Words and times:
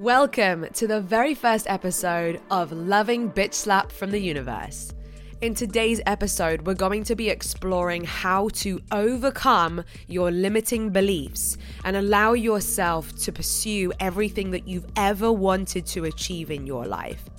Welcome 0.00 0.66
to 0.72 0.88
the 0.88 1.00
very 1.00 1.36
first 1.36 1.68
episode 1.68 2.40
of 2.50 2.72
Loving 2.72 3.30
Bitch 3.30 3.54
Slap 3.54 3.92
from 3.92 4.10
the 4.10 4.18
Universe. 4.18 4.92
In 5.40 5.54
today's 5.54 6.00
episode, 6.04 6.66
we're 6.66 6.74
going 6.74 7.04
to 7.04 7.14
be 7.14 7.28
exploring 7.28 8.02
how 8.02 8.48
to 8.54 8.80
overcome 8.90 9.84
your 10.08 10.32
limiting 10.32 10.90
beliefs 10.90 11.56
and 11.84 11.94
allow 11.96 12.32
yourself 12.32 13.14
to 13.20 13.30
pursue 13.30 13.92
everything 14.00 14.50
that 14.50 14.66
you've 14.66 14.90
ever 14.96 15.30
wanted 15.30 15.86
to 15.86 16.06
achieve 16.06 16.50
in 16.50 16.66
your 16.66 16.86
life. 16.86 17.30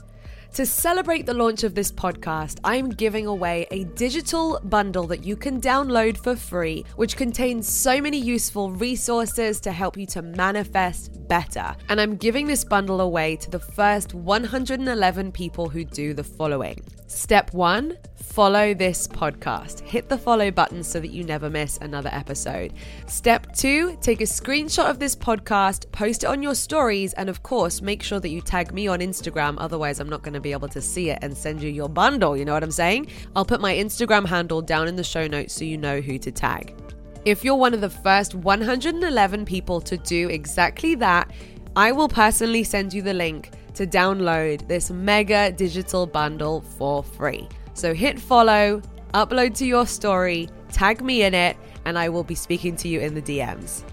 To 0.56 0.66
celebrate 0.66 1.26
the 1.26 1.34
launch 1.34 1.66
of 1.66 1.76
this 1.76 1.92
podcast, 1.92 2.62
I'm 2.64 2.88
giving 2.88 3.28
away 3.28 3.68
a 3.72 3.84
digital 3.84 4.58
bundle 4.64 5.05
that 5.08 5.26
you 5.26 5.36
can 5.36 5.60
download 5.60 6.16
for 6.16 6.34
free, 6.34 6.86
which 6.96 7.18
contains 7.18 7.68
so 7.68 8.00
many 8.00 8.18
useful 8.18 8.72
resources 8.72 9.60
to 9.60 9.73
help 9.73 9.98
you 9.98 10.05
to 10.05 10.22
manifest 10.22 11.28
better. 11.28 11.76
And 11.90 12.00
I'm 12.00 12.16
giving 12.16 12.48
this 12.48 12.64
bundle 12.64 13.02
away 13.02 13.36
to 13.36 13.52
the 13.52 13.60
first 13.60 14.14
111 14.14 15.34
people 15.34 15.68
who 15.68 15.84
do 15.84 16.14
the 16.14 16.23
following. 16.23 16.81
Step 17.08 17.53
one, 17.53 17.98
follow 18.35 18.73
this 18.73 19.07
podcast. 19.07 19.80
Hit 19.80 20.09
the 20.09 20.17
follow 20.17 20.52
button 20.52 20.84
so 20.84 20.99
that 20.99 21.07
you 21.07 21.23
never 21.23 21.49
miss 21.49 21.77
another 21.77 22.09
episode. 22.12 22.73
Step 23.08 23.55
two, 23.55 23.98
take 24.02 24.20
a 24.20 24.25
screenshot 24.25 24.89
of 24.89 24.99
this 24.99 25.16
podcast, 25.16 25.89
post 25.94 26.25
it 26.25 26.27
on 26.27 26.44
your 26.44 26.53
stories, 26.53 27.13
and 27.13 27.30
of 27.30 27.44
course, 27.44 27.81
make 27.81 28.03
sure 28.03 28.20
that 28.20 28.27
you 28.27 28.41
tag 28.41 28.73
me 28.73 28.89
on 28.89 28.99
Instagram. 28.99 29.55
Otherwise, 29.58 30.02
I'm 30.02 30.09
not 30.09 30.21
going 30.21 30.34
to 30.34 30.41
be 30.41 30.52
able 30.52 30.67
to 30.67 30.81
see 30.81 31.11
it 31.11 31.20
and 31.21 31.38
send 31.38 31.63
you 31.63 31.70
your 31.70 31.88
bundle. 31.88 32.35
You 32.35 32.44
know 32.44 32.52
what 32.52 32.61
I'm 32.61 32.71
saying? 32.71 33.08
I'll 33.38 33.45
put 33.45 33.61
my 33.61 33.73
Instagram 33.73 34.25
handle 34.25 34.61
down 34.61 34.89
in 34.89 34.97
the 34.97 35.03
show 35.05 35.27
notes 35.27 35.53
so 35.53 35.63
you 35.63 35.77
know 35.77 36.02
who 36.02 36.17
to 36.17 36.30
tag. 36.30 36.75
If 37.23 37.45
you're 37.45 37.55
one 37.55 37.73
of 37.73 37.80
the 37.80 37.89
first 37.89 38.36
111 38.36 39.45
people 39.45 39.80
to 39.80 39.95
do 39.95 40.27
exactly 40.27 40.95
that, 40.95 41.31
I 41.77 41.94
will 41.94 42.09
personally 42.09 42.66
send 42.66 42.94
you 42.94 43.02
the 43.02 43.13
link 43.13 43.52
to 43.75 43.88
download 43.88 44.67
this 44.67 44.91
mega 44.91 45.53
digital 45.53 46.05
bundle 46.05 46.59
for 46.59 47.02
free. 47.02 47.47
So 47.76 47.94
hit 47.94 48.22
follow, 48.22 48.81
upload 49.14 49.54
to 49.58 49.66
your 49.66 49.86
story, 49.86 50.48
tag 50.72 51.04
me 51.04 51.23
in 51.23 51.34
it, 51.34 51.58
and 51.84 52.00
I 52.00 52.08
will 52.08 52.23
be 52.23 52.34
speaking 52.34 52.78
to 52.78 52.88
you 52.88 53.02
in 53.02 53.14
the 53.14 53.22
DMs. 53.22 53.84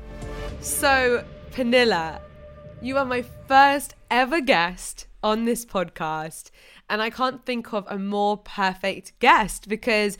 So, 0.61 1.25
Pernilla, 1.51 2.21
you 2.81 2.97
are 2.97 3.05
my 3.05 3.23
first 3.23 3.95
ever 4.09 4.41
guest 4.41 5.09
on 5.25 5.47
this 5.47 5.67
podcast, 5.67 6.53
and 6.89 7.03
I 7.03 7.11
can't 7.11 7.45
think 7.45 7.73
of 7.73 7.85
a 7.89 7.99
more 7.99 8.37
perfect 8.37 9.19
guest 9.19 9.69
because 9.69 10.17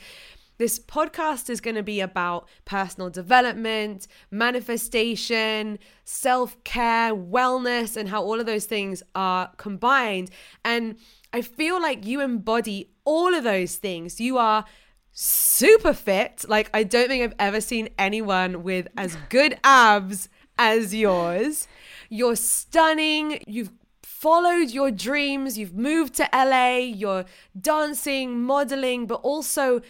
this 0.57 0.77
podcast 0.77 1.49
is 1.49 1.61
going 1.61 1.75
to 1.75 1.83
be 1.83 2.01
about 2.01 2.49
personal 2.65 3.09
development, 3.09 4.07
manifestation, 4.29 5.79
self 6.03 6.61
care, 6.65 7.15
wellness, 7.15 7.95
and 7.95 8.09
how 8.09 8.23
all 8.23 8.41
of 8.41 8.45
those 8.45 8.65
things 8.65 9.01
are 9.15 9.51
combined. 9.55 10.31
And 10.65 10.97
I 11.31 11.41
feel 11.41 11.81
like 11.81 12.05
you 12.05 12.21
embody 12.21 12.92
all 13.05 13.33
of 13.33 13.43
those 13.43 13.75
things. 13.75 14.19
You 14.19 14.37
are 14.37 14.65
super 15.11 15.93
fit. 15.93 16.45
Like, 16.47 16.69
I 16.73 16.83
don't 16.83 17.07
think 17.07 17.23
I've 17.23 17.35
ever 17.39 17.61
seen 17.61 17.89
anyone 17.97 18.63
with 18.63 18.87
as 18.97 19.15
good 19.29 19.57
abs 19.63 20.29
as 20.57 20.93
yours. 20.93 21.67
You're 22.09 22.35
stunning. 22.35 23.43
You've 23.47 23.71
followed 24.03 24.69
your 24.69 24.91
dreams. 24.91 25.57
You've 25.57 25.73
moved 25.73 26.15
to 26.15 26.29
LA. 26.33 26.77
You're 26.77 27.25
dancing, 27.59 28.41
modeling, 28.41 29.05
but 29.05 29.15
also 29.15 29.81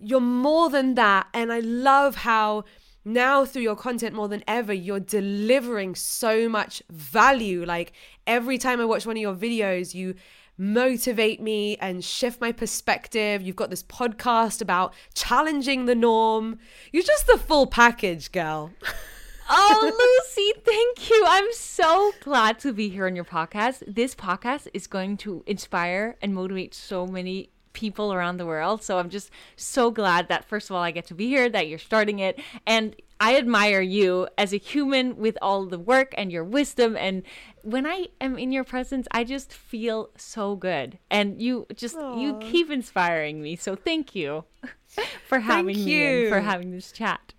you're 0.00 0.20
more 0.20 0.70
than 0.70 0.94
that. 0.94 1.26
And 1.34 1.52
I 1.52 1.60
love 1.60 2.16
how 2.16 2.64
now 3.04 3.44
through 3.44 3.62
your 3.62 3.76
content 3.76 4.14
more 4.14 4.28
than 4.28 4.44
ever, 4.46 4.72
you're 4.72 5.00
delivering 5.00 5.94
so 5.94 6.48
much 6.48 6.82
value. 6.90 7.64
Like 7.64 7.92
every 8.26 8.58
time 8.58 8.80
I 8.80 8.84
watch 8.84 9.06
one 9.06 9.16
of 9.16 9.20
your 9.20 9.34
videos, 9.34 9.94
you 9.94 10.14
motivate 10.58 11.40
me 11.40 11.76
and 11.76 12.04
shift 12.04 12.40
my 12.40 12.50
perspective. 12.50 13.40
You've 13.40 13.56
got 13.56 13.70
this 13.70 13.84
podcast 13.84 14.60
about 14.60 14.92
challenging 15.14 15.86
the 15.86 15.94
norm. 15.94 16.58
You're 16.92 17.04
just 17.04 17.26
the 17.28 17.38
full 17.38 17.66
package, 17.66 18.32
girl. 18.32 18.72
oh, 19.48 20.24
Lucie, 20.26 20.60
thank 20.64 21.08
you. 21.08 21.24
I'm 21.26 21.52
so 21.52 22.12
glad 22.20 22.58
to 22.60 22.72
be 22.72 22.88
here 22.88 23.06
on 23.06 23.14
your 23.14 23.24
podcast. 23.24 23.82
This 23.86 24.14
podcast 24.14 24.66
is 24.74 24.88
going 24.88 25.16
to 25.18 25.44
inspire 25.46 26.16
and 26.20 26.34
motivate 26.34 26.74
so 26.74 27.06
many 27.06 27.50
people 27.72 28.12
around 28.12 28.38
the 28.38 28.46
world. 28.46 28.82
So 28.82 28.98
I'm 28.98 29.08
just 29.08 29.30
so 29.54 29.92
glad 29.92 30.28
that, 30.28 30.44
first 30.44 30.68
of 30.68 30.74
all, 30.74 30.82
I 30.82 30.90
get 30.90 31.06
to 31.06 31.14
be 31.14 31.28
here, 31.28 31.48
that 31.48 31.68
you're 31.68 31.78
starting 31.78 32.18
it. 32.18 32.40
And 32.66 32.96
I 33.20 33.36
admire 33.36 33.80
you 33.80 34.28
as 34.36 34.52
a 34.52 34.58
human 34.58 35.16
with 35.16 35.38
all 35.40 35.64
the 35.66 35.78
work 35.78 36.12
and 36.18 36.32
your 36.32 36.44
wisdom. 36.44 36.96
And 36.96 37.22
when 37.70 37.86
I 37.86 38.06
am 38.20 38.38
in 38.38 38.52
your 38.52 38.64
presence, 38.64 39.06
I 39.10 39.24
just 39.24 39.52
feel 39.52 40.10
so 40.16 40.56
good. 40.56 40.98
And 41.10 41.40
you 41.40 41.66
just, 41.74 41.96
Aww. 41.96 42.20
you 42.20 42.38
keep 42.40 42.70
inspiring 42.70 43.42
me. 43.42 43.56
So 43.56 43.76
thank 43.76 44.14
you 44.14 44.44
for 45.26 45.40
having 45.40 45.74
thank 45.74 45.86
me 45.86 46.22
and 46.22 46.28
for 46.28 46.40
having 46.40 46.70
this 46.70 46.92
chat. 46.92 47.34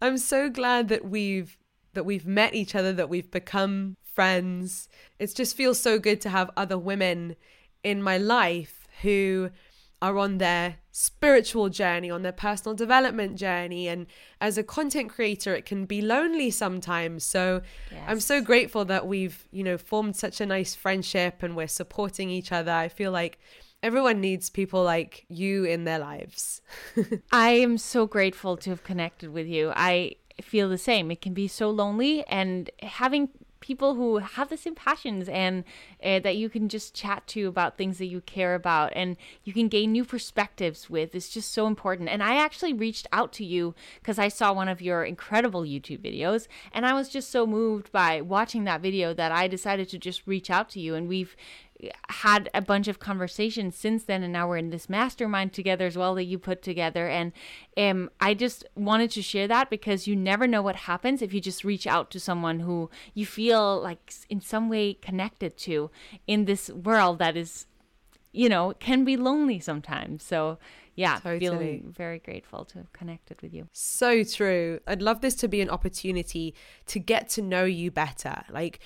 I'm 0.00 0.18
so 0.18 0.48
glad 0.48 0.88
that 0.88 1.04
we've 1.04 1.56
that 1.94 2.04
we've 2.04 2.26
met 2.26 2.54
each 2.54 2.74
other, 2.74 2.92
that 2.92 3.08
we've 3.08 3.30
become 3.30 3.96
friends. 4.02 4.88
It 5.20 5.32
just 5.34 5.56
feels 5.56 5.78
so 5.78 5.98
good 6.00 6.20
to 6.22 6.28
have 6.28 6.50
other 6.56 6.76
women 6.76 7.36
in 7.84 8.02
my 8.02 8.18
life 8.18 8.88
who 9.02 9.50
are 10.04 10.18
on 10.18 10.36
their 10.36 10.76
spiritual 10.92 11.70
journey, 11.70 12.10
on 12.10 12.20
their 12.20 12.30
personal 12.30 12.74
development 12.74 13.36
journey. 13.36 13.88
And 13.88 14.06
as 14.38 14.58
a 14.58 14.62
content 14.62 15.08
creator, 15.08 15.54
it 15.54 15.64
can 15.64 15.86
be 15.86 16.02
lonely 16.02 16.50
sometimes. 16.50 17.24
So 17.24 17.62
yes. 17.90 18.02
I'm 18.06 18.20
so 18.20 18.42
grateful 18.42 18.84
that 18.84 19.06
we've, 19.06 19.48
you 19.50 19.64
know, 19.64 19.78
formed 19.78 20.14
such 20.14 20.42
a 20.42 20.46
nice 20.46 20.74
friendship 20.74 21.42
and 21.42 21.56
we're 21.56 21.68
supporting 21.68 22.28
each 22.28 22.52
other. 22.52 22.70
I 22.70 22.88
feel 22.88 23.12
like 23.12 23.38
everyone 23.82 24.20
needs 24.20 24.50
people 24.50 24.84
like 24.84 25.24
you 25.30 25.64
in 25.64 25.84
their 25.84 26.00
lives. 26.00 26.60
I 27.32 27.52
am 27.52 27.78
so 27.78 28.06
grateful 28.06 28.58
to 28.58 28.68
have 28.68 28.84
connected 28.84 29.30
with 29.30 29.46
you. 29.46 29.72
I 29.74 30.16
feel 30.42 30.68
the 30.68 30.76
same. 30.76 31.10
It 31.10 31.22
can 31.22 31.32
be 31.32 31.48
so 31.48 31.70
lonely, 31.70 32.26
and 32.26 32.68
having 32.82 33.30
people 33.64 33.94
who 33.94 34.18
have 34.18 34.50
the 34.50 34.58
same 34.58 34.74
passions 34.74 35.26
and 35.26 35.64
uh, 36.04 36.18
that 36.18 36.36
you 36.36 36.50
can 36.50 36.68
just 36.68 36.94
chat 36.94 37.26
to 37.26 37.48
about 37.48 37.78
things 37.78 37.96
that 37.96 38.04
you 38.04 38.20
care 38.20 38.54
about 38.54 38.92
and 38.94 39.16
you 39.42 39.54
can 39.54 39.68
gain 39.68 39.90
new 39.90 40.04
perspectives 40.04 40.90
with 40.90 41.14
is 41.14 41.30
just 41.30 41.50
so 41.50 41.66
important. 41.66 42.10
And 42.10 42.22
I 42.22 42.36
actually 42.36 42.74
reached 42.74 43.06
out 43.10 43.32
to 43.32 43.44
you 43.44 43.74
because 44.00 44.18
I 44.18 44.28
saw 44.28 44.52
one 44.52 44.68
of 44.68 44.82
your 44.82 45.02
incredible 45.02 45.62
YouTube 45.62 46.00
videos 46.00 46.46
and 46.72 46.84
I 46.84 46.92
was 46.92 47.08
just 47.08 47.30
so 47.30 47.46
moved 47.46 47.90
by 47.90 48.20
watching 48.20 48.64
that 48.64 48.82
video 48.82 49.14
that 49.14 49.32
I 49.32 49.48
decided 49.48 49.88
to 49.88 49.98
just 49.98 50.26
reach 50.26 50.50
out 50.50 50.68
to 50.70 50.80
you 50.80 50.94
and 50.94 51.08
we've 51.08 51.34
had 52.08 52.48
a 52.54 52.62
bunch 52.62 52.88
of 52.88 52.98
conversations 52.98 53.76
since 53.76 54.04
then 54.04 54.22
and 54.22 54.32
now 54.32 54.48
we're 54.48 54.56
in 54.56 54.70
this 54.70 54.88
mastermind 54.88 55.52
together 55.52 55.86
as 55.86 55.96
well 55.96 56.14
that 56.14 56.24
you 56.24 56.38
put 56.38 56.62
together 56.62 57.08
and 57.08 57.32
um, 57.76 58.08
i 58.20 58.32
just 58.32 58.64
wanted 58.74 59.10
to 59.10 59.20
share 59.20 59.48
that 59.48 59.68
because 59.70 60.06
you 60.06 60.14
never 60.14 60.46
know 60.46 60.62
what 60.62 60.76
happens 60.76 61.20
if 61.20 61.34
you 61.34 61.40
just 61.40 61.64
reach 61.64 61.86
out 61.86 62.10
to 62.10 62.20
someone 62.20 62.60
who 62.60 62.88
you 63.12 63.26
feel 63.26 63.80
like 63.82 64.14
in 64.30 64.40
some 64.40 64.68
way 64.68 64.94
connected 64.94 65.56
to 65.56 65.90
in 66.26 66.44
this 66.44 66.70
world 66.70 67.18
that 67.18 67.36
is 67.36 67.66
you 68.32 68.48
know 68.48 68.72
can 68.78 69.04
be 69.04 69.16
lonely 69.16 69.58
sometimes 69.58 70.22
so 70.22 70.58
yeah, 70.96 71.18
totally. 71.18 71.40
feeling 71.40 71.94
very 71.96 72.20
grateful 72.20 72.64
to 72.66 72.78
have 72.78 72.92
connected 72.92 73.42
with 73.42 73.52
you. 73.52 73.68
So 73.72 74.22
true. 74.22 74.78
I'd 74.86 75.02
love 75.02 75.22
this 75.22 75.34
to 75.36 75.48
be 75.48 75.60
an 75.60 75.68
opportunity 75.68 76.54
to 76.86 77.00
get 77.00 77.28
to 77.30 77.42
know 77.42 77.64
you 77.64 77.90
better. 77.90 78.44
Like, 78.48 78.78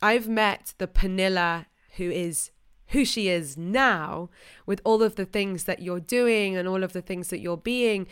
I've 0.00 0.28
met 0.28 0.74
the 0.78 0.86
Pernilla 0.86 1.66
who 1.96 2.10
is 2.10 2.50
who 2.88 3.04
she 3.04 3.28
is 3.28 3.56
now 3.56 4.30
with 4.64 4.80
all 4.84 5.02
of 5.02 5.16
the 5.16 5.24
things 5.24 5.64
that 5.64 5.82
you're 5.82 6.00
doing 6.00 6.56
and 6.56 6.68
all 6.68 6.84
of 6.84 6.92
the 6.92 7.02
things 7.02 7.28
that 7.28 7.40
you're 7.40 7.56
being. 7.56 8.06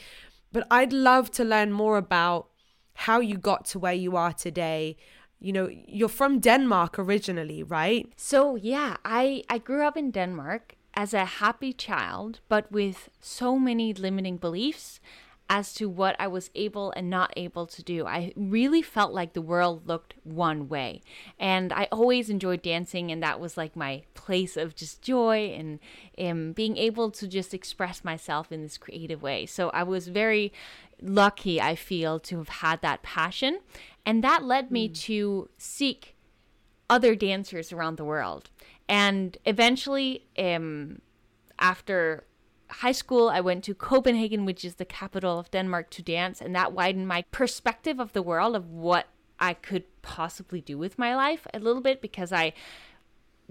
But 0.52 0.66
I'd 0.70 0.92
love 0.92 1.30
to 1.32 1.44
learn 1.44 1.70
more 1.70 1.96
about 1.96 2.48
how 2.94 3.20
you 3.20 3.36
got 3.36 3.64
to 3.66 3.78
where 3.78 3.92
you 3.92 4.16
are 4.16 4.32
today. 4.32 4.96
You 5.38 5.52
know, 5.52 5.68
you're 5.70 6.08
from 6.08 6.40
Denmark 6.40 6.98
originally, 6.98 7.62
right? 7.62 8.12
So, 8.16 8.56
yeah, 8.56 8.96
I 9.04 9.42
I 9.48 9.58
grew 9.58 9.86
up 9.86 9.96
in 9.96 10.10
Denmark 10.10 10.76
as 10.94 11.12
a 11.12 11.24
happy 11.24 11.72
child, 11.72 12.40
but 12.48 12.70
with 12.70 13.08
so 13.20 13.58
many 13.58 13.92
limiting 13.92 14.36
beliefs 14.36 15.00
as 15.48 15.74
to 15.74 15.88
what 15.88 16.16
I 16.18 16.26
was 16.26 16.50
able 16.54 16.92
and 16.96 17.10
not 17.10 17.32
able 17.36 17.66
to 17.66 17.82
do. 17.82 18.06
I 18.06 18.32
really 18.34 18.80
felt 18.80 19.12
like 19.12 19.34
the 19.34 19.42
world 19.42 19.86
looked 19.86 20.14
one 20.24 20.68
way. 20.68 21.02
And 21.38 21.72
I 21.72 21.86
always 21.92 22.30
enjoyed 22.30 22.62
dancing, 22.62 23.10
and 23.10 23.22
that 23.22 23.40
was 23.40 23.56
like 23.56 23.76
my 23.76 24.02
place 24.14 24.56
of 24.56 24.74
just 24.74 25.02
joy 25.02 25.54
and 25.56 25.80
um, 26.18 26.52
being 26.52 26.76
able 26.76 27.10
to 27.12 27.28
just 27.28 27.52
express 27.52 28.02
myself 28.02 28.50
in 28.50 28.62
this 28.62 28.78
creative 28.78 29.22
way. 29.22 29.44
So 29.44 29.68
I 29.70 29.82
was 29.82 30.08
very 30.08 30.52
lucky, 31.02 31.60
I 31.60 31.74
feel, 31.74 32.18
to 32.20 32.38
have 32.38 32.48
had 32.48 32.80
that 32.80 33.02
passion. 33.02 33.60
And 34.06 34.24
that 34.24 34.44
led 34.44 34.70
me 34.70 34.88
mm. 34.88 34.98
to 35.02 35.50
seek 35.58 36.16
other 36.88 37.14
dancers 37.14 37.72
around 37.72 37.96
the 37.96 38.04
world. 38.04 38.50
And 38.88 39.36
eventually, 39.44 40.26
um, 40.38 41.00
after 41.58 42.24
high 42.70 42.92
school, 42.92 43.28
I 43.28 43.40
went 43.40 43.64
to 43.64 43.74
Copenhagen, 43.74 44.44
which 44.44 44.64
is 44.64 44.76
the 44.76 44.84
capital 44.84 45.38
of 45.38 45.50
Denmark, 45.50 45.90
to 45.90 46.02
dance, 46.02 46.40
and 46.40 46.54
that 46.54 46.72
widened 46.72 47.08
my 47.08 47.22
perspective 47.30 47.98
of 47.98 48.12
the 48.12 48.22
world 48.22 48.56
of 48.56 48.70
what 48.70 49.06
I 49.38 49.54
could 49.54 49.84
possibly 50.02 50.60
do 50.60 50.78
with 50.78 50.98
my 50.98 51.14
life 51.14 51.46
a 51.52 51.58
little 51.58 51.82
bit 51.82 52.00
because 52.00 52.32
I 52.32 52.52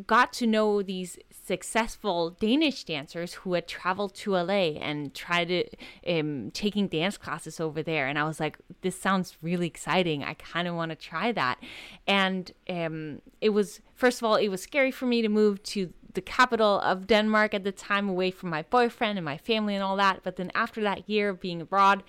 got 0.07 0.33
to 0.33 0.47
know 0.47 0.81
these 0.81 1.19
successful 1.29 2.31
Danish 2.31 2.83
dancers 2.83 3.35
who 3.35 3.53
had 3.53 3.67
traveled 3.67 4.15
to 4.15 4.31
LA 4.31 4.73
and 4.79 5.13
tried 5.13 5.49
to 5.49 5.65
um, 6.07 6.51
taking 6.51 6.87
dance 6.87 7.17
classes 7.17 7.59
over 7.59 7.83
there. 7.83 8.07
And 8.07 8.17
I 8.17 8.23
was 8.23 8.39
like, 8.39 8.57
this 8.81 8.99
sounds 8.99 9.37
really 9.41 9.67
exciting. 9.67 10.23
I 10.23 10.33
kind 10.33 10.67
of 10.67 10.75
want 10.75 10.89
to 10.89 10.95
try 10.95 11.31
that. 11.33 11.59
And 12.07 12.51
um, 12.69 13.21
it 13.39 13.49
was, 13.49 13.81
first 13.93 14.19
of 14.19 14.23
all, 14.23 14.35
it 14.35 14.47
was 14.47 14.63
scary 14.63 14.91
for 14.91 15.05
me 15.05 15.21
to 15.21 15.29
move 15.29 15.61
to 15.63 15.93
the 16.13 16.21
capital 16.21 16.79
of 16.79 17.07
Denmark 17.07 17.53
at 17.53 17.63
the 17.63 17.71
time, 17.71 18.09
away 18.09 18.31
from 18.31 18.49
my 18.49 18.63
boyfriend 18.63 19.17
and 19.17 19.25
my 19.25 19.37
family 19.37 19.75
and 19.75 19.83
all 19.83 19.97
that. 19.97 20.21
But 20.23 20.35
then 20.35 20.51
after 20.55 20.81
that 20.81 21.09
year 21.09 21.29
of 21.29 21.39
being 21.39 21.61
abroad, 21.61 22.03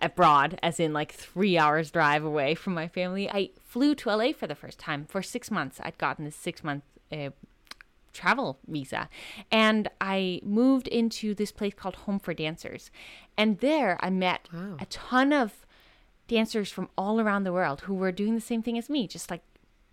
abroad, 0.00 0.58
as 0.62 0.78
in 0.78 0.92
like 0.92 1.12
three 1.12 1.58
hours 1.58 1.90
drive 1.90 2.24
away 2.24 2.54
from 2.54 2.74
my 2.74 2.88
family, 2.88 3.28
I 3.28 3.50
flew 3.64 3.94
to 3.96 4.10
LA 4.14 4.32
for 4.32 4.46
the 4.46 4.54
first 4.54 4.78
time 4.78 5.06
for 5.06 5.22
six 5.22 5.50
months. 5.50 5.80
I'd 5.82 5.98
gotten 5.98 6.24
this 6.24 6.36
six 6.36 6.62
month 6.62 6.84
uh, 7.12 7.30
travel 8.12 8.58
visa. 8.66 9.08
And 9.50 9.88
I 10.00 10.40
moved 10.44 10.88
into 10.88 11.34
this 11.34 11.52
place 11.52 11.74
called 11.74 11.96
Home 11.96 12.18
for 12.18 12.34
Dancers. 12.34 12.90
And 13.36 13.58
there 13.58 13.98
I 14.00 14.10
met 14.10 14.48
wow. 14.52 14.76
a 14.80 14.86
ton 14.86 15.32
of 15.32 15.66
dancers 16.26 16.70
from 16.70 16.88
all 16.96 17.20
around 17.20 17.44
the 17.44 17.52
world 17.52 17.82
who 17.82 17.94
were 17.94 18.12
doing 18.12 18.34
the 18.34 18.40
same 18.40 18.62
thing 18.62 18.76
as 18.76 18.90
me, 18.90 19.06
just 19.06 19.30
like 19.30 19.42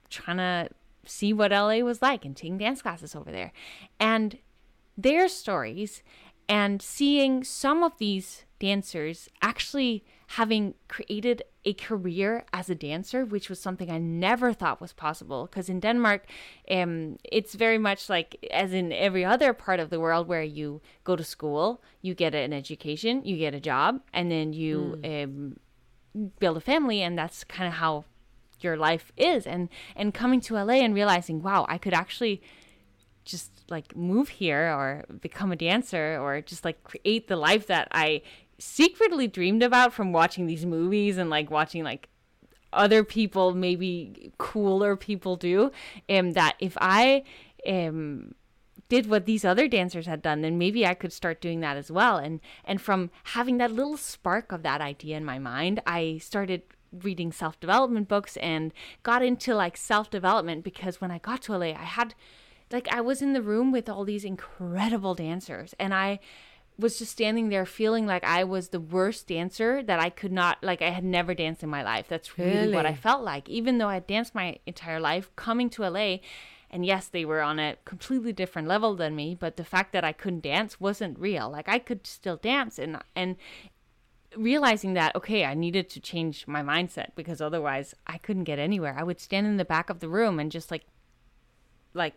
trying 0.09 0.37
to 0.37 0.69
see 1.05 1.33
what 1.33 1.51
LA 1.51 1.79
was 1.79 2.01
like 2.01 2.25
and 2.25 2.35
taking 2.35 2.57
dance 2.57 2.81
classes 2.81 3.15
over 3.15 3.31
there. 3.31 3.51
And 3.99 4.37
their 4.97 5.27
stories 5.27 6.03
and 6.47 6.81
seeing 6.81 7.43
some 7.43 7.83
of 7.83 7.97
these 7.97 8.45
dancers 8.59 9.29
actually 9.41 10.03
having 10.27 10.73
created 10.87 11.43
a 11.65 11.73
career 11.73 12.45
as 12.53 12.69
a 12.69 12.75
dancer, 12.75 13.25
which 13.25 13.49
was 13.49 13.59
something 13.59 13.89
I 13.89 13.97
never 13.97 14.53
thought 14.53 14.81
was 14.81 14.93
possible. 14.93 15.45
Because 15.45 15.69
in 15.69 15.79
Denmark, 15.79 16.25
um, 16.69 17.17
it's 17.23 17.55
very 17.55 17.77
much 17.77 18.09
like 18.09 18.37
as 18.51 18.73
in 18.73 18.91
every 18.91 19.25
other 19.25 19.53
part 19.53 19.79
of 19.79 19.89
the 19.89 19.99
world 19.99 20.27
where 20.27 20.43
you 20.43 20.81
go 21.03 21.15
to 21.15 21.23
school, 21.23 21.83
you 22.01 22.13
get 22.13 22.35
an 22.35 22.53
education, 22.53 23.23
you 23.23 23.37
get 23.37 23.53
a 23.53 23.59
job, 23.59 24.01
and 24.13 24.31
then 24.31 24.53
you 24.53 24.99
mm. 25.01 25.23
um, 25.23 25.59
build 26.39 26.57
a 26.57 26.61
family, 26.61 27.01
and 27.01 27.17
that's 27.17 27.43
kind 27.43 27.67
of 27.67 27.75
how 27.75 28.05
your 28.63 28.77
life 28.77 29.11
is. 29.17 29.45
And 29.45 29.69
and 29.95 30.13
coming 30.13 30.41
to 30.41 30.55
LA 30.55 30.75
and 30.75 30.93
realizing, 30.93 31.41
wow, 31.41 31.65
I 31.69 31.77
could 31.77 31.93
actually 31.93 32.41
just 33.23 33.51
like 33.69 33.95
move 33.95 34.29
here 34.29 34.71
or 34.71 35.03
become 35.21 35.51
a 35.51 35.55
dancer 35.55 36.19
or 36.21 36.41
just 36.41 36.63
like 36.63 36.83
create 36.83 37.27
the 37.27 37.35
life 37.35 37.67
that 37.67 37.87
I 37.91 38.21
secretly 38.59 39.27
dreamed 39.27 39.63
about 39.63 39.93
from 39.93 40.13
watching 40.13 40.45
these 40.45 40.65
movies 40.65 41.17
and 41.17 41.29
like 41.29 41.49
watching 41.51 41.83
like 41.83 42.07
other 42.71 43.03
people 43.03 43.53
maybe 43.53 44.31
cooler 44.37 44.95
people 44.95 45.35
do 45.35 45.71
and 46.09 46.33
that 46.35 46.55
if 46.59 46.77
i 46.81 47.23
um 47.67 48.33
did 48.89 49.09
what 49.09 49.25
these 49.25 49.43
other 49.43 49.67
dancers 49.67 50.05
had 50.05 50.21
done 50.21 50.41
then 50.41 50.57
maybe 50.57 50.85
i 50.85 50.93
could 50.93 51.13
start 51.13 51.41
doing 51.41 51.61
that 51.61 51.77
as 51.77 51.89
well 51.89 52.17
and 52.17 52.39
and 52.65 52.81
from 52.81 53.09
having 53.23 53.57
that 53.57 53.71
little 53.71 53.97
spark 53.97 54.51
of 54.51 54.61
that 54.63 54.81
idea 54.81 55.15
in 55.15 55.25
my 55.25 55.39
mind 55.39 55.81
i 55.87 56.17
started 56.21 56.61
reading 57.03 57.31
self-development 57.31 58.07
books 58.07 58.37
and 58.37 58.73
got 59.03 59.23
into 59.23 59.55
like 59.55 59.77
self-development 59.77 60.63
because 60.63 61.01
when 61.01 61.11
i 61.11 61.17
got 61.17 61.41
to 61.41 61.57
la 61.57 61.65
i 61.65 61.73
had 61.73 62.13
like 62.71 62.87
i 62.89 63.01
was 63.01 63.21
in 63.21 63.33
the 63.33 63.41
room 63.41 63.71
with 63.71 63.89
all 63.89 64.03
these 64.03 64.25
incredible 64.25 65.15
dancers 65.15 65.73
and 65.79 65.93
i 65.93 66.19
was 66.77 66.99
just 66.99 67.11
standing 67.11 67.49
there 67.49 67.65
feeling 67.65 68.05
like 68.05 68.23
I 68.23 68.43
was 68.43 68.69
the 68.69 68.79
worst 68.79 69.27
dancer 69.27 69.81
that 69.83 69.99
I 69.99 70.09
could 70.09 70.31
not 70.31 70.57
like 70.61 70.81
I 70.81 70.89
had 70.89 71.03
never 71.03 71.33
danced 71.33 71.63
in 71.63 71.69
my 71.69 71.83
life. 71.83 72.07
That's 72.09 72.37
really, 72.37 72.51
really? 72.51 72.73
what 72.75 72.85
I 72.85 72.93
felt 72.93 73.23
like. 73.23 73.47
Even 73.47 73.77
though 73.77 73.87
I 73.87 73.99
danced 73.99 74.35
my 74.35 74.57
entire 74.65 74.99
life 74.99 75.33
coming 75.35 75.69
to 75.71 75.87
LA 75.87 76.17
and 76.69 76.85
yes, 76.85 77.07
they 77.07 77.23
were 77.23 77.41
on 77.41 77.59
a 77.59 77.77
completely 77.85 78.33
different 78.33 78.67
level 78.67 78.95
than 78.95 79.15
me, 79.15 79.33
but 79.33 79.55
the 79.55 79.63
fact 79.63 79.93
that 79.93 80.03
I 80.03 80.11
couldn't 80.11 80.41
dance 80.43 80.79
wasn't 80.79 81.17
real. 81.17 81.49
Like 81.49 81.69
I 81.69 81.79
could 81.79 82.05
still 82.05 82.37
dance 82.37 82.77
and 82.77 82.97
and 83.15 83.37
realizing 84.35 84.93
that 84.93 85.15
okay, 85.15 85.45
I 85.45 85.53
needed 85.53 85.89
to 85.91 85.99
change 85.99 86.47
my 86.47 86.61
mindset 86.61 87.09
because 87.15 87.41
otherwise 87.41 87.93
I 88.07 88.17
couldn't 88.17 88.43
get 88.43 88.59
anywhere. 88.59 88.95
I 88.97 89.03
would 89.03 89.19
stand 89.19 89.47
in 89.47 89.57
the 89.57 89.65
back 89.65 89.89
of 89.89 89.99
the 89.99 90.09
room 90.09 90.39
and 90.39 90.51
just 90.51 90.71
like 90.71 90.85
like 91.93 92.15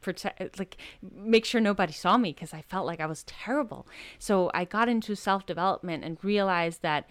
protect 0.00 0.58
like 0.58 0.76
make 1.02 1.44
sure 1.44 1.60
nobody 1.60 1.92
saw 1.92 2.16
me 2.16 2.32
because 2.32 2.54
I 2.54 2.62
felt 2.62 2.86
like 2.86 3.00
I 3.00 3.06
was 3.06 3.24
terrible. 3.24 3.86
So 4.18 4.50
I 4.54 4.64
got 4.64 4.88
into 4.88 5.14
self-development 5.14 6.04
and 6.04 6.18
realized 6.22 6.82
that 6.82 7.08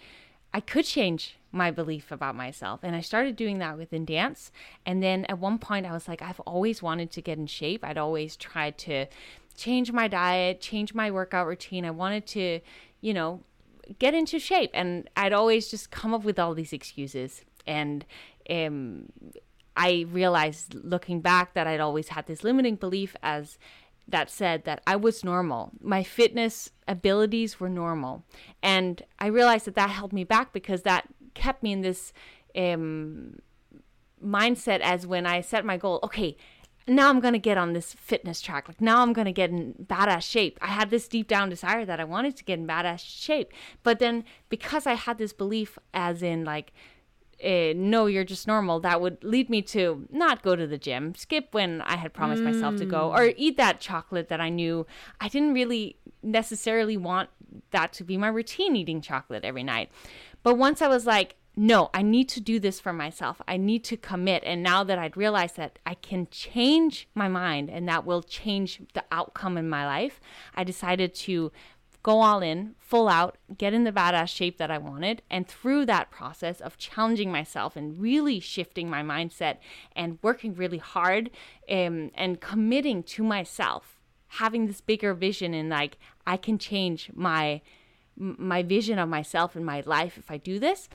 I 0.53 0.61
could 0.61 0.85
change 0.85 1.37
my 1.51 1.71
belief 1.71 2.11
about 2.11 2.35
myself. 2.35 2.79
And 2.83 2.95
I 2.95 3.01
started 3.01 3.35
doing 3.35 3.59
that 3.59 3.77
within 3.77 4.05
dance. 4.05 4.51
And 4.85 5.03
then 5.03 5.25
at 5.25 5.39
one 5.39 5.59
point 5.59 5.85
I 5.85 5.91
was 5.91 6.07
like 6.07 6.21
I've 6.21 6.39
always 6.41 6.81
wanted 6.81 7.11
to 7.11 7.21
get 7.21 7.37
in 7.37 7.47
shape. 7.47 7.83
I'd 7.83 7.97
always 7.97 8.35
tried 8.35 8.77
to 8.79 9.07
change 9.55 9.91
my 9.91 10.07
diet, 10.07 10.61
change 10.61 10.93
my 10.93 11.11
workout 11.11 11.47
routine. 11.47 11.83
I 11.83 11.91
wanted 11.91 12.25
to, 12.27 12.61
you 13.01 13.13
know, 13.13 13.41
get 13.99 14.13
into 14.13 14.39
shape 14.39 14.71
and 14.73 15.09
I'd 15.15 15.33
always 15.33 15.69
just 15.69 15.91
come 15.91 16.13
up 16.13 16.23
with 16.23 16.39
all 16.39 16.53
these 16.53 16.73
excuses 16.73 17.43
and 17.65 18.05
um 18.49 19.09
I 19.75 20.05
realized 20.09 20.73
looking 20.73 21.21
back 21.21 21.53
that 21.53 21.67
I'd 21.67 21.79
always 21.79 22.09
had 22.09 22.25
this 22.25 22.43
limiting 22.43 22.75
belief 22.75 23.15
as 23.21 23.59
that 24.07 24.29
said 24.29 24.63
that 24.63 24.81
I 24.87 24.95
was 24.95 25.23
normal. 25.23 25.71
My 25.81 26.01
fitness 26.01 26.71
abilities 26.87 27.59
were 27.59 27.69
normal. 27.69 28.23
And 28.63 29.03
I 29.19 29.27
realized 29.27 29.65
that 29.65 29.75
that 29.75 29.89
held 29.89 30.13
me 30.13 30.23
back 30.23 30.53
because 30.53 30.83
that 30.83 31.07
kept 31.33 31.61
me 31.61 31.73
in 31.73 31.81
this 31.81 32.13
um, 32.55 33.39
mindset 34.23 34.79
as 34.79 35.05
when 35.05 35.25
I 35.25 35.41
set 35.41 35.65
my 35.65 35.77
goal, 35.77 35.99
okay, 36.03 36.37
now 36.87 37.09
I'm 37.09 37.19
going 37.19 37.33
to 37.33 37.39
get 37.39 37.57
on 37.57 37.73
this 37.73 37.93
fitness 37.93 38.41
track. 38.41 38.67
Like 38.67 38.81
now 38.81 39.01
I'm 39.01 39.13
going 39.13 39.25
to 39.25 39.31
get 39.33 39.49
in 39.49 39.73
badass 39.73 40.23
shape. 40.23 40.57
I 40.61 40.67
had 40.67 40.89
this 40.89 41.07
deep 41.07 41.27
down 41.27 41.49
desire 41.49 41.85
that 41.85 41.99
I 41.99 42.03
wanted 42.03 42.35
to 42.37 42.43
get 42.43 42.59
in 42.59 42.67
badass 42.67 42.99
shape. 43.03 43.51
But 43.83 43.99
then 43.99 44.23
because 44.49 44.87
I 44.87 44.93
had 44.93 45.17
this 45.17 45.33
belief 45.33 45.77
as 45.93 46.23
in 46.23 46.45
like 46.45 46.73
uh, 47.43 47.73
no, 47.75 48.07
you're 48.07 48.23
just 48.23 48.47
normal, 48.47 48.79
that 48.79 48.99
would 48.99 49.23
lead 49.23 49.47
me 49.47 49.61
to 49.61 50.07
not 50.11 50.41
go 50.41 50.55
to 50.55 50.65
the 50.65 50.77
gym, 50.77 51.13
skip 51.13 51.49
when 51.51 51.81
I 51.81 51.95
had 51.95 52.11
promised 52.11 52.41
mm. 52.41 52.45
myself 52.45 52.77
to 52.77 52.85
go, 52.85 53.11
or 53.11 53.19
mm. 53.19 53.33
eat 53.37 53.57
that 53.57 53.79
chocolate 53.79 54.29
that 54.29 54.41
I 54.41 54.49
knew 54.49 54.87
I 55.21 55.27
didn't 55.27 55.53
really 55.53 55.97
necessarily 56.23 56.97
want 56.97 57.29
that 57.69 57.93
to 57.93 58.03
be 58.03 58.17
my 58.17 58.27
routine 58.27 58.75
eating 58.75 59.01
chocolate 59.01 59.45
every 59.45 59.63
night. 59.63 59.91
But 60.41 60.57
once 60.57 60.81
I 60.81 60.87
was 60.87 61.05
like, 61.05 61.35
no, 61.59 61.89
I 61.91 62.03
need 62.03 62.29
to 62.29 62.39
do 62.39 62.59
this 62.59 62.79
for 62.79 62.93
myself. 62.93 63.41
I 63.47 63.57
need 63.57 63.83
to 63.85 63.97
commit. 63.97 64.43
And 64.45 64.61
now 64.61 64.83
that 64.83 64.99
I'd 64.99 65.17
realized 65.17 65.57
that 65.57 65.79
I 65.87 65.95
can 65.95 66.27
change 66.29 67.09
my 67.15 67.27
mind 67.27 67.71
and 67.71 67.89
that 67.89 68.05
will 68.05 68.21
change 68.21 68.79
the 68.93 69.03
outcome 69.11 69.57
in 69.57 69.67
my 69.67 69.83
life, 69.83 70.21
I 70.53 70.63
decided 70.63 71.15
to 71.15 71.51
go 72.03 72.21
all 72.21 72.43
in, 72.43 72.75
full 72.77 73.09
out, 73.09 73.39
get 73.57 73.73
in 73.73 73.85
the 73.85 73.91
badass 73.91 74.29
shape 74.29 74.59
that 74.59 74.69
I 74.69 74.77
wanted. 74.77 75.23
And 75.31 75.47
through 75.47 75.87
that 75.87 76.11
process 76.11 76.61
of 76.61 76.77
challenging 76.77 77.31
myself 77.31 77.75
and 77.75 77.99
really 77.99 78.39
shifting 78.39 78.87
my 78.87 79.01
mindset 79.01 79.57
and 79.95 80.19
working 80.21 80.53
really 80.53 80.77
hard 80.77 81.31
um, 81.71 82.11
and 82.13 82.39
committing 82.39 83.01
to 83.01 83.23
myself, 83.23 83.99
having 84.27 84.67
this 84.67 84.79
bigger 84.79 85.15
vision 85.15 85.55
and 85.55 85.69
like, 85.69 85.97
I 86.27 86.37
can 86.37 86.59
change 86.59 87.09
my 87.15 87.61
my 88.19 88.63
vision 88.63 88.97
of 88.97 89.07
myself 89.07 89.55
and 89.55 89.63
my 89.63 89.83
life 89.85 90.17
if 90.17 90.31
I 90.31 90.37
do 90.37 90.57
this 90.57 90.89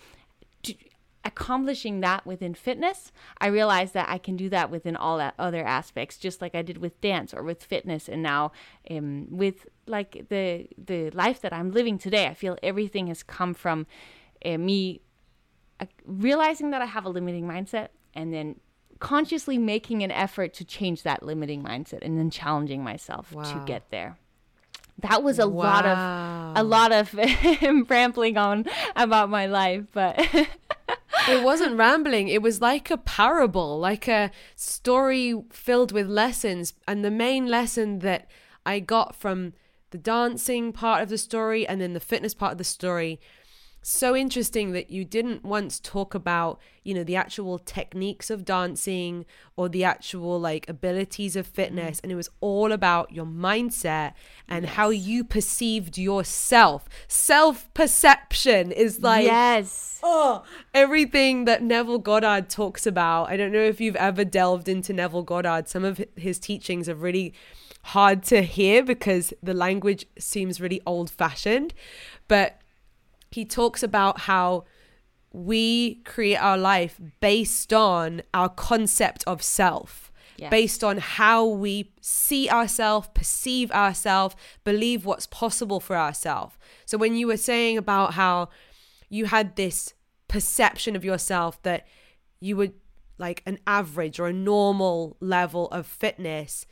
accomplishing 1.24 2.00
that 2.00 2.26
within 2.26 2.54
fitness, 2.54 3.12
I 3.38 3.46
realized 3.46 3.94
that 3.94 4.08
I 4.08 4.18
can 4.18 4.36
do 4.36 4.48
that 4.50 4.70
within 4.70 4.96
all 4.96 5.20
other 5.38 5.64
aspects, 5.64 6.16
just 6.16 6.40
like 6.40 6.54
I 6.54 6.62
did 6.62 6.78
with 6.78 7.00
dance 7.00 7.32
or 7.32 7.42
with 7.42 7.62
fitness, 7.62 8.08
and 8.08 8.22
now 8.22 8.52
um, 8.90 9.26
with 9.30 9.66
like 9.86 10.26
the 10.28 10.68
the 10.76 11.10
life 11.10 11.40
that 11.42 11.52
I'm 11.52 11.70
living 11.70 11.98
today. 11.98 12.26
I 12.26 12.34
feel 12.34 12.58
everything 12.62 13.06
has 13.06 13.22
come 13.22 13.54
from 13.54 13.86
uh, 14.44 14.58
me 14.58 15.00
uh, 15.80 15.86
realizing 16.04 16.70
that 16.70 16.82
I 16.82 16.86
have 16.86 17.04
a 17.04 17.10
limiting 17.10 17.46
mindset, 17.46 17.88
and 18.14 18.32
then 18.32 18.60
consciously 18.98 19.58
making 19.58 20.02
an 20.02 20.10
effort 20.10 20.54
to 20.54 20.64
change 20.64 21.02
that 21.02 21.22
limiting 21.22 21.62
mindset, 21.62 21.98
and 22.02 22.18
then 22.18 22.30
challenging 22.30 22.82
myself 22.82 23.32
wow. 23.32 23.42
to 23.42 23.64
get 23.66 23.90
there 23.90 24.18
that 24.98 25.22
was 25.22 25.38
a 25.38 25.48
wow. 25.48 25.64
lot 25.64 25.86
of 25.86 26.56
a 26.56 26.62
lot 26.62 26.92
of 26.92 27.90
rambling 27.90 28.36
on 28.36 28.66
about 28.96 29.30
my 29.30 29.46
life 29.46 29.84
but 29.92 30.18
it 31.28 31.42
wasn't 31.42 31.76
rambling. 31.76 32.28
It 32.28 32.42
was 32.42 32.60
like 32.60 32.90
a 32.90 32.96
parable, 32.96 33.78
like 33.78 34.08
a 34.08 34.30
story 34.56 35.42
filled 35.50 35.92
with 35.92 36.06
lessons. 36.06 36.74
And 36.86 37.04
the 37.04 37.10
main 37.10 37.46
lesson 37.46 38.00
that 38.00 38.28
I 38.64 38.80
got 38.80 39.14
from 39.14 39.52
the 39.90 39.98
dancing 39.98 40.72
part 40.72 41.02
of 41.02 41.08
the 41.08 41.18
story 41.18 41.66
and 41.66 41.80
then 41.80 41.92
the 41.92 42.00
fitness 42.00 42.34
part 42.34 42.52
of 42.52 42.58
the 42.58 42.64
story 42.64 43.20
so 43.82 44.14
interesting 44.14 44.70
that 44.72 44.90
you 44.90 45.04
didn't 45.04 45.44
once 45.44 45.80
talk 45.80 46.14
about, 46.14 46.60
you 46.84 46.94
know, 46.94 47.02
the 47.02 47.16
actual 47.16 47.58
techniques 47.58 48.30
of 48.30 48.44
dancing 48.44 49.26
or 49.56 49.68
the 49.68 49.82
actual 49.82 50.38
like 50.38 50.68
abilities 50.68 51.34
of 51.34 51.48
fitness. 51.48 51.98
Mm. 51.98 52.04
And 52.04 52.12
it 52.12 52.14
was 52.14 52.30
all 52.40 52.70
about 52.70 53.12
your 53.12 53.26
mindset 53.26 54.12
and 54.48 54.66
how 54.66 54.90
you 54.90 55.24
perceived 55.24 55.98
yourself. 55.98 56.88
Self 57.08 57.72
perception 57.74 58.70
is 58.70 59.00
like, 59.00 59.24
yes. 59.24 59.98
oh, 60.02 60.44
everything 60.72 61.44
that 61.46 61.62
Neville 61.62 61.98
Goddard 61.98 62.48
talks 62.48 62.86
about. 62.86 63.30
I 63.30 63.36
don't 63.36 63.52
know 63.52 63.58
if 63.58 63.80
you've 63.80 63.96
ever 63.96 64.24
delved 64.24 64.68
into 64.68 64.92
Neville 64.92 65.24
Goddard. 65.24 65.68
Some 65.68 65.84
of 65.84 66.00
his 66.16 66.38
teachings 66.38 66.88
are 66.88 66.94
really 66.94 67.34
hard 67.86 68.22
to 68.22 68.42
hear 68.42 68.84
because 68.84 69.34
the 69.42 69.54
language 69.54 70.06
seems 70.16 70.60
really 70.60 70.80
old 70.86 71.10
fashioned. 71.10 71.74
But 72.28 72.61
he 73.32 73.44
talks 73.44 73.82
about 73.82 74.20
how 74.20 74.64
we 75.32 75.96
create 76.04 76.36
our 76.36 76.58
life 76.58 77.00
based 77.20 77.72
on 77.72 78.22
our 78.34 78.48
concept 78.48 79.24
of 79.26 79.42
self, 79.42 80.12
based 80.50 80.84
on 80.84 80.98
how 80.98 81.46
we 81.46 81.92
see 82.00 82.48
ourselves, 82.50 83.08
perceive 83.14 83.70
ourselves, 83.70 84.34
believe 84.64 85.04
what's 85.04 85.26
possible 85.26 85.80
for 85.80 85.96
ourselves. 85.96 86.54
So 86.84 86.98
when 86.98 87.14
you 87.14 87.26
were 87.26 87.36
saying 87.36 87.78
about 87.78 88.14
how 88.14 88.50
you 89.08 89.26
had 89.26 89.56
this 89.56 89.94
perception 90.28 90.96
of 90.96 91.04
yourself 91.04 91.62
that 91.62 91.86
you 92.40 92.56
were 92.56 92.70
like 93.18 93.42
an 93.46 93.58
average 93.66 94.18
or 94.18 94.26
a 94.26 94.32
normal 94.32 95.16
level 95.20 95.68
of 95.68 95.86
fitness, 95.86 96.66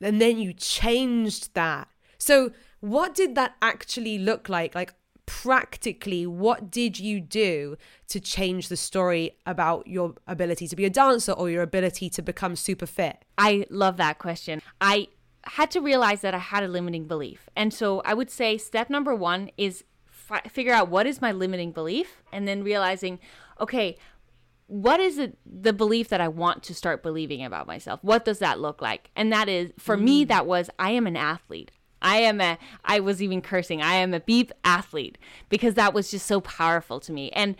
and 0.00 0.20
then 0.20 0.38
you 0.38 0.52
changed 0.52 1.54
that. 1.54 1.88
So, 2.18 2.52
what 2.80 3.14
did 3.14 3.34
that 3.34 3.54
actually 3.60 4.18
look 4.18 4.48
like? 4.48 4.74
Like, 4.74 4.94
practically, 5.26 6.26
what 6.26 6.70
did 6.70 6.98
you 6.98 7.20
do 7.20 7.76
to 8.08 8.20
change 8.20 8.68
the 8.68 8.76
story 8.76 9.36
about 9.46 9.86
your 9.86 10.14
ability 10.26 10.68
to 10.68 10.76
be 10.76 10.84
a 10.84 10.90
dancer 10.90 11.32
or 11.32 11.50
your 11.50 11.62
ability 11.62 12.10
to 12.10 12.22
become 12.22 12.56
super 12.56 12.86
fit? 12.86 13.24
I 13.38 13.66
love 13.70 13.96
that 13.98 14.18
question. 14.18 14.60
I 14.80 15.08
had 15.44 15.70
to 15.72 15.80
realize 15.80 16.20
that 16.20 16.34
I 16.34 16.38
had 16.38 16.62
a 16.62 16.68
limiting 16.68 17.06
belief. 17.06 17.48
And 17.56 17.72
so 17.72 18.00
I 18.04 18.14
would 18.14 18.30
say 18.30 18.58
step 18.58 18.90
number 18.90 19.14
one 19.14 19.50
is 19.56 19.84
fi- 20.06 20.42
figure 20.48 20.72
out 20.72 20.88
what 20.88 21.06
is 21.06 21.20
my 21.20 21.32
limiting 21.32 21.72
belief 21.72 22.22
and 22.32 22.46
then 22.46 22.62
realizing, 22.62 23.18
okay, 23.60 23.96
what 24.66 25.00
is 25.00 25.18
it, 25.18 25.36
the 25.44 25.72
belief 25.72 26.08
that 26.08 26.20
I 26.20 26.28
want 26.28 26.62
to 26.64 26.74
start 26.74 27.02
believing 27.02 27.44
about 27.44 27.66
myself? 27.66 28.00
What 28.02 28.24
does 28.24 28.38
that 28.38 28.60
look 28.60 28.80
like? 28.80 29.10
And 29.14 29.32
that 29.32 29.48
is, 29.48 29.72
for 29.78 29.96
me, 29.96 30.24
mm. 30.24 30.28
that 30.28 30.46
was 30.46 30.70
I 30.78 30.92
am 30.92 31.06
an 31.06 31.16
athlete. 31.16 31.72
I 32.02 32.16
am 32.18 32.40
a, 32.40 32.58
I 32.84 33.00
was 33.00 33.22
even 33.22 33.40
cursing, 33.40 33.80
I 33.80 33.94
am 33.94 34.12
a 34.12 34.20
beep 34.20 34.52
athlete 34.64 35.16
because 35.48 35.74
that 35.74 35.94
was 35.94 36.10
just 36.10 36.26
so 36.26 36.40
powerful 36.40 37.00
to 37.00 37.12
me. 37.12 37.30
And 37.30 37.56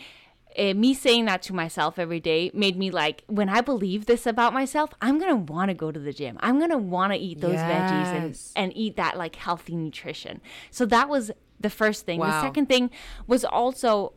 uh, 0.58 0.74
me 0.74 0.92
saying 0.92 1.24
that 1.24 1.40
to 1.42 1.54
myself 1.54 1.98
every 1.98 2.20
day 2.20 2.50
made 2.52 2.76
me 2.76 2.90
like, 2.90 3.24
when 3.26 3.48
I 3.48 3.62
believe 3.62 4.06
this 4.06 4.26
about 4.26 4.52
myself, 4.52 4.90
I'm 5.00 5.18
going 5.18 5.30
to 5.30 5.52
want 5.52 5.70
to 5.70 5.74
go 5.74 5.90
to 5.90 5.98
the 5.98 6.12
gym. 6.12 6.36
I'm 6.40 6.58
going 6.58 6.70
to 6.70 6.78
want 6.78 7.12
to 7.12 7.18
eat 7.18 7.40
those 7.40 7.56
veggies 7.56 8.06
and, 8.06 8.38
and 8.56 8.76
eat 8.76 8.96
that 8.96 9.16
like 9.16 9.36
healthy 9.36 9.76
nutrition. 9.76 10.42
So 10.70 10.84
that 10.86 11.08
was 11.08 11.30
the 11.58 11.70
first 11.70 12.04
thing. 12.04 12.20
The 12.20 12.42
second 12.42 12.66
thing 12.66 12.90
was 13.26 13.44
also 13.44 14.12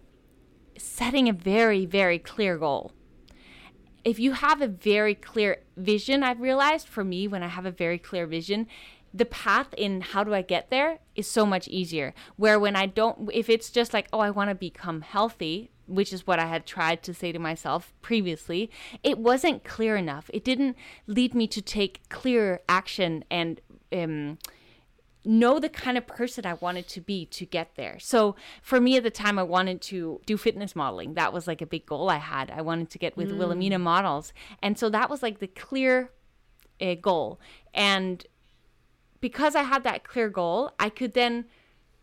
setting 0.77 1.29
a 1.29 1.33
very, 1.33 1.85
very 1.85 2.19
clear 2.19 2.57
goal 2.57 2.91
if 4.05 4.19
you 4.19 4.33
have 4.33 4.61
a 4.61 4.67
very 4.67 5.15
clear 5.15 5.57
vision, 5.75 6.21
I've 6.21 6.39
realized 6.39 6.87
for 6.87 7.03
me, 7.03 7.27
when 7.27 7.41
I 7.41 7.47
have 7.47 7.65
a 7.65 7.71
very 7.71 7.97
clear 7.97 8.27
vision, 8.27 8.67
the 9.15 9.25
path 9.25 9.73
in 9.77 10.01
how 10.01 10.23
do 10.25 10.33
I 10.33 10.41
get 10.41 10.69
there 10.69 10.99
is 11.15 11.25
so 11.25 11.45
much 11.45 11.69
easier. 11.69 12.13
Where 12.35 12.59
when 12.59 12.75
I 12.75 12.85
don't, 12.85 13.29
if 13.33 13.49
it's 13.49 13.69
just 13.69 13.93
like, 13.93 14.07
oh, 14.11 14.19
I 14.19 14.29
want 14.29 14.49
to 14.49 14.55
become 14.55 15.01
healthy, 15.01 15.71
which 15.87 16.11
is 16.11 16.27
what 16.27 16.37
I 16.37 16.47
had 16.47 16.65
tried 16.65 17.01
to 17.03 17.13
say 17.13 17.31
to 17.31 17.39
myself 17.39 17.93
previously, 18.01 18.69
it 19.03 19.17
wasn't 19.17 19.63
clear 19.63 19.95
enough. 19.95 20.29
It 20.33 20.43
didn't 20.43 20.75
lead 21.07 21.33
me 21.33 21.47
to 21.47 21.61
take 21.61 22.07
clear 22.09 22.61
action 22.67 23.23
and, 23.31 23.61
um, 23.93 24.37
know 25.27 25.59
the 25.59 25.69
kind 25.69 25.97
of 25.97 26.05
person 26.05 26.45
I 26.45 26.53
wanted 26.53 26.87
to 26.89 27.01
be 27.01 27.25
to 27.27 27.47
get 27.47 27.75
there. 27.75 27.97
So 27.97 28.35
for 28.61 28.79
me 28.79 28.97
at 28.97 29.01
the 29.03 29.09
time, 29.09 29.39
I 29.39 29.43
wanted 29.43 29.81
to 29.83 30.21
do 30.27 30.37
fitness 30.37 30.75
modeling. 30.75 31.15
That 31.15 31.33
was 31.33 31.47
like 31.47 31.61
a 31.61 31.65
big 31.65 31.87
goal 31.87 32.09
I 32.09 32.17
had. 32.17 32.51
I 32.51 32.61
wanted 32.61 32.91
to 32.91 32.99
get 32.99 33.17
with 33.17 33.31
Wilhelmina 33.31 33.79
models. 33.79 34.33
And 34.61 34.77
so 34.77 34.87
that 34.89 35.09
was 35.09 35.23
like 35.23 35.39
the 35.39 35.47
clear 35.47 36.11
uh, 36.79 36.93
goal. 36.93 37.39
And 37.73 38.23
because 39.27 39.55
I 39.55 39.63
had 39.63 39.83
that 39.85 40.03
clear 40.03 40.29
goal, 40.29 40.71
I 40.79 40.89
could 40.89 41.15
then 41.15 41.45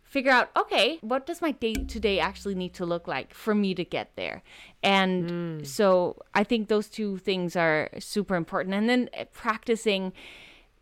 figure 0.03 0.29
out 0.37 0.49
okay 0.55 0.99
what 1.01 1.25
does 1.25 1.41
my 1.41 1.51
day 1.51 1.73
to 1.73 1.99
day 2.07 2.19
actually 2.19 2.53
need 2.53 2.71
to 2.71 2.85
look 2.85 3.07
like 3.07 3.33
for 3.33 3.55
me 3.55 3.73
to 3.73 3.85
get 3.85 4.07
there? 4.17 4.43
And 4.83 5.29
hmm. 5.31 5.63
so 5.63 5.87
i 6.33 6.43
think 6.43 6.67
those 6.67 6.89
two 6.97 7.11
things 7.29 7.55
are 7.55 7.89
super 7.97 8.35
important. 8.35 8.75
And 8.75 8.89
then 8.89 9.09
uh, 9.17 9.23
practicing 9.31 10.11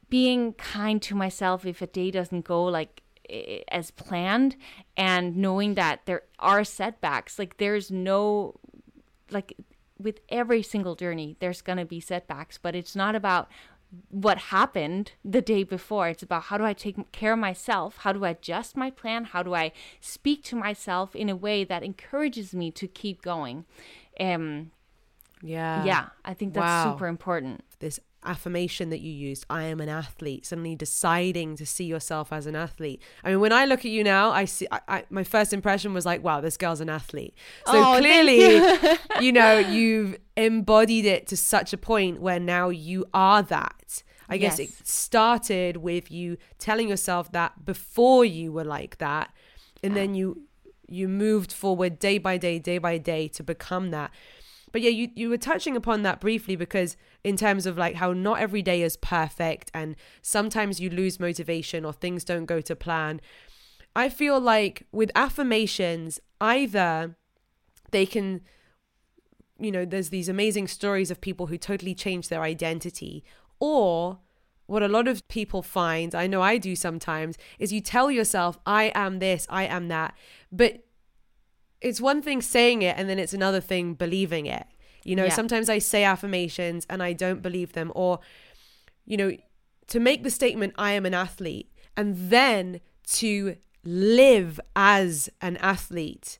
being 0.10 0.54
kind 0.54 1.00
to 1.04 1.14
myself 1.14 1.60
if 1.64 1.80
a 1.80 1.92
day 2.00 2.10
doesn't 2.10 2.44
go 2.54 2.60
like 2.64 3.04
eh, 3.30 3.44
eh, 3.58 3.64
as 3.68 3.92
planned 3.92 4.56
and 4.98 5.38
knowing 5.38 5.76
that 5.76 5.96
there 6.08 6.24
are 6.40 6.64
setbacks 6.64 7.38
like 7.38 7.54
there's 7.58 7.92
no 7.92 8.56
like 9.30 9.50
with 10.06 10.18
every 10.30 10.64
single 10.64 10.96
journey 10.96 11.30
there's 11.40 11.62
going 11.62 11.78
to 11.78 11.90
be 11.96 12.00
setbacks 12.00 12.58
but 12.58 12.74
it's 12.76 12.96
not 12.96 13.14
about 13.16 13.48
what 14.10 14.38
happened 14.38 15.14
the 15.24 15.42
day 15.42 15.64
before. 15.64 16.08
It's 16.08 16.24
about 16.24 16.44
how 16.44 16.58
do 16.58 16.64
i 16.64 16.74
take 16.74 17.12
care 17.12 17.34
of 17.34 17.40
myself? 17.40 17.98
How 17.98 18.14
do 18.14 18.24
i 18.24 18.30
adjust 18.30 18.78
my 18.78 18.90
plan? 18.90 19.26
How 19.26 19.44
do 19.44 19.54
i 19.54 19.72
speak 20.00 20.44
to 20.46 20.56
myself 20.56 21.16
in 21.16 21.30
a 21.30 21.36
way 21.36 21.64
that 21.64 21.84
encourages 21.84 22.54
me 22.54 22.72
to 22.72 22.88
keep 22.88 23.22
going? 23.22 23.66
Um 24.20 24.72
Yeah. 25.42 25.84
yeah 25.84 26.06
i 26.24 26.34
think 26.34 26.54
that's 26.54 26.68
Wow. 26.68 26.84
super 26.84 27.08
important. 27.08 27.64
This 27.80 28.00
affirmation 28.24 28.90
that 28.90 29.02
you 29.02 29.12
used, 29.12 29.46
I 29.50 29.64
am 29.64 29.80
an 29.80 29.90
athlete, 29.90 30.46
suddenly 30.46 30.76
deciding 30.76 31.56
to 31.58 31.66
see 31.66 31.86
yourself 31.86 32.32
as 32.32 32.46
an 32.46 32.56
athlete. 32.56 33.02
I 33.24 33.30
mean, 33.30 33.40
when 33.40 33.52
I 33.52 33.66
look 33.66 33.80
at 33.80 33.92
you 33.92 34.04
now, 34.04 34.32
I 34.32 34.46
see, 34.46 34.68
I, 34.72 34.80
I, 34.88 35.04
my 35.10 35.24
first 35.24 35.54
impression 35.54 35.94
was 35.94 36.06
like, 36.06 36.24
wow, 36.24 36.42
this 36.42 36.58
girl's 36.58 36.82
an 36.82 36.90
athlete. 36.90 37.34
So 37.66 37.74
Oh, 37.76 37.98
clearly, 37.98 38.62
you 39.22 39.32
know, 39.32 39.58
you've 39.58 40.18
embodied 40.38 41.06
it 41.06 41.28
to 41.28 41.38
such 41.38 41.74
a 41.74 41.78
point 41.78 42.22
where 42.22 42.40
now 42.40 42.70
you 42.70 43.06
are 43.14 43.42
that. 43.44 44.04
I 44.30 44.38
guess 44.38 44.60
it 44.60 44.88
started 44.88 45.78
with 45.78 46.10
you 46.10 46.38
telling 46.58 46.88
yourself 46.88 47.32
that 47.34 47.66
before 47.66 48.24
you 48.24 48.54
were 48.54 48.64
like 48.64 48.98
that, 49.00 49.34
and 49.84 49.94
then 49.96 50.16
you 50.16 50.44
you 50.88 51.08
moved 51.08 51.52
forward 51.52 52.00
day 52.00 52.18
by 52.18 52.38
day, 52.38 52.60
day 52.60 52.78
by 52.78 52.98
day 52.98 53.28
to 53.30 53.44
become 53.44 53.92
that. 53.92 54.12
But 54.72 54.82
yeah, 54.82 54.90
you 54.90 55.10
you 55.16 55.30
were 55.30 55.38
touching 55.38 55.76
upon 55.76 56.04
that 56.04 56.20
briefly 56.20 56.56
because 56.56 56.98
in 57.24 57.38
terms 57.38 57.66
of 57.66 57.78
like 57.78 57.96
how 57.96 58.14
not 58.14 58.40
every 58.40 58.62
day 58.62 58.82
is 58.82 58.98
perfect 58.98 59.72
and 59.74 59.96
sometimes 60.22 60.80
you 60.80 60.90
lose 60.90 61.20
motivation 61.20 61.86
or 61.86 61.94
things 61.94 62.24
don't 62.24 62.46
go 62.46 62.62
to 62.62 62.76
plan. 62.76 63.22
I 63.96 64.10
feel 64.10 64.40
like 64.40 64.88
with 64.92 65.12
affirmations, 65.16 66.20
either 66.40 67.16
they 67.92 68.06
can 68.06 68.42
you 69.60 69.72
know, 69.72 69.86
there's 69.86 70.10
these 70.10 70.28
amazing 70.28 70.68
stories 70.68 71.12
of 71.12 71.22
people 71.22 71.48
who 71.48 71.58
totally 71.58 71.94
change 71.94 72.30
their 72.30 72.42
identity 72.42 73.24
or 73.60 74.20
what 74.66 74.82
a 74.82 74.88
lot 74.88 75.08
of 75.08 75.28
people 75.28 75.62
find, 75.62 76.16
I 76.16 76.28
know 76.28 76.42
I 76.42 76.58
do 76.58 76.76
sometimes, 76.76 77.38
is 77.60 77.72
you 77.72 77.82
tell 77.82 78.10
yourself, 78.10 78.58
I 78.66 78.92
am 78.96 79.20
this, 79.20 79.46
I 79.50 79.66
am 79.66 79.90
that. 79.90 80.16
But 80.52 80.86
it's 81.82 82.00
one 82.00 82.22
thing 82.22 82.42
saying 82.42 82.82
it 82.82 82.96
and 82.98 83.10
then 83.10 83.20
it's 83.20 83.34
another 83.34 83.60
thing 83.62 83.94
believing 83.94 84.46
it. 84.46 84.66
You 85.04 85.16
know, 85.16 85.26
Yeah. 85.26 85.34
sometimes 85.34 85.68
I 85.70 85.80
say 85.80 86.04
affirmations 86.04 86.86
and 86.90 87.02
I 87.02 87.14
don't 87.14 87.42
believe 87.42 87.74
them. 87.74 87.92
Or, 87.96 88.20
you 89.06 89.18
know, 89.18 89.36
to 89.88 90.00
make 90.00 90.24
the 90.24 90.30
statement, 90.30 90.74
I 90.78 90.92
am 90.94 91.06
an 91.06 91.14
athlete, 91.14 91.70
and 91.98 92.30
then 92.30 92.80
to 93.14 93.58
live 93.84 94.60
as 94.76 95.30
an 95.42 95.58
athlete 95.58 96.38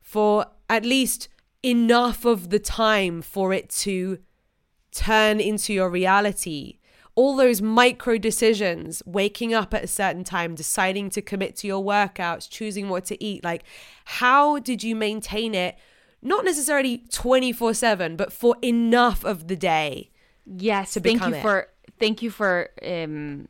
for 0.00 0.46
at 0.68 0.84
least 0.84 1.28
enough 1.62 2.24
of 2.24 2.50
the 2.50 2.58
time 2.58 3.22
for 3.22 3.52
it 3.52 3.70
to 3.70 4.18
turn 4.92 5.40
into 5.40 5.72
your 5.72 5.88
reality. 5.88 6.78
All 7.16 7.36
those 7.36 7.62
micro 7.62 8.18
decisions, 8.18 9.02
waking 9.06 9.54
up 9.54 9.72
at 9.72 9.84
a 9.84 9.86
certain 9.86 10.24
time, 10.24 10.54
deciding 10.54 11.10
to 11.10 11.22
commit 11.22 11.56
to 11.56 11.66
your 11.66 11.82
workouts, 11.82 12.48
choosing 12.48 12.88
what 12.88 13.04
to 13.06 13.22
eat. 13.22 13.44
Like, 13.44 13.62
how 14.04 14.58
did 14.58 14.82
you 14.82 14.96
maintain 14.96 15.54
it? 15.54 15.76
Not 16.22 16.44
necessarily 16.44 17.04
24 17.10 17.74
7, 17.74 18.16
but 18.16 18.32
for 18.32 18.56
enough 18.62 19.24
of 19.24 19.46
the 19.46 19.56
day. 19.56 20.10
Yes, 20.46 20.94
thank 20.94 21.24
you 21.24 21.34
it. 21.34 21.42
for 21.42 21.68
thank 21.98 22.22
you 22.22 22.30
for 22.30 22.70
um, 22.84 23.48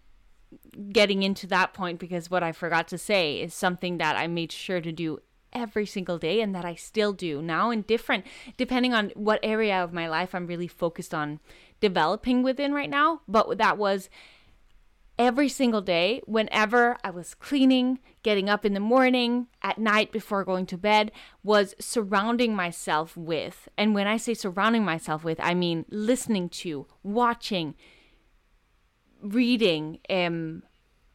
getting 0.93 1.23
into 1.23 1.47
that 1.47 1.73
point 1.73 1.99
because 1.99 2.31
what 2.31 2.43
I 2.43 2.53
forgot 2.53 2.89
to 2.89 2.99
say 2.99 3.41
is 3.41 3.55
something 3.55 3.99
that 3.99 4.17
I 4.17 4.27
made 4.27 4.53
sure 4.53 4.81
to 4.81 4.93
do 4.93 5.21
every 5.53 5.87
single 5.87 6.19
day 6.19 6.41
and 6.41 6.55
that 6.55 6.65
I 6.65 6.75
still 6.75 7.13
do 7.13 7.41
now 7.41 7.71
and 7.71 7.87
different 7.87 8.27
depending 8.57 8.93
on 8.93 9.13
what 9.15 9.39
area 9.43 9.83
of 9.83 9.93
my 9.93 10.09
life 10.09 10.35
I'm 10.35 10.49
really 10.49 10.67
focused 10.67 11.15
on 11.15 11.39
developing 11.89 12.43
within 12.43 12.73
right 12.73 12.89
now. 12.89 13.21
But 13.29 13.59
that 13.59 13.77
was 13.77 14.09
every 15.19 15.49
single 15.49 15.83
day, 15.83 16.23
whenever 16.25 16.97
I 17.05 17.11
was 17.11 17.35
cleaning, 17.35 17.99
getting 18.23 18.49
up 18.49 18.65
in 18.65 18.75
the 18.75 18.81
morning, 18.81 19.49
at 19.63 19.79
night 19.79 20.11
before 20.11 20.45
going 20.45 20.67
to 20.67 20.79
bed, 20.79 21.13
was 21.43 21.75
surrounding 21.79 22.57
myself 22.57 23.17
with, 23.17 23.69
and 23.77 23.95
when 23.95 24.07
I 24.07 24.17
say 24.17 24.35
surrounding 24.35 24.85
myself 24.85 25.23
with, 25.23 25.39
I 25.41 25.55
mean 25.55 25.85
listening 25.91 26.49
to, 26.65 26.87
watching, 27.03 27.75
reading, 29.23 29.99
um, 30.09 30.63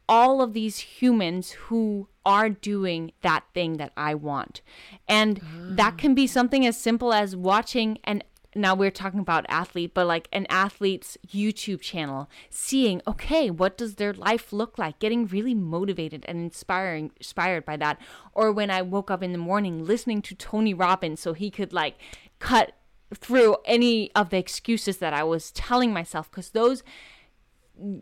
all 0.07 0.41
of 0.41 0.53
these 0.53 0.79
humans 0.79 1.51
who 1.51 2.07
are 2.25 2.49
doing 2.49 3.11
that 3.21 3.43
thing 3.53 3.77
that 3.77 3.93
I 3.95 4.15
want. 4.15 4.61
And 5.07 5.39
that 5.77 5.97
can 5.97 6.15
be 6.15 6.25
something 6.25 6.65
as 6.65 6.77
simple 6.77 7.13
as 7.13 7.35
watching 7.35 7.99
an 8.03 8.23
now 8.56 8.74
we're 8.74 8.91
talking 8.91 9.20
about 9.20 9.46
athlete, 9.48 9.94
but 9.94 10.08
like 10.08 10.27
an 10.32 10.48
athlete's 10.50 11.18
YouTube 11.27 11.82
channel, 11.82 12.29
seeing, 12.50 13.01
okay, 13.08 13.50
what 13.50 13.77
does 13.77 13.96
their 13.96 14.13
life 14.13 14.51
look 14.51 14.77
like? 14.77 15.00
Getting 15.00 15.27
really 15.27 15.53
motivated 15.53 16.25
and 16.27 16.39
inspiring 16.39 17.12
inspired 17.18 17.65
by 17.65 17.77
that. 17.77 18.00
Or 18.34 18.51
when 18.51 18.72
I 18.72 18.82
woke 18.82 19.12
up 19.12 19.22
in 19.22 19.32
the 19.32 19.38
morning 19.38 19.86
listening 19.86 20.22
to 20.24 20.36
Tony 20.36 20.74
Robbins 20.74 21.20
so 21.20 21.34
he 21.34 21.51
could 21.51 21.74
like 21.74 21.98
cut 22.39 22.74
through 23.13 23.58
any 23.65 24.12
of 24.15 24.29
the 24.29 24.38
excuses 24.38 24.98
that 24.98 25.13
I 25.13 25.24
was 25.24 25.51
telling 25.51 25.94
myself 25.94 26.29
because 26.29 26.51
those 26.51 26.84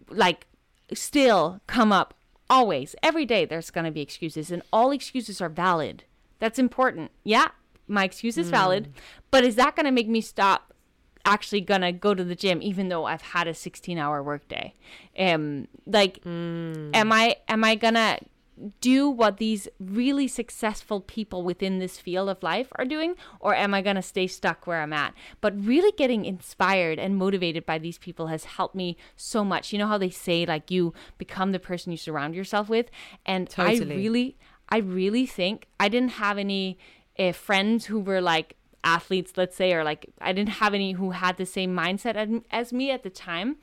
like 0.10 0.48
still 0.94 1.62
come 1.68 1.92
up 1.92 2.13
always 2.50 2.96
every 3.04 3.25
day 3.25 3.46
there's 3.46 3.70
going 3.70 3.86
to 3.86 3.92
be 3.92 4.01
excuses 4.01 4.51
and 4.51 4.62
all 4.72 4.92
excuses 4.92 5.42
are 5.42 5.50
valid 5.50 6.04
that's 6.39 6.58
important 6.58 7.12
yeah 7.24 7.50
my 7.88 8.03
excuse 8.03 8.38
is 8.38 8.50
valid 8.50 8.94
but 9.32 9.44
is 9.44 9.56
that 9.56 9.75
going 9.75 9.86
to 9.86 9.91
make 9.91 10.08
me 10.08 10.22
stop 10.22 10.74
actually 11.25 11.60
going 11.60 11.82
to 11.82 11.91
go 11.91 12.13
to 12.13 12.24
the 12.24 12.36
gym 12.36 12.62
even 12.62 12.88
though 12.88 13.06
i've 13.06 13.22
had 13.22 13.48
a 13.48 13.53
16 13.53 13.98
hour 13.98 14.24
workday? 14.24 14.74
Um 15.17 15.67
like 15.86 16.25
am 16.25 17.12
i 17.12 17.36
am 17.48 17.63
i 17.63 17.75
going 17.75 17.96
to 17.96 18.20
do 18.82 19.08
what 19.08 19.38
these 19.38 19.67
really 19.79 20.27
successful 20.27 21.00
people 21.01 21.44
within 21.44 21.77
this 21.77 22.00
field 22.00 22.27
of 22.27 22.41
life 22.41 22.67
are 22.75 22.86
doing 22.86 23.13
or 23.39 23.53
am 23.53 23.74
i 23.74 23.82
going 23.82 23.96
to 23.96 24.01
stay 24.01 24.25
stuck 24.25 24.65
where 24.65 24.82
i'm 24.82 24.94
at? 24.94 25.13
But 25.41 25.53
really 25.63 25.91
getting 25.98 26.25
inspired 26.25 26.98
and 26.98 27.17
motivated 27.17 27.65
by 27.65 27.77
these 27.77 27.98
people 27.98 28.27
has 28.27 28.46
helped 28.46 28.75
me 28.75 28.98
so 29.15 29.44
much. 29.44 29.72
You 29.72 29.79
know 29.79 29.88
how 29.88 29.98
they 29.98 30.10
say 30.10 30.46
like 30.46 30.72
you 30.72 30.94
become 31.17 31.51
the 31.51 31.60
person 31.60 31.91
you 31.91 31.98
surround 31.98 32.36
yourself 32.36 32.70
with? 32.70 32.89
And 33.25 33.50
Totally. 33.50 33.94
i 33.94 33.96
really 33.96 34.38
i 34.70 34.77
really 34.77 35.25
think 35.25 35.67
i 35.79 35.88
didn't 35.88 36.12
have 36.12 36.38
any 36.38 36.77
uh, 37.19 37.31
friends 37.31 37.86
who 37.86 38.00
were 38.00 38.21
like 38.21 38.55
athletes 38.83 39.33
let's 39.36 39.55
say 39.55 39.74
or 39.74 39.83
like 39.83 40.05
i 40.21 40.31
didn't 40.31 40.50
have 40.62 40.74
any 40.74 40.93
who 40.93 41.12
had 41.12 41.36
the 41.38 41.45
same 41.45 41.75
mindset 41.75 42.43
as, 42.51 42.71
me 42.71 42.91
at 42.91 43.03
the 43.03 43.09
time 43.09 43.57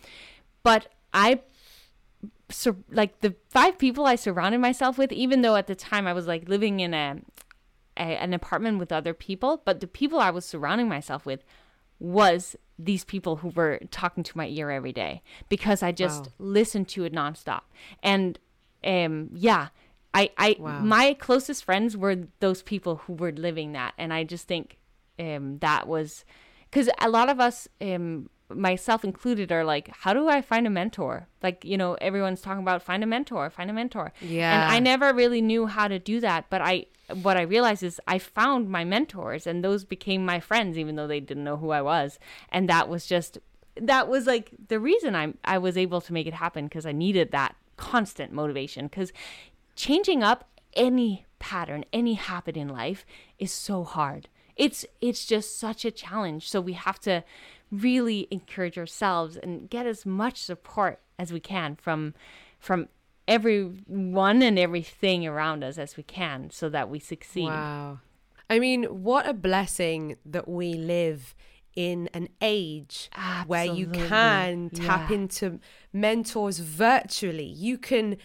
but 0.62 0.88
i 1.14 1.40
sur- 2.50 2.76
like 2.90 3.20
the 3.20 3.34
five 3.48 3.78
people 3.78 4.06
I 4.06 4.16
surrounded 4.16 4.58
myself 4.60 4.98
with, 4.98 5.12
even 5.12 5.42
though 5.42 5.56
at 5.56 5.66
the 5.66 5.74
time 5.74 6.06
I 6.06 6.12
was 6.12 6.26
like 6.26 6.48
living 6.48 6.80
in 6.80 6.94
a, 6.94 7.18
a 7.96 8.00
an 8.02 8.34
apartment 8.34 8.78
with 8.78 8.92
other 8.92 9.14
people, 9.14 9.62
but 9.64 9.80
the 9.80 9.86
people 9.86 10.18
I 10.20 10.30
was 10.30 10.44
surrounding 10.44 10.88
myself 10.88 11.26
with 11.26 11.44
was 11.98 12.56
these 12.78 13.04
people 13.04 13.36
who 13.36 13.48
were 13.50 13.80
talking 13.90 14.24
to 14.24 14.36
my 14.36 14.46
ear 14.48 14.70
every 14.70 14.92
day 14.92 15.22
because 15.48 15.82
I 15.82 15.92
just 15.92 16.26
Wow. 16.26 16.32
listened 16.38 16.88
to 16.88 17.04
it 17.04 17.12
nonstop. 17.12 17.62
And 18.02 18.38
um 18.84 19.30
yeah, 19.32 19.68
I 20.14 20.30
I 20.38 20.56
Wow. 20.58 20.80
my 20.80 21.14
closest 21.14 21.64
friends 21.64 21.96
were 21.96 22.16
those 22.40 22.62
people 22.62 22.96
who 22.96 23.12
were 23.14 23.32
living 23.32 23.72
that 23.72 23.94
and 23.98 24.12
I 24.12 24.24
just 24.24 24.46
think 24.46 24.78
um 25.18 25.58
that 25.58 25.86
was 25.86 26.24
cuz 26.70 26.88
a 27.00 27.08
lot 27.08 27.28
of 27.28 27.40
us 27.40 27.68
um 27.80 28.30
myself 28.50 29.04
included 29.04 29.50
are 29.50 29.64
like 29.64 29.88
how 30.02 30.12
do 30.14 30.28
I 30.28 30.40
find 30.42 30.66
a 30.66 30.70
mentor? 30.70 31.26
Like, 31.42 31.64
you 31.64 31.76
know, 31.76 31.94
everyone's 31.94 32.40
talking 32.40 32.62
about 32.62 32.82
find 32.82 33.02
a 33.02 33.06
mentor, 33.06 33.50
find 33.50 33.70
a 33.70 33.72
mentor. 33.72 34.12
Yeah. 34.20 34.52
And 34.54 34.72
I 34.74 34.78
never 34.78 35.12
really 35.12 35.40
knew 35.40 35.66
how 35.66 35.88
to 35.88 35.98
do 35.98 36.20
that, 36.20 36.48
but 36.50 36.60
I 36.62 36.86
what 37.22 37.36
I 37.36 37.42
realized 37.42 37.82
is 37.82 38.00
I 38.06 38.18
found 38.18 38.70
my 38.70 38.84
mentors 38.84 39.46
and 39.46 39.62
those 39.62 39.84
became 39.84 40.24
my 40.24 40.40
friends 40.40 40.78
even 40.78 40.96
though 40.96 41.06
they 41.06 41.20
didn't 41.20 41.44
know 41.44 41.56
who 41.56 41.70
I 41.70 41.82
was. 41.82 42.18
And 42.50 42.68
that 42.68 42.88
was 42.88 43.06
just 43.06 43.38
that 43.80 44.08
was 44.08 44.26
like 44.26 44.50
the 44.68 44.78
reason 44.78 45.16
I 45.16 45.34
I 45.44 45.58
was 45.58 45.76
able 45.76 46.00
to 46.02 46.12
make 46.12 46.26
it 46.26 46.34
happen 46.34 46.64
because 46.66 46.86
I 46.86 46.92
needed 46.92 47.30
that 47.32 47.56
constant 47.76 48.32
motivation 48.32 48.88
cuz 48.88 49.12
changing 49.76 50.22
up 50.22 50.48
any 50.74 51.26
pattern, 51.38 51.84
any 51.92 52.14
habit 52.14 52.56
in 52.56 52.68
life 52.68 53.04
is 53.38 53.52
so 53.52 53.84
hard. 53.84 54.28
It's 54.56 54.84
it's 55.00 55.26
just 55.26 55.58
such 55.58 55.84
a 55.84 55.90
challenge. 55.90 56.48
So 56.48 56.60
we 56.60 56.74
have 56.74 57.00
to 57.00 57.24
really 57.70 58.28
encourage 58.30 58.78
ourselves 58.78 59.36
and 59.36 59.68
get 59.68 59.86
as 59.86 60.06
much 60.06 60.38
support 60.38 61.00
as 61.18 61.32
we 61.32 61.40
can 61.40 61.74
from 61.76 62.14
from 62.58 62.88
everyone 63.26 64.42
and 64.42 64.58
everything 64.58 65.26
around 65.26 65.64
us 65.64 65.78
as 65.78 65.96
we 65.96 66.02
can 66.02 66.50
so 66.50 66.68
that 66.68 66.88
we 66.88 66.98
succeed. 66.98 67.46
Wow. 67.48 68.00
I 68.50 68.58
mean, 68.58 68.84
what 68.84 69.26
a 69.28 69.32
blessing 69.32 70.16
that 70.26 70.46
we 70.48 70.74
live 70.74 71.34
in 71.74 72.08
an 72.14 72.28
age 72.40 73.10
where 73.46 73.64
you 73.64 73.88
can 73.88 74.70
tap 74.70 75.10
Yeah. 75.10 75.16
into 75.16 75.60
mentors 75.92 76.58
virtually. 76.58 77.46
You 77.46 77.78
can 77.78 78.16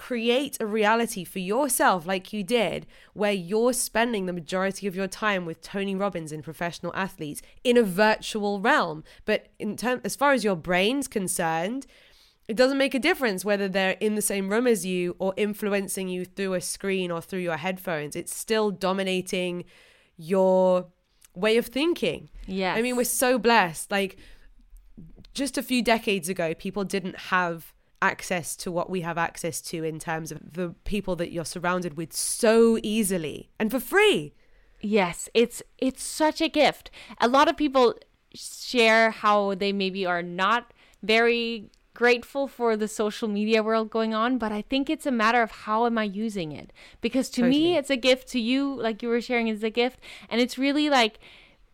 create 0.00 0.56
a 0.60 0.66
reality 0.66 1.24
for 1.24 1.40
yourself 1.40 2.06
like 2.06 2.32
you 2.32 2.42
did 2.42 2.86
where 3.12 3.32
you're 3.32 3.74
spending 3.74 4.24
the 4.24 4.32
majority 4.32 4.86
of 4.86 4.96
your 4.96 5.06
time 5.06 5.44
with 5.44 5.60
Tony 5.60 5.94
Robbins 5.94 6.32
and 6.32 6.42
professional 6.42 6.90
athletes 6.96 7.42
in 7.64 7.76
a 7.76 7.82
virtual 7.82 8.60
realm. 8.60 9.04
But 9.26 9.48
in 9.58 9.76
term 9.76 10.00
as 10.02 10.16
far 10.16 10.32
as 10.32 10.42
your 10.42 10.56
brain's 10.56 11.06
concerned 11.06 11.86
it 12.48 12.56
doesn't 12.56 12.78
make 12.78 12.94
a 12.94 12.98
difference 12.98 13.44
whether 13.44 13.68
they're 13.68 13.98
in 14.00 14.14
the 14.14 14.22
same 14.22 14.48
room 14.48 14.66
as 14.66 14.86
you 14.86 15.14
or 15.18 15.34
influencing 15.36 16.08
you 16.08 16.24
through 16.24 16.54
a 16.54 16.62
screen 16.62 17.10
or 17.10 17.20
through 17.20 17.40
your 17.40 17.58
headphones. 17.58 18.16
It's 18.16 18.34
still 18.34 18.70
dominating 18.70 19.66
your 20.16 20.86
way 21.34 21.58
of 21.58 21.66
thinking. 21.66 22.30
Yeah 22.46 22.74
I 22.74 22.80
mean, 22.82 22.96
we're 22.96 23.04
so 23.04 23.38
blessed. 23.38 23.92
Like, 23.92 24.16
just 25.32 25.58
a 25.58 25.62
few 25.62 25.80
decades 25.80 26.28
ago, 26.28 26.54
people 26.54 26.82
didn't 26.84 27.18
have 27.34 27.72
access 28.02 28.56
to 28.56 28.72
what 28.72 28.90
we 28.90 29.02
have 29.02 29.18
access 29.18 29.60
to 29.60 29.84
in 29.84 29.98
terms 29.98 30.32
of 30.32 30.54
the 30.54 30.74
people 30.84 31.16
that 31.16 31.32
you're 31.32 31.44
surrounded 31.44 31.96
with 31.96 32.12
so 32.12 32.78
easily 32.82 33.50
and 33.58 33.70
for 33.70 33.80
free. 33.80 34.34
Yes, 34.80 35.28
it's 35.34 35.62
it's 35.78 36.02
such 36.02 36.40
a 36.40 36.48
gift. 36.48 36.90
A 37.20 37.28
lot 37.28 37.48
of 37.48 37.56
people 37.56 37.94
share 38.32 39.10
how 39.10 39.54
they 39.54 39.72
maybe 39.72 40.06
are 40.06 40.22
not 40.22 40.72
very 41.02 41.70
grateful 41.92 42.48
for 42.48 42.76
the 42.76 42.88
social 42.88 43.28
media 43.28 43.62
world 43.62 43.90
going 43.90 44.14
on, 44.14 44.38
but 44.38 44.52
I 44.52 44.62
think 44.62 44.88
it's 44.88 45.04
a 45.04 45.10
matter 45.10 45.42
of 45.42 45.50
how 45.50 45.84
am 45.84 45.98
I 45.98 46.04
using 46.04 46.52
it? 46.52 46.72
Because 47.00 47.28
to 47.30 47.42
Totally. 47.42 47.58
me 47.58 47.76
it's 47.76 47.90
a 47.90 47.96
gift 47.96 48.28
to 48.28 48.40
you 48.40 48.74
like 48.74 49.02
you 49.02 49.08
were 49.08 49.20
sharing 49.20 49.48
is 49.48 49.62
a 49.62 49.70
gift 49.70 49.98
and 50.30 50.40
it's 50.40 50.56
really 50.56 50.88
like 50.88 51.18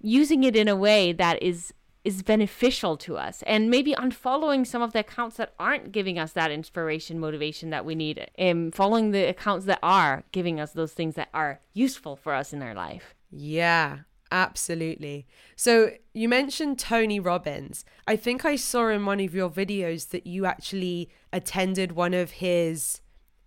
using 0.01 0.43
it 0.43 0.57
in 0.57 0.67
a 0.67 0.77
way 0.77 1.13
that 1.13 1.41
is 1.43 1.73
is 2.07 2.23
beneficial 2.23 2.97
to 2.97 3.17
us 3.17 3.43
and 3.49 3.69
maybe 3.69 3.93
unfollowing 3.95 4.65
some 4.65 4.81
of 4.81 4.93
the 4.93 5.01
accounts 5.01 5.37
that 5.37 5.53
aren't 5.59 5.91
giving 5.91 6.21
us 6.21 6.33
that 6.33 6.53
inspiration 6.53 7.19
motivation 7.19 7.71
that 7.71 7.85
we 7.85 7.97
need 7.97 8.31
and 8.39 8.73
following 8.73 9.11
the 9.11 9.29
accounts 9.29 9.67
that 9.67 9.81
are 9.83 10.23
giving 10.31 10.61
us 10.61 10.71
those 10.71 10.93
things 10.93 11.17
that 11.17 11.29
are 11.35 11.61
useful 11.75 12.15
for 12.15 12.33
us 12.33 12.53
in 12.53 12.63
our 12.63 12.75
life 12.75 13.17
Yeah, 13.33 13.99
absolutely. 14.31 15.27
So, 15.57 15.91
you 16.15 16.29
mentioned 16.29 16.79
Tony 16.79 17.19
Robbins. 17.19 17.85
I 18.07 18.15
think 18.15 18.45
I 18.45 18.55
saw 18.55 18.89
in 18.89 19.05
one 19.05 19.21
of 19.21 19.35
your 19.35 19.51
videos 19.51 20.11
that 20.11 20.27
you 20.29 20.47
actually 20.47 21.11
attended 21.33 21.93
one 21.93 22.15
of 22.15 22.31
his, 22.33 23.01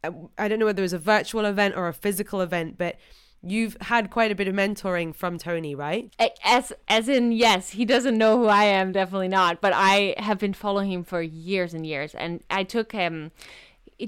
uh, 0.03 0.11
I 0.37 0.47
don't 0.49 0.59
know 0.59 0.65
whether 0.65 0.81
it 0.81 0.89
was 0.91 0.93
a 0.93 0.99
virtual 0.99 1.45
event 1.45 1.75
or 1.77 1.87
a 1.87 1.93
physical 1.93 2.41
event, 2.41 2.77
but 2.77 2.97
you've 3.41 3.77
had 3.81 4.09
quite 4.09 4.31
a 4.31 4.35
bit 4.35 4.47
of 4.47 4.55
mentoring 4.55 5.15
from 5.15 5.37
Tony, 5.37 5.75
right? 5.75 6.13
as 6.43 6.73
as 6.87 7.07
in 7.07 7.31
yes 7.31 7.69
he 7.71 7.85
doesn't 7.85 8.17
know 8.17 8.37
who 8.37 8.47
i 8.47 8.63
am 8.63 8.91
definitely 8.91 9.27
not 9.27 9.61
but 9.61 9.71
i 9.73 10.13
have 10.17 10.37
been 10.39 10.53
following 10.53 10.91
him 10.91 11.03
for 11.03 11.21
years 11.21 11.73
and 11.73 11.85
years. 11.85 12.15
And 12.15 12.43
i 12.49 12.63
took 12.63 12.91
him 12.91 13.31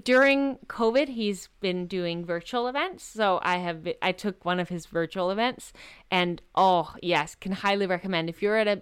during 0.03 0.57
covid 0.67 1.09
he's 1.09 1.49
been 1.59 1.85
doing 1.87 2.25
virtual 2.25 2.67
events. 2.67 3.03
So 3.03 3.39
i 3.43 3.57
have 3.57 3.83
been- 3.83 3.95
i 4.01 4.11
took 4.11 4.43
one 4.45 4.59
of 4.59 4.69
his 4.69 4.85
virtual 4.85 5.31
events 5.31 5.73
and 6.09 6.41
oh 6.55 6.93
yes 7.01 7.35
can 7.35 7.51
highly 7.51 7.85
recommend. 7.85 8.29
If 8.29 8.41
you're 8.41 8.57
at 8.57 8.67
a 8.67 8.81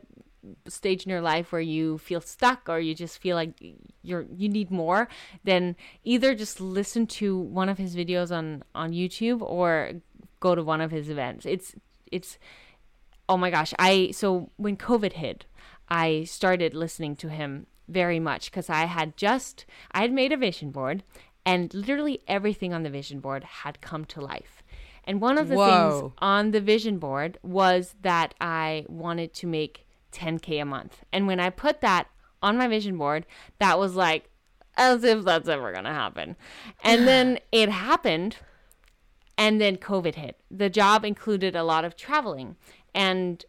stage 0.70 1.04
in 1.04 1.10
your 1.10 1.22
life 1.22 1.52
where 1.52 1.62
you 1.62 1.98
feel 1.98 2.22
stuck 2.22 2.70
or 2.70 2.80
you 2.80 2.96
just 2.96 3.18
feel 3.22 3.36
like 3.36 3.62
you're 4.04 4.26
you 4.34 4.48
need 4.48 4.72
more 4.72 5.10
then 5.44 5.76
either 6.06 6.34
just 6.34 6.62
listen 6.62 7.06
to 7.06 7.38
one 7.38 7.68
of 7.68 7.78
his 7.78 7.94
videos 7.96 8.32
on 8.36 8.64
on 8.74 8.92
YouTube 8.92 9.42
or 9.42 9.92
go 10.40 10.56
to 10.56 10.64
one 10.64 10.82
of 10.82 10.92
his 10.92 11.10
events 11.10 11.46
it's 11.46 11.76
it's 12.12 12.38
oh 13.28 13.38
my 13.38 13.50
gosh 13.50 13.74
i 13.80 14.10
so 14.12 14.50
when 14.58 14.76
covid 14.76 15.14
hit 15.14 15.46
i 15.90 16.24
started 16.24 16.74
listening 16.74 17.16
to 17.16 17.30
him 17.30 17.68
very 17.88 18.20
much 18.20 18.52
because 18.52 18.70
i 18.70 18.86
had 18.86 19.16
just 19.18 19.66
i 19.92 20.02
had 20.02 20.12
made 20.12 20.32
a 20.32 20.38
vision 20.38 20.72
board 20.72 21.04
and 21.46 21.74
literally 21.74 22.22
everything 22.28 22.74
on 22.74 22.84
the 22.84 22.90
vision 22.90 23.20
board 23.20 23.44
had 23.44 23.82
come 23.82 24.06
to 24.06 24.22
life 24.22 24.64
and 25.06 25.22
one 25.22 25.38
of 25.38 25.48
the 25.48 25.56
Whoa. 25.56 26.00
things 26.00 26.14
on 26.20 26.52
the 26.52 26.62
vision 26.62 27.00
board 27.00 27.38
was 27.42 27.96
that 28.02 28.34
i 28.40 28.86
wanted 28.88 29.34
to 29.36 29.48
make 29.48 29.86
10k 30.12 30.62
a 30.62 30.66
month 30.66 31.04
and 31.12 31.28
when 31.28 31.40
i 31.40 31.50
put 31.50 31.82
that 31.82 32.08
on 32.42 32.58
my 32.58 32.68
vision 32.68 32.98
board 32.98 33.26
that 33.60 33.78
was 33.80 33.96
like 33.96 34.30
as 34.80 35.04
if 35.04 35.24
that's 35.24 35.50
ever 35.50 35.72
gonna 35.72 35.94
happen. 35.94 36.36
And 36.84 37.08
then 37.08 37.40
it 37.52 37.70
happened, 37.70 38.38
and 39.40 39.60
then 39.62 39.78
COVID 39.78 40.16
hit. 40.16 40.36
The 40.52 40.70
job 40.70 41.06
included 41.06 41.56
a 41.56 41.64
lot 41.64 41.86
of 41.86 41.96
traveling, 41.96 42.58
and 42.94 43.44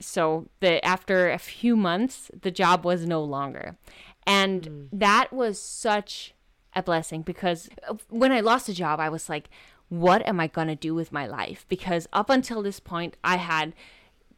so 0.00 0.48
the 0.58 0.84
after 0.84 1.30
a 1.30 1.38
few 1.38 1.76
months, 1.76 2.30
the 2.38 2.50
job 2.50 2.84
was 2.84 3.06
no 3.06 3.22
longer, 3.22 3.78
and 4.26 4.62
mm. 4.62 4.88
that 4.92 5.32
was 5.32 5.58
such 5.60 6.34
a 6.74 6.82
blessing 6.82 7.22
because 7.22 7.70
when 8.08 8.32
I 8.32 8.40
lost 8.40 8.66
the 8.66 8.72
job, 8.74 9.00
I 9.00 9.08
was 9.08 9.28
like, 9.28 9.48
what 9.88 10.26
am 10.26 10.40
I 10.40 10.48
gonna 10.48 10.76
do 10.76 10.94
with 10.94 11.12
my 11.12 11.26
life? 11.26 11.64
Because 11.68 12.08
up 12.12 12.28
until 12.28 12.60
this 12.60 12.80
point, 12.80 13.16
I 13.22 13.36
had 13.36 13.74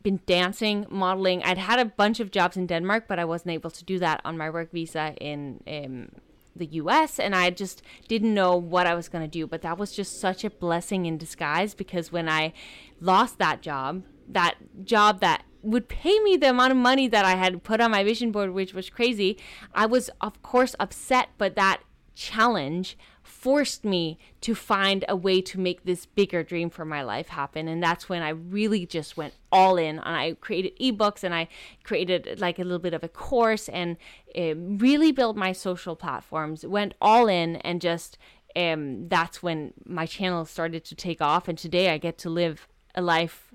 been 0.02 0.20
dancing, 0.26 0.84
modeling. 0.90 1.42
I'd 1.44 1.58
had 1.58 1.78
a 1.78 1.84
bunch 1.86 2.20
of 2.20 2.30
jobs 2.30 2.56
in 2.56 2.66
Denmark, 2.66 3.04
but 3.08 3.18
I 3.18 3.24
wasn't 3.24 3.52
able 3.52 3.70
to 3.70 3.84
do 3.84 3.98
that 4.00 4.20
on 4.24 4.36
my 4.36 4.50
work 4.50 4.72
visa 4.72 5.14
in 5.20 5.62
um, 5.66 6.08
the 6.54 6.66
US. 6.66 7.18
And 7.18 7.34
I 7.34 7.50
just 7.50 7.82
didn't 8.08 8.34
know 8.34 8.56
what 8.56 8.86
I 8.86 8.94
was 8.94 9.08
going 9.08 9.24
to 9.24 9.30
do. 9.30 9.46
But 9.46 9.62
that 9.62 9.78
was 9.78 9.92
just 9.92 10.20
such 10.20 10.44
a 10.44 10.50
blessing 10.50 11.06
in 11.06 11.18
disguise 11.18 11.74
because 11.74 12.12
when 12.12 12.28
I 12.28 12.52
lost 13.00 13.38
that 13.38 13.62
job, 13.62 14.04
that 14.28 14.56
job 14.84 15.20
that 15.20 15.44
would 15.62 15.88
pay 15.88 16.18
me 16.20 16.36
the 16.36 16.50
amount 16.50 16.72
of 16.72 16.76
money 16.76 17.06
that 17.08 17.24
I 17.24 17.36
had 17.36 17.62
put 17.62 17.80
on 17.80 17.90
my 17.90 18.02
vision 18.02 18.32
board, 18.32 18.52
which 18.52 18.74
was 18.74 18.90
crazy, 18.90 19.38
I 19.74 19.86
was, 19.86 20.10
of 20.20 20.42
course, 20.42 20.74
upset. 20.80 21.28
But 21.38 21.54
that 21.56 21.82
challenge 22.14 22.96
forced 23.22 23.84
me 23.84 24.18
to 24.40 24.54
find 24.54 25.04
a 25.08 25.16
way 25.16 25.40
to 25.40 25.58
make 25.58 25.84
this 25.84 26.06
bigger 26.06 26.42
dream 26.42 26.70
for 26.70 26.84
my 26.84 27.02
life 27.02 27.28
happen. 27.28 27.68
And 27.68 27.82
that's 27.82 28.08
when 28.08 28.22
I 28.22 28.30
really 28.30 28.86
just 28.86 29.16
went 29.16 29.34
all 29.50 29.76
in 29.76 29.98
and 29.98 30.16
I 30.16 30.34
created 30.40 30.78
ebooks 30.78 31.24
and 31.24 31.34
I 31.34 31.48
created 31.82 32.38
like 32.40 32.58
a 32.58 32.62
little 32.62 32.78
bit 32.78 32.94
of 32.94 33.02
a 33.02 33.08
course 33.08 33.68
and 33.68 33.96
uh, 34.36 34.54
really 34.56 35.12
built 35.12 35.36
my 35.36 35.52
social 35.52 35.96
platforms, 35.96 36.66
went 36.66 36.94
all 37.00 37.28
in 37.28 37.56
and 37.56 37.80
just 37.80 38.18
um, 38.54 39.08
that's 39.08 39.42
when 39.42 39.72
my 39.86 40.06
channel 40.06 40.44
started 40.44 40.84
to 40.84 40.94
take 40.94 41.20
off. 41.20 41.48
And 41.48 41.56
today 41.56 41.90
I 41.90 41.98
get 41.98 42.18
to 42.18 42.30
live 42.30 42.68
a 42.94 43.02
life 43.02 43.52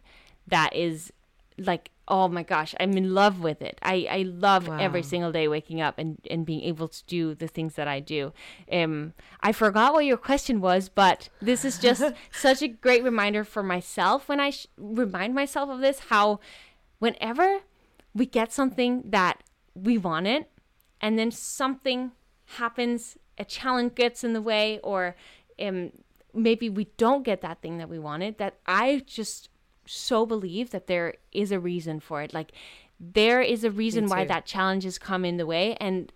that 0.47 0.75
is 0.75 1.11
like 1.57 1.91
oh 2.07 2.27
my 2.27 2.43
gosh, 2.43 2.73
I'm 2.79 2.95
in 2.97 3.13
love 3.13 3.41
with 3.41 3.61
it. 3.61 3.77
I, 3.81 4.07
I 4.09 4.21
love 4.23 4.67
wow. 4.67 4.77
every 4.77 5.03
single 5.03 5.31
day 5.31 5.47
waking 5.47 5.81
up 5.81 5.95
and, 5.97 6.17
and 6.29 6.45
being 6.45 6.61
able 6.61 6.87
to 6.87 7.03
do 7.05 7.35
the 7.35 7.47
things 7.47 7.75
that 7.75 7.87
I 7.87 7.99
do. 7.99 8.31
Um, 8.71 9.13
I 9.41 9.51
forgot 9.51 9.93
what 9.93 10.05
your 10.05 10.17
question 10.17 10.61
was, 10.61 10.87
but 10.89 11.29
this 11.41 11.65
is 11.65 11.77
just 11.79 12.03
such 12.31 12.61
a 12.61 12.67
great 12.67 13.03
reminder 13.03 13.43
for 13.43 13.61
myself 13.61 14.29
when 14.29 14.39
I 14.39 14.51
sh- 14.51 14.67
remind 14.77 15.35
myself 15.35 15.69
of 15.69 15.81
this 15.81 15.99
how 16.09 16.39
whenever 16.99 17.59
we 18.13 18.25
get 18.25 18.53
something 18.53 19.03
that 19.07 19.43
we 19.75 19.97
wanted 19.97 20.45
and 21.01 21.19
then 21.19 21.29
something 21.29 22.11
happens, 22.45 23.17
a 23.37 23.43
challenge 23.43 23.95
gets 23.95 24.23
in 24.23 24.31
the 24.33 24.41
way, 24.41 24.79
or 24.81 25.15
um, 25.59 25.91
maybe 26.33 26.69
we 26.69 26.85
don't 26.97 27.23
get 27.23 27.41
that 27.41 27.61
thing 27.61 27.77
that 27.79 27.89
we 27.89 27.99
wanted, 27.99 28.37
that 28.37 28.55
I 28.65 29.03
just 29.05 29.49
so 29.87 30.25
believe 30.25 30.71
that 30.71 30.87
there 30.87 31.15
is 31.31 31.51
a 31.51 31.59
reason 31.59 31.99
for 31.99 32.21
it. 32.21 32.33
Like 32.33 32.51
there 32.99 33.41
is 33.41 33.63
a 33.63 33.71
reason 33.71 34.07
why 34.07 34.25
that 34.25 34.45
challenge 34.45 34.83
has 34.83 34.97
come 34.97 35.23
in 35.23 35.37
the 35.37 35.45
way 35.45 35.75
and 35.75 36.11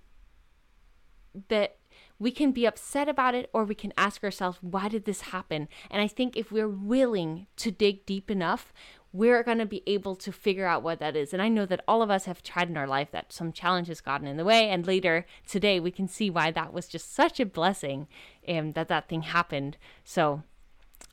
that 1.48 1.78
we 2.20 2.32
can 2.32 2.52
be 2.52 2.68
upset 2.68 3.10
about 3.10 3.34
it 3.34 3.50
or 3.52 3.64
we 3.64 3.74
can 3.74 3.94
ask 3.98 4.24
ourselves 4.24 4.58
why 4.62 4.88
did 4.88 5.06
this 5.06 5.22
happen? 5.22 5.68
And 5.90 6.02
i 6.02 6.08
think 6.08 6.36
if 6.36 6.52
we're 6.52 6.68
willing 6.68 7.48
to 7.58 7.72
dig 7.72 8.06
deep 8.06 8.30
enough 8.30 8.74
we're 9.14 9.44
going 9.44 9.58
to 9.58 9.66
be 9.66 9.84
able 9.88 10.16
to 10.16 10.32
figure 10.32 10.66
out 10.66 10.84
what 10.84 11.00
that 11.00 11.16
is. 11.16 11.34
And 11.34 11.42
i 11.42 11.48
know 11.48 11.66
that 11.66 11.84
all 11.88 12.02
of 12.02 12.10
us 12.10 12.26
have 12.26 12.44
tried 12.44 12.70
in 12.70 12.78
our 12.78 12.88
life 12.88 13.12
that 13.12 13.34
some 13.34 13.52
challenge 13.52 13.88
has 13.88 14.02
gotten 14.02 14.28
in 14.28 14.38
the 14.38 14.46
way 14.46 14.70
and 14.70 14.86
later 14.86 15.26
today 15.48 15.80
we 15.80 15.92
can 15.92 16.08
see 16.08 16.30
why 16.30 16.52
that 16.52 16.74
was 16.74 16.88
just 16.88 17.14
such 17.14 17.40
a 17.40 17.46
blessing 17.46 18.08
um, 18.48 18.72
that 18.72 18.88
that 18.88 19.08
thing 19.08 19.24
happened. 19.24 19.78
So 20.04 20.44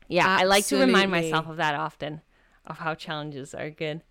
yeah 0.09 0.27
Absolutely. 0.27 0.45
i 0.45 0.49
like 0.49 0.67
to 0.67 0.81
remind 0.81 1.11
myself 1.11 1.49
of 1.49 1.57
that 1.57 1.75
often 1.75 2.23
of 2.69 2.79
how 2.79 2.95
challenges 2.95 3.55
are 3.55 3.71
good. 3.71 4.03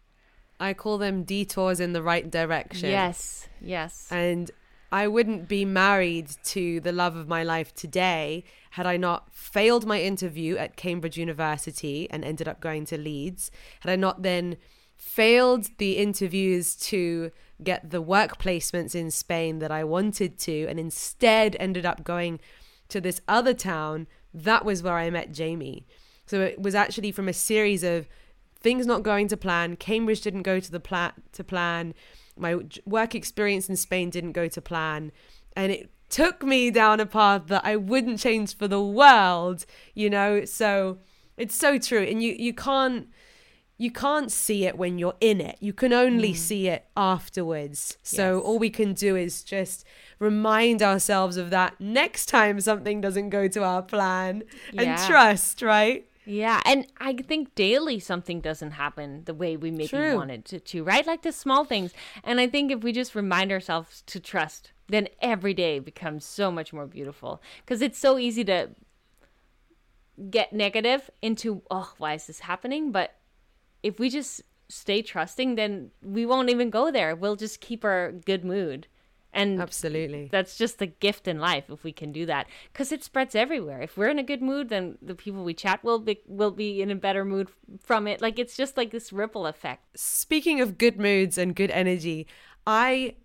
I 0.60 0.74
call 0.74 0.98
them 0.98 1.24
detours 1.24 1.80
in 1.80 1.94
the 1.94 2.02
right 2.02 2.30
direction. 2.30 2.90
Yes, 2.90 3.48
yes. 3.62 4.08
And 4.12 4.50
I 4.92 5.08
wouldn't 5.08 5.48
be 5.48 5.66
married 5.66 6.30
to 6.46 6.80
the 6.80 6.92
love 6.92 7.16
of 7.16 7.28
my 7.28 7.44
life 7.44 7.74
today 7.74 8.44
had 8.72 8.86
I 8.86 8.98
not 8.98 9.34
failed 9.34 9.86
my 9.86 10.02
interview 10.02 10.56
at 10.56 10.76
Cambridge 10.78 11.18
University 11.18 12.10
and 12.10 12.24
ended 12.24 12.48
up 12.48 12.60
going 12.60 12.86
to 12.86 12.98
Leeds. 12.98 13.52
Had 13.82 13.92
I 13.92 13.96
not 13.96 14.24
then 14.24 14.58
failed 14.96 15.68
the 15.78 15.98
interviews 15.98 16.76
to 16.76 17.32
get 17.64 17.92
the 17.92 18.02
work 18.02 18.40
placements 18.40 18.96
in 18.96 19.12
Spain 19.12 19.60
that 19.60 19.72
I 19.72 19.84
wanted 19.84 20.40
to 20.40 20.68
and 20.68 20.80
instead 20.80 21.56
ended 21.60 21.86
up 21.86 22.04
going 22.04 22.40
to 22.90 23.02
this 23.02 23.22
other 23.28 23.54
town, 23.54 24.08
that 24.34 24.64
was 24.64 24.82
where 24.82 24.98
I 24.98 25.10
met 25.10 25.34
Jamie. 25.34 25.86
So 26.26 26.42
it 26.42 26.62
was 26.62 26.76
actually 26.76 27.12
from 27.12 27.28
a 27.28 27.34
series 27.34 27.84
of 27.84 28.08
things 28.58 28.86
not 28.86 29.04
going 29.04 29.28
to 29.30 29.38
plan. 29.38 29.76
Cambridge 29.76 30.22
didn't 30.22 30.44
go 30.44 30.60
to 30.60 30.72
the 30.72 30.80
plan 30.80 31.14
to 31.34 31.44
plan. 31.44 31.94
My 32.38 32.60
work 32.86 33.16
experience 33.16 33.70
in 33.70 33.76
Spain 33.76 34.10
didn't 34.10 34.34
go 34.34 34.48
to 34.48 34.62
plan, 34.62 35.12
and 35.56 35.72
it 35.72 35.90
took 36.10 36.44
me 36.44 36.70
down 36.72 37.00
a 37.00 37.06
path 37.06 37.48
that 37.48 37.66
I 37.66 37.76
wouldn't 37.76 38.20
change 38.20 38.56
for 38.56 38.68
the 38.68 38.82
world. 38.82 39.66
You 39.94 40.10
know, 40.10 40.46
so 40.46 41.00
it's 41.36 41.56
so 41.56 41.78
true, 41.78 42.04
and 42.04 42.22
you 42.22 42.34
you 42.34 42.54
can't 42.54 43.08
you 43.78 43.92
can't 43.92 44.32
see 44.32 44.66
it 44.66 44.78
when 44.78 44.98
you're 44.98 45.16
in 45.22 45.40
it. 45.40 45.58
You 45.60 45.72
can 45.72 45.94
only 45.94 46.34
mm. 46.34 46.38
see 46.38 46.68
it 46.68 46.86
afterwards. 46.98 47.98
So 48.02 48.38
yes. 48.38 48.44
all 48.44 48.58
we 48.58 48.72
can 48.72 48.94
do 48.94 49.16
is 49.16 49.44
just 49.44 49.86
remind 50.20 50.82
ourselves 50.82 51.38
of 51.38 51.52
that 51.52 51.80
next 51.80 52.26
time 52.26 52.60
something 52.60 53.02
doesn't 53.02 53.30
go 53.30 53.48
to 53.48 53.64
our 53.64 53.84
plan 53.84 54.44
yeah. 54.74 54.82
and 54.82 55.08
trust, 55.08 55.62
right? 55.62 56.10
Yeah, 56.28 56.62
and 56.66 56.86
I 56.98 57.14
think 57.14 57.56
daily 57.56 58.00
something 58.00 58.42
doesn't 58.42 58.72
happen 58.72 59.24
the 59.24 59.34
way 59.34 59.56
we 59.56 59.72
maybe 59.72 59.88
True. 59.88 60.16
wanted 60.16 60.44
to, 60.46 60.60
to, 60.60 60.84
right? 60.84 61.08
Like 61.08 61.22
the 61.22 61.32
small 61.32 61.64
things. 61.64 61.94
And 62.22 62.42
I 62.42 62.48
think 62.48 62.70
if 62.70 62.84
we 62.84 62.92
just 62.92 63.16
remind 63.16 63.50
ourselves 63.50 64.04
to 64.08 64.20
trust, 64.20 64.72
then 64.90 65.08
every 65.22 65.54
day 65.54 65.80
becomes 65.80 66.26
so 66.26 66.52
much 66.52 66.74
more 66.74 66.86
beautiful. 66.86 67.42
Because 67.64 67.82
it's 67.82 67.98
so 67.98 68.18
easy 68.18 68.44
to 68.44 68.72
get 70.30 70.52
negative 70.52 71.10
into, 71.22 71.62
oh, 71.72 71.94
why 71.98 72.16
is 72.16 72.28
this 72.28 72.42
happening? 72.42 72.92
But 72.92 73.16
if 73.82 73.98
we 73.98 74.10
just 74.10 74.42
stay 74.68 75.02
trusting, 75.02 75.56
then 75.56 75.92
we 76.04 76.26
won't 76.26 76.50
even 76.50 76.70
go 76.70 76.92
there. 76.92 77.16
We'll 77.16 77.38
just 77.38 77.62
keep 77.62 77.86
our 77.86 78.12
good 78.12 78.44
mood. 78.44 78.88
And 79.34 79.62
absolutely, 79.62 80.30
that's 80.32 80.58
just 80.58 80.80
the 80.80 80.88
gift 80.88 81.28
in 81.28 81.40
life 81.40 81.66
if 81.70 81.84
we 81.84 81.92
can 81.92 82.12
do 82.12 82.26
that, 82.26 82.48
because 82.72 82.92
it 82.92 83.04
spreads 83.04 83.36
everywhere. 83.36 83.82
If 83.82 83.96
we're 83.96 84.10
in 84.10 84.18
a 84.18 84.24
good 84.24 84.42
mood, 84.42 84.70
then 84.70 84.98
the 85.02 85.14
people 85.14 85.44
we 85.44 85.54
chat 85.54 85.84
will 85.84 86.00
be 86.00 86.22
will 86.26 86.50
be 86.50 86.82
in 86.82 86.90
a 86.90 86.96
better 86.96 87.24
mood 87.24 87.50
from 87.84 88.08
it. 88.08 88.22
Like 88.22 88.40
it's 88.40 88.58
just 88.58 88.78
like 88.78 88.92
this 88.92 89.14
ripple 89.14 89.46
effect. 89.46 89.98
Speaking 89.98 90.60
of 90.60 90.78
good 90.78 90.98
moods 90.98 91.38
and 91.38 91.56
good 91.56 91.72
energy, 91.72 92.26
I 92.66 93.16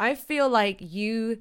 I 0.00 0.14
feel 0.14 0.48
like 0.48 0.78
you 0.80 1.40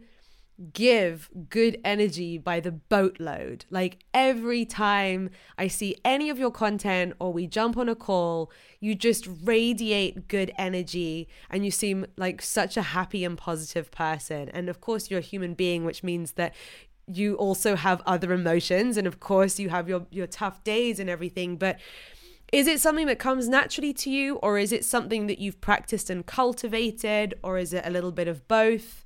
give 0.74 1.30
good 1.50 1.80
energy 1.84 2.38
by 2.38 2.60
the 2.60 2.72
boatload. 2.72 3.65
Like 3.70 4.04
every 4.13 4.65
time 4.65 5.30
I 5.58 5.67
see 5.67 5.96
any 6.04 6.30
of 6.30 6.39
your 6.39 6.52
content 6.52 7.13
or 7.20 7.32
we 7.32 7.48
jump 7.48 7.78
on 7.78 7.88
a 7.89 7.96
call, 7.96 8.52
you 8.80 8.96
just 8.96 9.28
radiate 9.43 10.28
good 10.28 10.52
energy 10.58 11.28
and 11.50 11.63
you 11.63 11.72
seem 11.72 12.06
like 12.17 12.41
such 12.41 12.76
a 12.78 12.82
happy 12.82 13.24
and 13.24 13.38
positive 13.38 13.91
person. 13.91 14.50
And 14.50 14.70
of 14.70 14.82
course, 14.82 15.12
you're 15.12 15.20
a 15.20 15.24
human 15.24 15.54
being, 15.54 15.86
which 15.86 16.04
means 16.04 16.34
that 16.34 16.56
you 17.08 17.36
also 17.36 17.76
have 17.76 18.02
other 18.06 18.34
emotions 18.34 18.98
and 18.98 19.08
of 19.08 19.20
course 19.22 19.60
you 19.60 19.70
have 19.70 19.88
your 19.88 20.06
your 20.12 20.28
tough 20.28 20.62
days 20.65 21.00
and 21.00 21.10
everything 21.10 21.56
but 21.56 21.80
is 22.52 22.67
it 22.67 22.82
something 22.82 23.08
that 23.08 23.17
comes 23.17 23.48
naturally 23.48 23.93
to 23.93 24.10
you 24.10 24.36
or 24.38 24.58
is 24.58 24.74
it 24.74 24.84
something 24.84 25.28
that 25.28 25.39
you've 25.39 25.62
practiced 25.62 26.10
and 26.10 26.26
cultivated 26.26 27.34
or 27.43 27.58
is 27.58 27.72
it 27.72 27.86
a 27.86 27.89
little 27.89 28.12
bit 28.12 28.28
of 28.28 28.46
both 28.50 29.06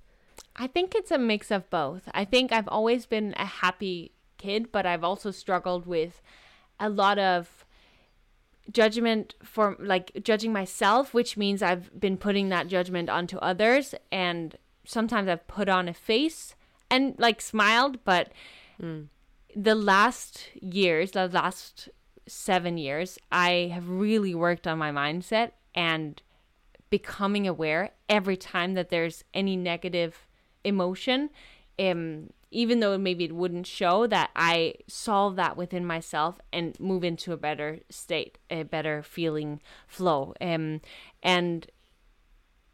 I 0.62 0.67
think 0.67 0.93
it's 0.93 1.10
a 1.10 1.17
mix 1.17 1.50
of 1.50 1.67
both. 1.71 2.04
I 2.13 2.24
think 2.24 2.52
I've 2.52 2.67
always 2.67 3.08
been 3.08 3.34
a 3.36 3.47
happy 3.47 4.12
kid, 4.38 4.71
but 4.71 4.86
I've 4.86 5.04
also 5.04 5.32
struggled 5.32 5.88
with 5.88 6.21
a 6.80 6.88
lot 6.88 7.17
of 7.17 7.65
judgment 8.71 9.34
for 9.41 9.76
like 9.80 10.12
judging 10.24 10.54
myself, 10.54 11.15
which 11.15 11.36
means 11.36 11.63
I've 11.63 12.00
been 12.00 12.15
putting 12.15 12.50
that 12.50 12.67
judgment 12.67 13.10
onto 13.10 13.39
others 13.39 13.95
and 14.12 14.56
sometimes 14.86 15.28
I've 15.28 15.47
put 15.47 15.67
on 15.67 15.89
a 15.89 15.95
face 15.95 16.54
and 16.91 17.15
like 17.17 17.41
smiled, 17.41 18.04
but 18.04 18.32
mm. 18.80 19.08
the 19.56 19.74
last 19.74 20.47
years, 20.62 21.12
the 21.12 21.28
last 21.28 21.89
7 22.28 22.78
years, 22.78 23.17
I 23.32 23.71
have 23.74 23.89
really 23.89 24.36
worked 24.36 24.67
on 24.67 24.78
my 24.78 24.91
mindset 24.91 25.54
and 25.74 26.21
becoming 26.91 27.47
aware 27.47 27.93
every 28.08 28.38
time 28.38 28.76
that 28.76 28.89
there's 28.89 29.24
any 29.34 29.58
negative 29.58 30.28
emotion 30.63 31.30
um 31.80 32.28
even 32.52 32.82
though 32.82 32.97
maybe 32.97 33.24
it 33.24 33.34
wouldn't 33.34 33.65
show 33.65 34.06
that 34.08 34.30
I 34.36 34.76
solve 34.88 35.38
that 35.38 35.56
within 35.56 35.86
myself 35.86 36.39
and 36.52 36.78
move 36.82 37.04
into 37.04 37.32
a 37.32 37.38
better 37.38 37.80
state, 37.89 38.38
a 38.50 38.63
better 38.63 39.02
feeling 39.02 39.62
flow. 39.88 40.34
Um, 40.41 40.82
and 41.24 41.65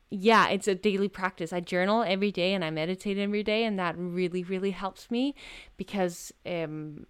yeah, 0.10 0.48
it's 0.48 0.68
a 0.68 0.74
daily 0.74 1.08
practice. 1.08 1.54
I 1.54 1.60
journal 1.60 2.02
every 2.02 2.32
day 2.32 2.56
and 2.56 2.66
I 2.66 2.72
meditate 2.72 3.20
every 3.20 3.44
day, 3.44 3.66
and 3.66 3.78
that 3.78 3.96
really, 3.98 4.44
really 4.44 4.72
helps 4.72 5.12
me 5.12 5.36
because 5.76 6.34
um, 6.44 7.06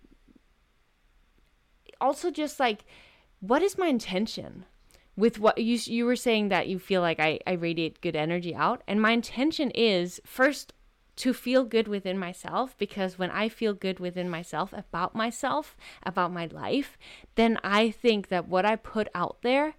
also 2.01 2.31
just 2.31 2.59
like, 2.59 2.83
what 3.39 3.61
is 3.61 3.77
my 3.77 3.87
intention? 3.87 4.65
With 5.17 5.39
what 5.39 5.57
you 5.57 5.77
you 5.85 6.05
were 6.05 6.15
saying 6.15 6.47
that 6.49 6.67
you 6.67 6.79
feel 6.79 7.01
like 7.01 7.19
I, 7.19 7.39
I 7.45 7.53
radiate 7.53 7.99
good 8.01 8.15
energy 8.15 8.55
out 8.55 8.83
and 8.87 9.01
my 9.01 9.11
intention 9.11 9.71
is 9.71 10.21
first 10.23 10.71
to 11.17 11.33
feel 11.33 11.63
good 11.65 11.87
within 11.87 12.17
myself 12.17 12.77
because 12.77 13.17
when 13.17 13.31
I 13.31 13.49
feel 13.49 13.73
good 13.73 13.99
within 13.99 14.29
myself 14.29 14.71
about 14.71 15.15
myself, 15.15 15.75
about 16.03 16.31
my 16.31 16.45
life, 16.45 16.95
then 17.33 17.59
I 17.63 17.89
think 17.89 18.27
that 18.27 18.47
what 18.47 18.65
I 18.65 18.75
put 18.75 19.07
out 19.15 19.37
there 19.41 19.73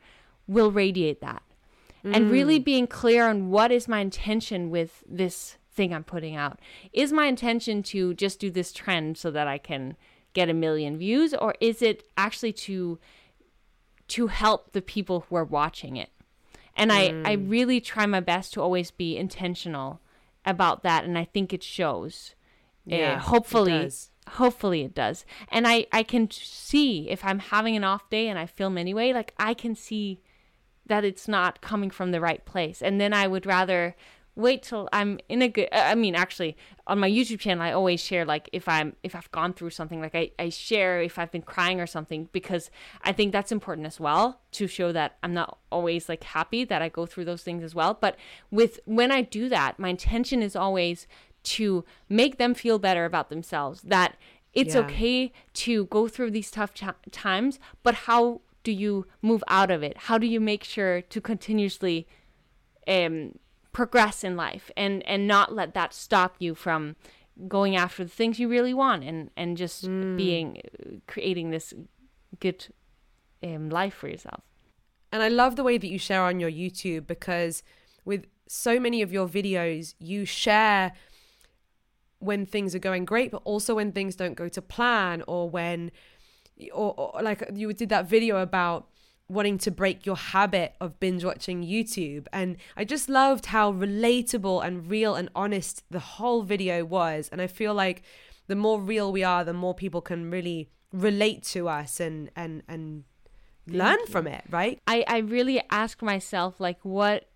will 0.48 0.72
radiate 0.72 1.20
that. 1.20 1.42
Mm. 2.04 2.16
And 2.16 2.30
really 2.30 2.58
being 2.58 2.88
clear 2.88 3.28
on 3.28 3.50
what 3.50 3.70
is 3.70 3.86
my 3.86 4.00
intention 4.00 4.68
with 4.68 5.04
this 5.08 5.56
thing 5.70 5.94
I'm 5.94 6.02
putting 6.02 6.34
out. 6.34 6.58
Is 6.92 7.12
my 7.12 7.26
intention 7.26 7.84
to 7.84 8.14
just 8.14 8.40
do 8.40 8.50
this 8.50 8.72
trend 8.72 9.16
so 9.16 9.30
that 9.30 9.46
I 9.46 9.58
can 9.58 9.96
get 10.32 10.50
a 10.50 10.54
million 10.54 10.98
views 10.98 11.34
or 11.34 11.54
is 11.60 11.82
it 11.82 12.02
actually 12.16 12.52
to 12.52 12.98
to 14.08 14.26
help 14.28 14.72
the 14.72 14.82
people 14.82 15.26
who 15.28 15.36
are 15.36 15.44
watching 15.44 15.96
it? 15.96 16.10
And 16.76 16.90
mm. 16.90 17.26
I 17.26 17.30
I 17.30 17.34
really 17.34 17.80
try 17.80 18.06
my 18.06 18.20
best 18.20 18.52
to 18.54 18.62
always 18.62 18.90
be 18.90 19.16
intentional 19.16 20.00
about 20.44 20.82
that 20.82 21.04
and 21.04 21.18
I 21.18 21.24
think 21.24 21.52
it 21.52 21.62
shows. 21.62 22.34
Yeah, 22.84 23.16
uh, 23.16 23.18
hopefully 23.18 23.72
it 23.74 24.08
hopefully 24.28 24.82
it 24.82 24.94
does. 24.94 25.24
And 25.50 25.66
I 25.66 25.86
I 25.92 26.02
can 26.02 26.30
see 26.30 27.08
if 27.10 27.24
I'm 27.24 27.38
having 27.38 27.76
an 27.76 27.84
off 27.84 28.08
day 28.10 28.28
and 28.28 28.38
I 28.38 28.46
film 28.46 28.78
anyway, 28.78 29.12
like 29.12 29.34
I 29.38 29.54
can 29.54 29.74
see 29.74 30.20
that 30.86 31.04
it's 31.04 31.28
not 31.28 31.60
coming 31.60 31.90
from 31.90 32.12
the 32.12 32.20
right 32.20 32.44
place. 32.44 32.82
And 32.82 33.00
then 33.00 33.12
I 33.12 33.26
would 33.26 33.46
rather 33.46 33.94
wait 34.38 34.62
till 34.62 34.88
I'm 34.92 35.18
in 35.28 35.42
a 35.42 35.48
good 35.48 35.68
I 35.72 35.96
mean 35.96 36.14
actually 36.14 36.56
on 36.86 37.00
my 37.00 37.10
YouTube 37.10 37.40
channel 37.40 37.62
I 37.62 37.72
always 37.72 38.00
share 38.00 38.24
like 38.24 38.48
if 38.52 38.68
I'm 38.68 38.94
if 39.02 39.16
I've 39.16 39.30
gone 39.32 39.52
through 39.52 39.70
something 39.70 40.00
like 40.00 40.14
I, 40.14 40.30
I 40.38 40.48
share 40.48 41.02
if 41.02 41.18
I've 41.18 41.32
been 41.32 41.42
crying 41.42 41.80
or 41.80 41.88
something 41.88 42.28
because 42.30 42.70
I 43.02 43.12
think 43.12 43.32
that's 43.32 43.50
important 43.50 43.88
as 43.88 43.98
well 43.98 44.40
to 44.52 44.68
show 44.68 44.92
that 44.92 45.16
I'm 45.24 45.34
not 45.34 45.58
always 45.72 46.08
like 46.08 46.22
happy 46.22 46.64
that 46.64 46.80
I 46.80 46.88
go 46.88 47.04
through 47.04 47.24
those 47.24 47.42
things 47.42 47.64
as 47.64 47.74
well 47.74 47.98
but 48.00 48.16
with 48.50 48.78
when 48.84 49.10
I 49.10 49.22
do 49.22 49.48
that 49.48 49.78
my 49.78 49.88
intention 49.88 50.40
is 50.40 50.54
always 50.54 51.08
to 51.42 51.84
make 52.08 52.38
them 52.38 52.54
feel 52.54 52.78
better 52.78 53.04
about 53.04 53.30
themselves 53.30 53.82
that 53.82 54.16
it's 54.54 54.76
yeah. 54.76 54.82
okay 54.82 55.32
to 55.54 55.86
go 55.86 56.06
through 56.06 56.30
these 56.30 56.50
tough 56.52 56.72
ch- 56.72 56.84
times 57.10 57.58
but 57.82 57.94
how 58.06 58.40
do 58.62 58.70
you 58.70 59.04
move 59.20 59.42
out 59.48 59.70
of 59.72 59.82
it 59.82 59.96
how 59.96 60.16
do 60.16 60.28
you 60.28 60.38
make 60.38 60.62
sure 60.62 61.02
to 61.02 61.20
continuously 61.20 62.06
um 62.86 63.32
progress 63.78 64.24
in 64.24 64.36
life 64.36 64.72
and 64.76 65.06
and 65.06 65.28
not 65.28 65.54
let 65.54 65.72
that 65.72 65.94
stop 65.94 66.34
you 66.40 66.52
from 66.52 66.96
going 67.46 67.76
after 67.76 68.02
the 68.02 68.10
things 68.10 68.40
you 68.40 68.48
really 68.48 68.74
want 68.74 69.04
and 69.04 69.30
and 69.36 69.56
just 69.56 69.86
mm. 69.86 70.16
being 70.16 70.60
creating 71.06 71.52
this 71.52 71.72
good 72.40 72.66
um, 73.44 73.70
life 73.70 73.94
for 73.94 74.08
yourself 74.08 74.42
and 75.12 75.22
i 75.22 75.28
love 75.28 75.54
the 75.54 75.62
way 75.62 75.78
that 75.78 75.86
you 75.86 75.96
share 75.96 76.24
on 76.24 76.40
your 76.40 76.50
youtube 76.50 77.06
because 77.06 77.62
with 78.04 78.26
so 78.48 78.80
many 78.80 79.00
of 79.00 79.12
your 79.12 79.28
videos 79.28 79.94
you 80.00 80.24
share 80.24 80.90
when 82.18 82.44
things 82.44 82.74
are 82.74 82.80
going 82.80 83.04
great 83.04 83.30
but 83.30 83.42
also 83.44 83.76
when 83.76 83.92
things 83.92 84.16
don't 84.16 84.34
go 84.34 84.48
to 84.48 84.60
plan 84.60 85.22
or 85.28 85.48
when 85.48 85.92
or, 86.72 86.98
or 86.98 87.22
like 87.22 87.48
you 87.54 87.72
did 87.72 87.90
that 87.90 88.08
video 88.08 88.38
about 88.38 88.88
wanting 89.28 89.58
to 89.58 89.70
break 89.70 90.06
your 90.06 90.16
habit 90.16 90.74
of 90.80 90.98
binge 90.98 91.24
watching 91.24 91.62
YouTube. 91.62 92.26
And 92.32 92.56
I 92.76 92.84
just 92.84 93.08
loved 93.08 93.46
how 93.46 93.72
relatable 93.72 94.64
and 94.64 94.88
real 94.88 95.14
and 95.14 95.28
honest 95.34 95.84
the 95.90 95.98
whole 95.98 96.42
video 96.42 96.84
was. 96.84 97.28
And 97.30 97.42
I 97.42 97.46
feel 97.46 97.74
like 97.74 98.02
the 98.46 98.56
more 98.56 98.80
real 98.80 99.12
we 99.12 99.22
are, 99.22 99.44
the 99.44 99.52
more 99.52 99.74
people 99.74 100.00
can 100.00 100.30
really 100.30 100.70
relate 100.92 101.42
to 101.42 101.68
us 101.68 102.00
and 102.00 102.30
and 102.34 102.62
and 102.66 103.04
learn 103.66 103.98
from 104.06 104.26
it, 104.26 104.44
right? 104.50 104.80
I 104.86 105.04
I 105.06 105.18
really 105.18 105.62
ask 105.70 106.02
myself 106.02 106.58
like 106.58 106.78
what 106.82 107.27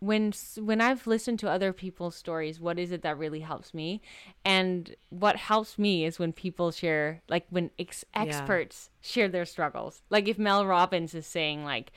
when 0.00 0.32
when 0.56 0.80
I've 0.80 1.06
listened 1.06 1.40
to 1.40 1.50
other 1.50 1.72
people's 1.72 2.14
stories, 2.14 2.60
what 2.60 2.78
is 2.78 2.92
it 2.92 3.02
that 3.02 3.18
really 3.18 3.40
helps 3.40 3.74
me? 3.74 4.00
And 4.44 4.94
what 5.10 5.36
helps 5.36 5.78
me 5.78 6.04
is 6.04 6.18
when 6.18 6.32
people 6.32 6.70
share, 6.70 7.22
like 7.28 7.46
when 7.50 7.70
ex- 7.78 8.04
experts 8.14 8.90
yeah. 9.02 9.10
share 9.10 9.28
their 9.28 9.44
struggles. 9.44 10.02
Like 10.08 10.28
if 10.28 10.38
Mel 10.38 10.66
Robbins 10.66 11.14
is 11.14 11.26
saying, 11.26 11.64
like, 11.64 11.90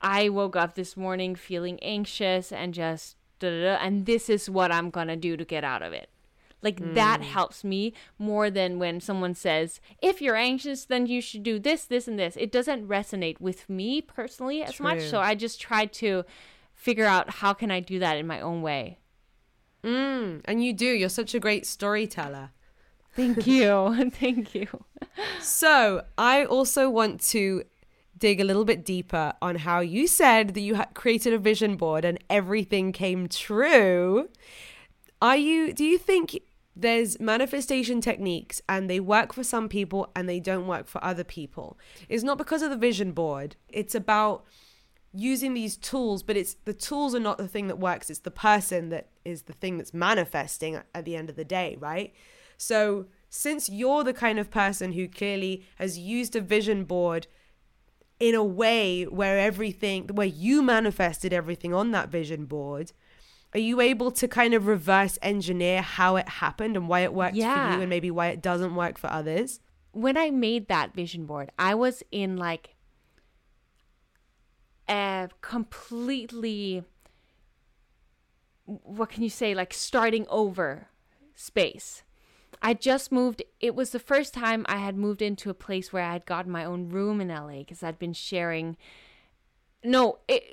I 0.00 0.30
woke 0.30 0.56
up 0.56 0.74
this 0.74 0.96
morning 0.96 1.34
feeling 1.34 1.78
anxious 1.82 2.50
and 2.50 2.72
just, 2.72 3.16
and 3.42 4.06
this 4.06 4.30
is 4.30 4.48
what 4.48 4.72
I'm 4.72 4.88
gonna 4.88 5.16
do 5.16 5.36
to 5.36 5.44
get 5.44 5.64
out 5.64 5.82
of 5.82 5.92
it. 5.92 6.08
Like 6.62 6.80
mm. 6.80 6.94
that 6.94 7.20
helps 7.20 7.62
me 7.62 7.92
more 8.18 8.48
than 8.48 8.78
when 8.78 9.00
someone 9.00 9.34
says, 9.34 9.80
if 10.00 10.22
you're 10.22 10.36
anxious, 10.36 10.86
then 10.86 11.06
you 11.06 11.20
should 11.20 11.42
do 11.42 11.58
this, 11.58 11.84
this, 11.84 12.08
and 12.08 12.18
this. 12.18 12.36
It 12.36 12.52
doesn't 12.52 12.88
resonate 12.88 13.40
with 13.40 13.68
me 13.68 14.00
personally 14.00 14.62
as 14.62 14.74
True. 14.74 14.84
much. 14.84 15.02
So 15.02 15.20
I 15.20 15.34
just 15.34 15.60
try 15.60 15.86
to 15.86 16.24
figure 16.82 17.06
out 17.06 17.30
how 17.30 17.52
can 17.52 17.70
I 17.70 17.78
do 17.78 18.00
that 18.00 18.16
in 18.16 18.26
my 18.26 18.40
own 18.40 18.60
way. 18.60 18.98
Mm, 19.84 20.40
and 20.46 20.64
you 20.64 20.72
do. 20.72 20.86
You're 20.86 21.08
such 21.08 21.32
a 21.32 21.38
great 21.38 21.64
storyteller. 21.64 22.50
Thank 23.14 23.46
you. 23.56 24.10
Thank 24.20 24.52
you. 24.52 24.66
so, 25.40 26.02
I 26.18 26.44
also 26.44 26.90
want 26.90 27.20
to 27.30 27.62
dig 28.18 28.40
a 28.40 28.44
little 28.44 28.64
bit 28.64 28.84
deeper 28.84 29.32
on 29.40 29.56
how 29.56 29.78
you 29.78 30.08
said 30.08 30.54
that 30.54 30.60
you 30.60 30.74
had 30.74 30.92
created 30.94 31.32
a 31.32 31.38
vision 31.38 31.76
board 31.76 32.04
and 32.04 32.18
everything 32.28 32.90
came 32.90 33.28
true. 33.28 34.28
Are 35.20 35.36
you 35.36 35.72
do 35.72 35.84
you 35.84 35.98
think 35.98 36.40
there's 36.74 37.20
manifestation 37.20 38.00
techniques 38.00 38.60
and 38.68 38.88
they 38.90 38.98
work 38.98 39.32
for 39.32 39.44
some 39.44 39.68
people 39.68 40.10
and 40.16 40.28
they 40.28 40.40
don't 40.40 40.66
work 40.66 40.88
for 40.88 41.02
other 41.04 41.24
people? 41.24 41.78
It's 42.08 42.24
not 42.24 42.38
because 42.38 42.62
of 42.62 42.70
the 42.70 42.76
vision 42.76 43.12
board. 43.12 43.54
It's 43.68 43.94
about 43.94 44.44
using 45.12 45.54
these 45.54 45.76
tools, 45.76 46.22
but 46.22 46.36
it's 46.36 46.54
the 46.64 46.72
tools 46.72 47.14
are 47.14 47.20
not 47.20 47.38
the 47.38 47.48
thing 47.48 47.68
that 47.68 47.78
works. 47.78 48.10
It's 48.10 48.20
the 48.20 48.30
person 48.30 48.88
that 48.90 49.08
is 49.24 49.42
the 49.42 49.52
thing 49.52 49.78
that's 49.78 49.94
manifesting 49.94 50.80
at 50.94 51.04
the 51.04 51.16
end 51.16 51.30
of 51.30 51.36
the 51.36 51.44
day, 51.44 51.76
right? 51.78 52.12
So, 52.56 53.06
since 53.28 53.68
you're 53.68 54.04
the 54.04 54.12
kind 54.12 54.38
of 54.38 54.50
person 54.50 54.92
who 54.92 55.08
clearly 55.08 55.64
has 55.76 55.98
used 55.98 56.36
a 56.36 56.40
vision 56.40 56.84
board 56.84 57.26
in 58.20 58.34
a 58.34 58.44
way 58.44 59.04
where 59.04 59.38
everything, 59.38 60.06
where 60.08 60.26
you 60.26 60.62
manifested 60.62 61.32
everything 61.32 61.74
on 61.74 61.90
that 61.90 62.08
vision 62.08 62.44
board, 62.44 62.92
are 63.54 63.58
you 63.58 63.80
able 63.80 64.10
to 64.12 64.28
kind 64.28 64.54
of 64.54 64.66
reverse 64.66 65.18
engineer 65.20 65.82
how 65.82 66.16
it 66.16 66.28
happened 66.28 66.76
and 66.76 66.88
why 66.88 67.00
it 67.00 67.12
worked 67.12 67.34
yeah. 67.34 67.70
for 67.70 67.76
you 67.76 67.80
and 67.82 67.90
maybe 67.90 68.10
why 68.10 68.28
it 68.28 68.40
doesn't 68.40 68.74
work 68.74 68.96
for 68.96 69.08
others? 69.08 69.60
When 69.92 70.16
I 70.16 70.30
made 70.30 70.68
that 70.68 70.94
vision 70.94 71.26
board, 71.26 71.50
I 71.58 71.74
was 71.74 72.02
in 72.10 72.36
like 72.36 72.71
a 74.92 75.30
completely 75.40 76.84
what 78.64 79.10
can 79.10 79.22
you 79.22 79.30
say 79.30 79.54
like 79.54 79.74
starting 79.74 80.26
over 80.28 80.88
space. 81.34 82.02
I 82.60 82.74
just 82.74 83.10
moved 83.10 83.42
it 83.58 83.74
was 83.74 83.90
the 83.90 83.98
first 83.98 84.32
time 84.34 84.64
i 84.68 84.76
had 84.76 84.96
moved 84.96 85.20
into 85.20 85.50
a 85.50 85.54
place 85.54 85.92
where 85.92 86.04
i 86.04 86.12
had 86.12 86.26
gotten 86.26 86.52
my 86.52 86.64
own 86.64 86.90
room 86.90 87.20
in 87.20 87.28
la 87.28 87.58
because 87.58 87.82
i'd 87.82 87.98
been 87.98 88.12
sharing 88.12 88.76
no 89.82 90.18
it, 90.28 90.44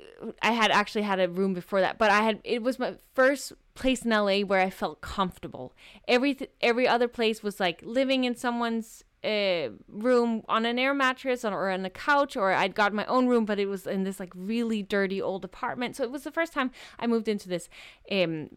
i 0.42 0.50
had 0.50 0.72
actually 0.72 1.02
had 1.02 1.20
a 1.20 1.28
room 1.28 1.54
before 1.54 1.80
that 1.80 1.98
but 1.98 2.10
i 2.10 2.22
had 2.22 2.40
it 2.42 2.64
was 2.64 2.80
my 2.80 2.94
first 3.14 3.52
place 3.74 4.04
in 4.04 4.10
la 4.10 4.40
where 4.40 4.60
i 4.60 4.70
felt 4.70 5.00
comfortable. 5.00 5.72
Every 6.06 6.36
every 6.60 6.86
other 6.86 7.08
place 7.08 7.42
was 7.42 7.58
like 7.58 7.80
living 7.82 8.24
in 8.24 8.36
someone's 8.36 9.04
a 9.24 9.70
room 9.88 10.42
on 10.48 10.64
an 10.64 10.78
air 10.78 10.94
mattress 10.94 11.44
or 11.44 11.70
on 11.70 11.84
a 11.84 11.90
couch 11.90 12.36
or 12.36 12.52
I'd 12.52 12.74
got 12.74 12.92
my 12.92 13.04
own 13.06 13.26
room 13.26 13.44
but 13.44 13.58
it 13.58 13.66
was 13.66 13.86
in 13.86 14.04
this 14.04 14.18
like 14.18 14.32
really 14.34 14.82
dirty 14.82 15.20
old 15.20 15.44
apartment. 15.44 15.96
So 15.96 16.04
it 16.04 16.10
was 16.10 16.24
the 16.24 16.30
first 16.30 16.52
time 16.52 16.70
I 16.98 17.06
moved 17.06 17.28
into 17.28 17.48
this 17.48 17.68
um 18.10 18.48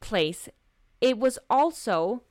place. 0.00 0.48
It 1.00 1.18
was 1.18 1.38
also 1.48 2.22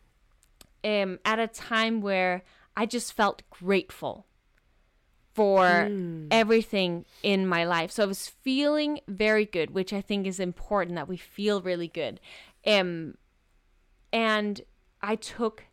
um 0.84 1.20
at 1.26 1.40
a 1.40 1.48
time 1.48 2.02
where 2.02 2.44
I 2.78 2.86
just 2.86 3.14
felt 3.14 3.42
grateful 3.50 4.28
for 5.34 5.62
mm. 5.62 6.28
everything 6.32 7.06
in 7.24 7.48
my 7.48 7.64
life. 7.64 7.92
So 7.92 8.04
I 8.04 8.08
was 8.08 8.28
feeling 8.28 9.00
very 9.08 9.46
good 9.46 9.72
which 9.72 9.94
I 9.94 10.02
think 10.02 10.28
is 10.28 10.40
important 10.40 10.96
that 10.96 11.08
we 11.08 11.18
feel 11.18 11.62
really 11.62 11.88
good. 11.88 12.20
Um 12.68 13.16
and 14.14 14.62
I 15.02 15.16
took 15.16 15.66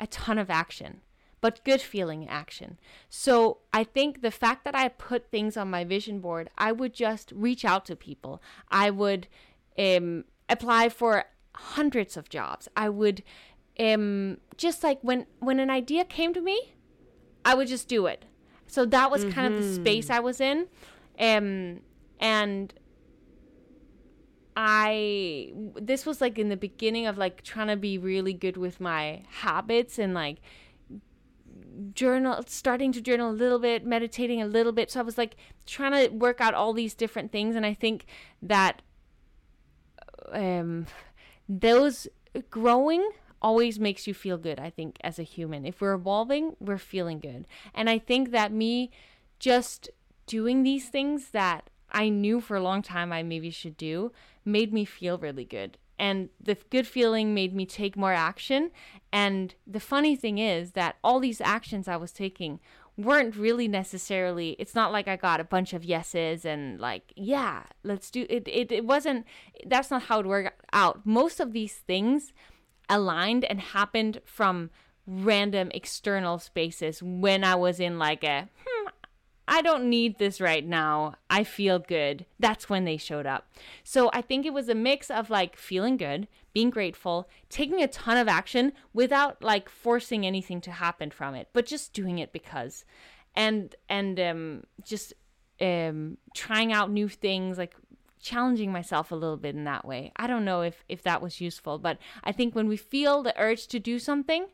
a 0.00 0.06
ton 0.08 0.38
of 0.38 0.50
action 0.50 1.02
but 1.42 1.62
good 1.64 1.82
feeling 1.82 2.26
action. 2.26 2.78
So 3.10 3.58
I 3.72 3.84
think 3.84 4.22
the 4.22 4.30
fact 4.30 4.64
that 4.64 4.74
I 4.74 4.88
put 4.88 5.30
things 5.30 5.56
on 5.58 5.68
my 5.68 5.84
vision 5.84 6.20
board, 6.20 6.48
I 6.56 6.72
would 6.72 6.94
just 6.94 7.32
reach 7.34 7.64
out 7.66 7.84
to 7.86 7.96
people. 7.96 8.40
I 8.70 8.88
would 8.88 9.26
um, 9.78 10.24
apply 10.48 10.88
for 10.88 11.24
hundreds 11.54 12.16
of 12.16 12.30
jobs. 12.30 12.68
I 12.74 12.88
would 12.88 13.22
um, 13.78 14.38
just 14.56 14.84
like 14.84 15.00
when 15.02 15.26
when 15.40 15.58
an 15.58 15.68
idea 15.68 16.04
came 16.04 16.32
to 16.32 16.40
me, 16.40 16.74
I 17.44 17.54
would 17.54 17.68
just 17.68 17.88
do 17.88 18.06
it. 18.06 18.24
So 18.68 18.86
that 18.86 19.10
was 19.10 19.22
mm-hmm. 19.22 19.32
kind 19.32 19.54
of 19.54 19.62
the 19.62 19.74
space 19.74 20.06
mm-hmm. 20.06 20.14
I 20.14 20.20
was 20.20 20.40
in, 20.40 20.68
um, 21.18 21.80
and 22.20 22.72
I 24.56 25.52
this 25.74 26.06
was 26.06 26.20
like 26.20 26.38
in 26.38 26.50
the 26.50 26.56
beginning 26.56 27.06
of 27.06 27.18
like 27.18 27.42
trying 27.42 27.68
to 27.68 27.76
be 27.76 27.98
really 27.98 28.32
good 28.32 28.56
with 28.56 28.80
my 28.80 29.22
habits 29.28 29.98
and 29.98 30.14
like 30.14 30.38
journal 31.94 32.42
starting 32.46 32.92
to 32.92 33.00
journal 33.00 33.30
a 33.30 33.32
little 33.32 33.58
bit 33.58 33.84
meditating 33.84 34.40
a 34.42 34.46
little 34.46 34.72
bit. 34.72 34.90
So 34.90 35.00
i 35.00 35.02
was 35.02 35.18
like 35.18 35.36
trying 35.66 35.92
to 35.92 36.14
work 36.14 36.40
out 36.40 36.54
all 36.54 36.72
these 36.72 36.94
different 36.94 37.32
things. 37.32 37.56
And 37.56 37.66
i 37.66 37.74
think 37.74 38.06
that 38.40 38.82
um 40.32 40.86
those 41.48 42.08
growing 42.50 43.10
always 43.40 43.78
makes 43.78 44.06
you 44.06 44.14
feel 44.14 44.38
good 44.38 44.58
i 44.60 44.70
think 44.70 44.96
as 45.02 45.18
a 45.18 45.24
human. 45.24 45.66
If 45.66 45.80
we're 45.80 45.94
evolving 45.94 46.56
we're 46.60 46.78
feeling 46.78 47.20
good. 47.20 47.46
And 47.74 47.90
i 47.90 47.98
think 47.98 48.30
that 48.30 48.52
me 48.52 48.90
just 49.38 49.90
doing 50.26 50.62
these 50.62 50.88
things 50.88 51.30
that 51.30 51.68
i 51.90 52.08
knew 52.08 52.40
for 52.40 52.56
a 52.56 52.62
long 52.62 52.80
time 52.80 53.12
i 53.12 53.22
maybe 53.22 53.50
should 53.50 53.76
do 53.76 54.12
made 54.44 54.72
me 54.72 54.84
feel 54.84 55.18
really 55.18 55.44
good 55.44 55.76
and 55.98 56.28
the 56.40 56.56
good 56.70 56.86
feeling 56.86 57.34
made 57.34 57.54
me 57.54 57.66
take 57.66 57.96
more 57.96 58.12
action. 58.12 58.70
And 59.12 59.54
the 59.66 59.80
funny 59.80 60.16
thing 60.16 60.38
is 60.38 60.72
that 60.72 60.96
all 61.04 61.20
these 61.20 61.40
actions 61.40 61.88
i 61.88 61.96
was 61.96 62.12
taking 62.12 62.60
weren't 62.96 63.34
really 63.36 63.66
necessarily 63.68 64.50
it's 64.58 64.74
not 64.74 64.92
like 64.92 65.08
i 65.08 65.16
got 65.16 65.40
a 65.40 65.44
bunch 65.44 65.72
of 65.72 65.82
yeses 65.82 66.44
and 66.44 66.78
like 66.78 67.12
yeah 67.16 67.62
let's 67.82 68.10
do 68.10 68.26
it 68.28 68.46
it, 68.46 68.70
it 68.70 68.84
wasn't 68.84 69.24
that's 69.66 69.90
not 69.90 70.02
how 70.02 70.20
it 70.20 70.26
worked 70.26 70.62
out. 70.72 71.00
Most 71.04 71.40
of 71.40 71.52
these 71.52 71.74
things 71.74 72.32
aligned 72.88 73.44
and 73.44 73.60
happened 73.60 74.20
from 74.24 74.70
random 75.06 75.70
external 75.74 76.38
spaces 76.38 77.02
when 77.02 77.42
i 77.42 77.54
was 77.54 77.80
in 77.80 77.98
like 77.98 78.22
a 78.22 78.48
hmm, 78.64 78.81
I 79.48 79.60
don't 79.60 79.90
need 79.90 80.18
this 80.18 80.40
right 80.40 80.64
now. 80.64 81.16
I 81.28 81.44
feel 81.44 81.78
good. 81.78 82.26
That's 82.38 82.68
when 82.68 82.84
they 82.84 82.96
showed 82.96 83.26
up. 83.26 83.50
So 83.82 84.10
I 84.12 84.22
think 84.22 84.46
it 84.46 84.52
was 84.52 84.68
a 84.68 84.74
mix 84.74 85.10
of 85.10 85.30
like 85.30 85.56
feeling 85.56 85.96
good, 85.96 86.28
being 86.52 86.70
grateful, 86.70 87.28
taking 87.48 87.82
a 87.82 87.88
ton 87.88 88.16
of 88.16 88.28
action 88.28 88.72
without 88.92 89.42
like 89.42 89.68
forcing 89.68 90.24
anything 90.24 90.60
to 90.62 90.70
happen 90.70 91.10
from 91.10 91.34
it, 91.34 91.48
but 91.52 91.66
just 91.66 91.92
doing 91.92 92.18
it 92.18 92.32
because. 92.32 92.84
And 93.34 93.74
and 93.88 94.20
um 94.20 94.62
just 94.84 95.12
um 95.60 96.18
trying 96.34 96.72
out 96.72 96.90
new 96.90 97.08
things 97.08 97.58
like 97.58 97.74
challenging 98.20 98.70
myself 98.70 99.10
a 99.10 99.16
little 99.16 99.36
bit 99.36 99.56
in 99.56 99.64
that 99.64 99.84
way. 99.84 100.12
I 100.16 100.28
don't 100.28 100.44
know 100.44 100.62
if 100.62 100.84
if 100.88 101.02
that 101.02 101.20
was 101.20 101.40
useful, 101.40 101.78
but 101.78 101.98
I 102.22 102.30
think 102.30 102.54
when 102.54 102.68
we 102.68 102.76
feel 102.76 103.22
the 103.22 103.38
urge 103.40 103.66
to 103.68 103.80
do 103.80 103.98
something, 103.98 104.46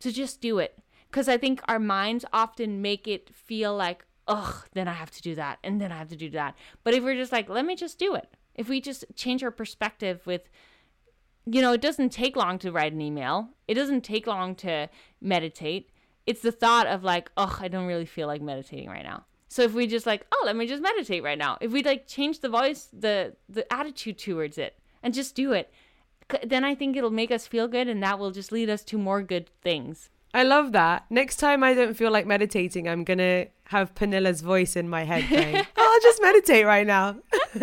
to 0.00 0.10
just 0.10 0.40
do 0.40 0.58
it 0.58 0.82
because 1.10 1.28
I 1.28 1.38
think 1.38 1.60
our 1.66 1.78
minds 1.78 2.24
often 2.32 2.80
make 2.80 3.08
it 3.08 3.34
feel 3.34 3.74
like, 3.74 4.04
ugh, 4.28 4.66
then 4.74 4.86
I 4.86 4.92
have 4.92 5.10
to 5.10 5.22
do 5.22 5.34
that, 5.34 5.58
and 5.64 5.80
then 5.80 5.90
I 5.90 5.98
have 5.98 6.08
to 6.10 6.16
do 6.16 6.30
that. 6.30 6.54
But 6.84 6.94
if 6.94 7.02
we're 7.02 7.16
just 7.16 7.32
like, 7.32 7.48
let 7.48 7.64
me 7.64 7.74
just 7.74 7.98
do 7.98 8.14
it, 8.14 8.28
if 8.54 8.68
we 8.68 8.80
just 8.80 9.04
change 9.16 9.42
our 9.42 9.50
perspective 9.50 10.20
with, 10.24 10.48
you 11.46 11.60
know, 11.60 11.72
it 11.72 11.80
doesn't 11.80 12.10
take 12.10 12.36
long 12.36 12.58
to 12.60 12.70
write 12.70 12.92
an 12.92 13.00
email, 13.00 13.48
it 13.66 13.74
doesn't 13.74 14.02
take 14.02 14.26
long 14.26 14.54
to 14.56 14.88
meditate. 15.20 15.90
It's 16.26 16.42
the 16.42 16.52
thought 16.52 16.86
of 16.86 17.02
like, 17.02 17.30
ugh, 17.36 17.58
I 17.60 17.68
don't 17.68 17.86
really 17.86 18.06
feel 18.06 18.28
like 18.28 18.42
meditating 18.42 18.88
right 18.88 19.04
now. 19.04 19.24
So 19.48 19.62
if 19.62 19.74
we 19.74 19.88
just 19.88 20.06
like, 20.06 20.26
oh, 20.30 20.42
let 20.46 20.54
me 20.54 20.66
just 20.68 20.82
meditate 20.82 21.24
right 21.24 21.38
now. 21.38 21.58
If 21.60 21.72
we 21.72 21.82
like 21.82 22.06
change 22.06 22.38
the 22.38 22.48
voice, 22.48 22.88
the 22.92 23.34
the 23.48 23.70
attitude 23.72 24.16
towards 24.16 24.58
it, 24.58 24.78
and 25.02 25.12
just 25.12 25.34
do 25.34 25.52
it, 25.52 25.72
then 26.44 26.62
I 26.62 26.76
think 26.76 26.96
it'll 26.96 27.10
make 27.10 27.32
us 27.32 27.48
feel 27.48 27.66
good, 27.66 27.88
and 27.88 28.00
that 28.04 28.20
will 28.20 28.30
just 28.30 28.52
lead 28.52 28.70
us 28.70 28.84
to 28.84 28.96
more 28.96 29.22
good 29.22 29.50
things. 29.60 30.08
I 30.32 30.44
love 30.44 30.72
that. 30.72 31.06
Next 31.10 31.36
time 31.36 31.64
I 31.64 31.74
don't 31.74 31.94
feel 31.94 32.10
like 32.10 32.26
meditating, 32.26 32.88
I'm 32.88 33.04
going 33.04 33.18
to 33.18 33.46
have 33.64 33.94
Pernilla's 33.94 34.40
voice 34.40 34.76
in 34.76 34.88
my 34.88 35.04
head 35.04 35.28
going, 35.28 35.56
oh, 35.76 35.92
I'll 35.94 36.00
just 36.00 36.22
meditate 36.22 36.66
right 36.66 36.86
now. 36.86 37.16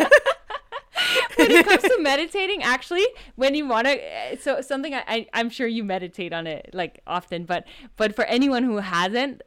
when 1.36 1.50
it 1.50 1.66
comes 1.66 1.82
to 1.82 1.96
meditating, 2.00 2.62
actually, 2.62 3.06
when 3.36 3.54
you 3.54 3.66
want 3.66 3.86
to, 3.86 4.38
so 4.40 4.60
something 4.60 4.94
I, 4.94 5.04
I, 5.06 5.26
I'm 5.32 5.50
sure 5.50 5.66
you 5.66 5.84
meditate 5.84 6.32
on 6.32 6.46
it 6.46 6.70
like 6.72 7.00
often, 7.06 7.44
but 7.44 7.66
but 7.96 8.14
for 8.14 8.24
anyone 8.24 8.64
who 8.64 8.78
hasn't, 8.78 9.42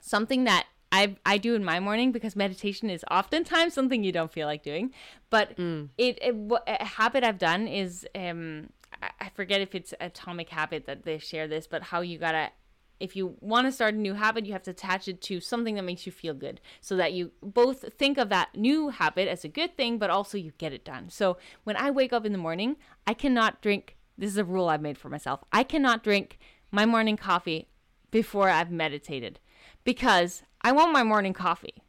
something 0.00 0.44
that 0.44 0.66
I 0.90 1.16
I 1.26 1.38
do 1.38 1.54
in 1.54 1.64
my 1.64 1.80
morning 1.80 2.12
because 2.12 2.34
meditation 2.34 2.88
is 2.88 3.04
oftentimes 3.10 3.74
something 3.74 4.04
you 4.04 4.12
don't 4.12 4.32
feel 4.32 4.46
like 4.46 4.62
doing, 4.62 4.92
but 5.30 5.56
mm. 5.56 5.88
it, 5.98 6.18
it 6.22 6.34
a 6.66 6.84
habit 6.84 7.24
I've 7.24 7.38
done 7.38 7.68
is 7.68 8.06
um 8.14 8.70
I 9.20 9.30
forget 9.34 9.60
if 9.60 9.74
it's 9.74 9.94
Atomic 10.00 10.48
Habit 10.50 10.86
that 10.86 11.04
they 11.04 11.18
share 11.18 11.46
this, 11.46 11.66
but 11.66 11.84
how 11.84 12.00
you 12.00 12.18
gotta, 12.18 12.50
if 12.98 13.14
you 13.14 13.36
want 13.40 13.66
to 13.66 13.72
start 13.72 13.94
a 13.94 13.98
new 13.98 14.14
habit, 14.14 14.46
you 14.46 14.52
have 14.52 14.62
to 14.64 14.72
attach 14.72 15.08
it 15.08 15.20
to 15.22 15.40
something 15.40 15.74
that 15.76 15.84
makes 15.84 16.06
you 16.06 16.12
feel 16.12 16.34
good 16.34 16.60
so 16.80 16.96
that 16.96 17.12
you 17.12 17.32
both 17.42 17.84
think 17.96 18.18
of 18.18 18.28
that 18.30 18.54
new 18.56 18.88
habit 18.88 19.28
as 19.28 19.44
a 19.44 19.48
good 19.48 19.76
thing, 19.76 19.98
but 19.98 20.10
also 20.10 20.36
you 20.36 20.52
get 20.58 20.72
it 20.72 20.84
done. 20.84 21.08
So 21.10 21.36
when 21.64 21.76
I 21.76 21.90
wake 21.90 22.12
up 22.12 22.26
in 22.26 22.32
the 22.32 22.38
morning, 22.38 22.76
I 23.06 23.14
cannot 23.14 23.62
drink, 23.62 23.96
this 24.16 24.30
is 24.30 24.38
a 24.38 24.44
rule 24.44 24.68
I've 24.68 24.82
made 24.82 24.98
for 24.98 25.08
myself, 25.08 25.44
I 25.52 25.62
cannot 25.62 26.02
drink 26.02 26.38
my 26.70 26.86
morning 26.86 27.16
coffee 27.16 27.68
before 28.10 28.48
I've 28.48 28.70
meditated 28.70 29.38
because 29.84 30.42
I 30.62 30.72
want 30.72 30.92
my 30.92 31.04
morning 31.04 31.32
coffee. 31.32 31.82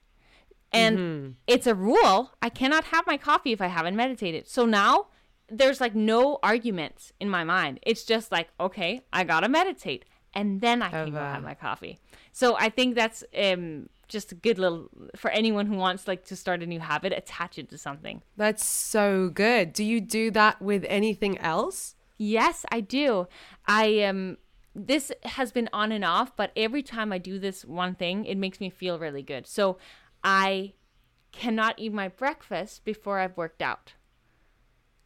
And 0.71 0.97
mm-hmm. 0.97 1.31
it's 1.47 1.65
a 1.65 1.73
rule. 1.73 2.31
I 2.41 2.49
cannot 2.49 2.83
have 2.85 3.07
my 3.07 3.17
coffee 3.17 3.51
if 3.51 3.61
I 3.61 3.67
haven't 3.67 3.95
meditated. 3.95 4.47
So 4.47 4.65
now 4.65 5.07
there's 5.51 5.81
like 5.81 5.95
no 5.95 6.39
arguments 6.43 7.13
in 7.19 7.29
my 7.29 7.43
mind. 7.43 7.79
It's 7.83 8.03
just 8.03 8.31
like, 8.31 8.49
okay, 8.59 9.01
I 9.11 9.23
gotta 9.23 9.49
meditate, 9.49 10.05
and 10.33 10.61
then 10.61 10.81
I 10.81 10.89
can 10.89 11.11
go 11.11 11.19
have 11.19 11.43
my 11.43 11.53
coffee. 11.53 11.99
So 12.31 12.55
I 12.57 12.69
think 12.69 12.95
that's 12.95 13.23
um 13.37 13.89
just 14.07 14.31
a 14.31 14.35
good 14.35 14.57
little 14.57 14.89
for 15.15 15.29
anyone 15.31 15.67
who 15.67 15.75
wants 15.75 16.07
like 16.07 16.25
to 16.25 16.35
start 16.35 16.63
a 16.63 16.65
new 16.65 16.79
habit, 16.79 17.13
attach 17.13 17.57
it 17.57 17.69
to 17.69 17.77
something. 17.77 18.21
That's 18.37 18.65
so 18.65 19.29
good. 19.29 19.73
Do 19.73 19.83
you 19.83 20.01
do 20.01 20.31
that 20.31 20.61
with 20.61 20.85
anything 20.87 21.37
else? 21.37 21.95
Yes, 22.17 22.65
I 22.71 22.81
do. 22.81 23.27
I 23.67 24.03
um 24.03 24.37
this 24.75 25.11
has 25.23 25.51
been 25.51 25.69
on 25.73 25.91
and 25.91 26.05
off, 26.05 26.35
but 26.35 26.51
every 26.55 26.83
time 26.83 27.11
I 27.11 27.17
do 27.17 27.39
this 27.39 27.65
one 27.65 27.95
thing, 27.95 28.25
it 28.25 28.37
makes 28.37 28.59
me 28.59 28.69
feel 28.69 28.99
really 28.99 29.23
good. 29.23 29.47
So 29.47 29.77
I 30.23 30.73
cannot 31.31 31.75
eat 31.77 31.93
my 31.93 32.07
breakfast 32.07 32.83
before 32.85 33.19
I've 33.19 33.37
worked 33.37 33.61
out. 33.61 33.93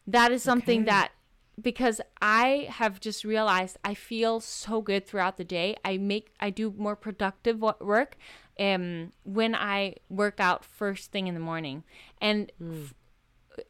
That 0.06 0.32
is 0.32 0.42
something 0.42 0.80
okay. 0.80 0.90
that 0.90 1.12
because 1.60 2.00
I 2.20 2.66
have 2.68 3.00
just 3.00 3.24
realized 3.24 3.76
I 3.84 3.94
feel 3.94 4.40
so 4.40 4.80
good 4.80 5.06
throughout 5.06 5.36
the 5.36 5.44
day. 5.44 5.76
I 5.84 5.98
make 5.98 6.32
I 6.40 6.50
do 6.50 6.74
more 6.76 6.96
productive 6.96 7.60
work 7.60 8.16
um 8.58 9.12
when 9.24 9.54
I 9.54 9.96
work 10.08 10.40
out 10.40 10.64
first 10.64 11.12
thing 11.12 11.26
in 11.26 11.34
the 11.34 11.40
morning. 11.40 11.84
And 12.20 12.52
mm. 12.60 12.92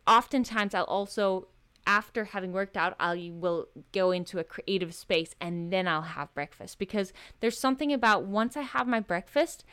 oftentimes 0.07 0.75
I'll 0.75 0.85
also 0.85 1.49
after 1.87 2.25
having 2.25 2.53
worked 2.53 2.77
out, 2.77 2.97
I 2.99 3.31
will 3.35 3.69
go 3.93 4.11
into 4.11 4.39
a 4.39 4.45
creative 4.45 4.95
space 4.95 5.35
and 5.41 5.73
then 5.73 5.87
I'll 5.87 6.03
have 6.03 6.33
breakfast 6.35 6.79
because 6.79 7.13
there's 7.41 7.59
something 7.59 7.93
about 7.93 8.25
once 8.25 8.57
I 8.57 8.63
have 8.63 8.87
my 8.87 9.01
breakfast, 9.01 9.65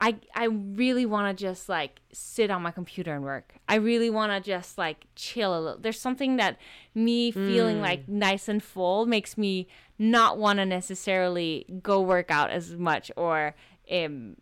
I 0.00 0.16
I 0.34 0.46
really 0.46 1.06
want 1.06 1.36
to 1.36 1.44
just 1.44 1.68
like 1.68 2.00
sit 2.12 2.50
on 2.50 2.62
my 2.62 2.70
computer 2.70 3.14
and 3.14 3.24
work. 3.24 3.54
I 3.68 3.76
really 3.76 4.10
want 4.10 4.32
to 4.32 4.40
just 4.40 4.76
like 4.76 5.06
chill 5.14 5.56
a 5.56 5.60
little. 5.60 5.80
There's 5.80 6.00
something 6.00 6.36
that 6.36 6.58
me 6.94 7.30
feeling 7.30 7.78
mm. 7.78 7.82
like 7.82 8.08
nice 8.08 8.48
and 8.48 8.62
full 8.62 9.06
makes 9.06 9.38
me 9.38 9.68
not 9.98 10.38
want 10.38 10.58
to 10.58 10.66
necessarily 10.66 11.66
go 11.82 12.00
work 12.00 12.30
out 12.30 12.50
as 12.50 12.74
much 12.74 13.10
or 13.16 13.54
um 13.90 14.36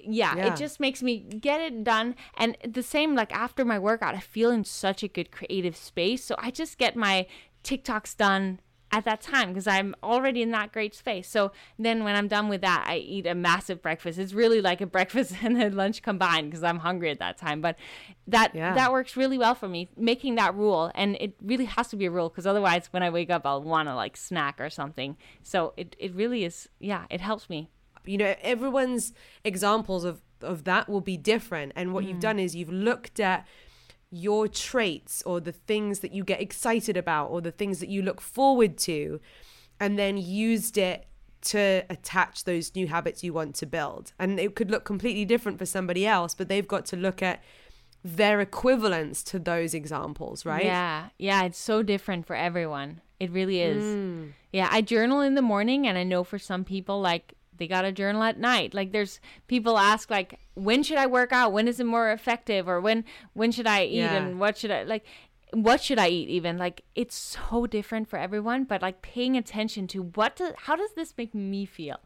yeah, 0.00 0.36
yeah, 0.36 0.52
it 0.52 0.56
just 0.56 0.80
makes 0.80 1.02
me 1.02 1.18
get 1.18 1.60
it 1.60 1.84
done. 1.84 2.14
And 2.36 2.56
the 2.66 2.82
same, 2.82 3.14
like 3.14 3.32
after 3.32 3.64
my 3.64 3.78
workout, 3.78 4.14
I 4.14 4.20
feel 4.20 4.50
in 4.50 4.64
such 4.64 5.02
a 5.02 5.08
good 5.08 5.30
creative 5.30 5.76
space. 5.76 6.24
So 6.24 6.34
I 6.38 6.50
just 6.50 6.78
get 6.78 6.96
my 6.96 7.26
TikToks 7.64 8.16
done 8.16 8.60
at 8.90 9.04
that 9.04 9.20
time 9.20 9.48
because 9.48 9.66
I'm 9.66 9.94
already 10.02 10.40
in 10.40 10.50
that 10.52 10.72
great 10.72 10.94
space. 10.94 11.28
So 11.28 11.52
then 11.78 12.04
when 12.04 12.14
I'm 12.14 12.28
done 12.28 12.48
with 12.48 12.62
that, 12.62 12.86
I 12.88 12.96
eat 12.96 13.26
a 13.26 13.34
massive 13.34 13.82
breakfast. 13.82 14.18
It's 14.18 14.32
really 14.32 14.60
like 14.60 14.80
a 14.80 14.86
breakfast 14.86 15.34
and 15.42 15.60
a 15.62 15.70
lunch 15.70 16.02
combined 16.02 16.50
because 16.50 16.62
I'm 16.62 16.78
hungry 16.78 17.10
at 17.10 17.18
that 17.18 17.36
time. 17.36 17.60
But 17.60 17.76
that 18.26 18.54
yeah. 18.54 18.74
that 18.74 18.92
works 18.92 19.16
really 19.16 19.38
well 19.38 19.54
for 19.54 19.68
me, 19.68 19.88
making 19.96 20.36
that 20.36 20.54
rule. 20.54 20.90
And 20.94 21.16
it 21.20 21.34
really 21.42 21.66
has 21.66 21.88
to 21.88 21.96
be 21.96 22.06
a 22.06 22.10
rule 22.10 22.28
because 22.28 22.46
otherwise 22.46 22.88
when 22.90 23.02
I 23.02 23.10
wake 23.10 23.30
up 23.30 23.42
I'll 23.44 23.62
want 23.62 23.88
to 23.88 23.94
like 23.94 24.16
snack 24.16 24.60
or 24.60 24.70
something. 24.70 25.16
So 25.42 25.74
it, 25.76 25.94
it 25.98 26.14
really 26.14 26.44
is 26.44 26.68
yeah, 26.80 27.04
it 27.10 27.20
helps 27.20 27.50
me. 27.50 27.70
You 28.04 28.16
know, 28.16 28.34
everyone's 28.40 29.12
examples 29.44 30.04
of 30.04 30.22
of 30.40 30.64
that 30.64 30.88
will 30.88 31.00
be 31.00 31.16
different. 31.16 31.72
And 31.76 31.92
what 31.92 32.04
mm. 32.04 32.08
you've 32.08 32.20
done 32.20 32.38
is 32.38 32.54
you've 32.54 32.72
looked 32.72 33.20
at 33.20 33.46
your 34.10 34.48
traits 34.48 35.22
or 35.26 35.40
the 35.40 35.52
things 35.52 36.00
that 36.00 36.12
you 36.12 36.24
get 36.24 36.40
excited 36.40 36.96
about 36.96 37.26
or 37.26 37.40
the 37.40 37.50
things 37.50 37.80
that 37.80 37.88
you 37.88 38.02
look 38.02 38.20
forward 38.20 38.78
to 38.78 39.20
and 39.80 39.98
then 39.98 40.16
used 40.16 40.78
it 40.78 41.06
to 41.40 41.82
attach 41.88 42.44
those 42.44 42.74
new 42.74 42.86
habits 42.88 43.22
you 43.22 43.32
want 43.32 43.54
to 43.54 43.66
build. 43.66 44.12
And 44.18 44.40
it 44.40 44.54
could 44.54 44.70
look 44.70 44.84
completely 44.84 45.24
different 45.24 45.58
for 45.58 45.66
somebody 45.66 46.06
else, 46.06 46.34
but 46.34 46.48
they've 46.48 46.66
got 46.66 46.84
to 46.86 46.96
look 46.96 47.22
at 47.22 47.42
their 48.04 48.40
equivalents 48.40 49.22
to 49.24 49.38
those 49.38 49.74
examples, 49.74 50.44
right? 50.44 50.64
Yeah. 50.64 51.08
Yeah, 51.18 51.44
it's 51.44 51.58
so 51.58 51.82
different 51.82 52.26
for 52.26 52.34
everyone. 52.34 53.00
It 53.20 53.30
really 53.30 53.60
is. 53.60 53.82
Mm. 53.82 54.32
Yeah, 54.52 54.68
I 54.70 54.80
journal 54.80 55.20
in 55.20 55.34
the 55.34 55.42
morning 55.42 55.86
and 55.86 55.98
I 55.98 56.04
know 56.04 56.24
for 56.24 56.38
some 56.38 56.64
people 56.64 57.00
like 57.00 57.34
they 57.58 57.66
got 57.68 57.82
to 57.82 57.92
journal 57.92 58.22
at 58.22 58.38
night. 58.38 58.74
Like 58.74 58.92
there's 58.92 59.20
people 59.46 59.78
ask 59.78 60.10
like 60.10 60.38
when 60.54 60.82
should 60.82 60.98
I 60.98 61.06
work 61.06 61.32
out? 61.32 61.52
When 61.52 61.68
is 61.68 61.78
it 61.80 61.86
more 61.86 62.10
effective 62.10 62.68
or 62.68 62.80
when 62.80 63.04
when 63.34 63.52
should 63.52 63.66
I 63.66 63.84
eat 63.84 63.96
Yeah. 63.96 64.14
and 64.16 64.40
what 64.40 64.56
should 64.58 64.70
I 64.70 64.82
like 64.84 65.04
what 65.52 65.80
should 65.82 65.98
I 65.98 66.08
eat 66.08 66.28
even? 66.28 66.58
Like 66.58 66.82
it's 66.94 67.14
so 67.16 67.66
different 67.66 68.08
for 68.08 68.18
everyone, 68.18 68.64
but 68.64 68.82
like 68.82 69.02
paying 69.02 69.36
attention 69.36 69.86
to 69.88 70.02
what 70.02 70.36
does 70.36 70.52
how 70.56 70.76
does 70.76 70.92
this 70.94 71.14
make 71.16 71.34
me 71.34 71.64
feel? 71.64 71.98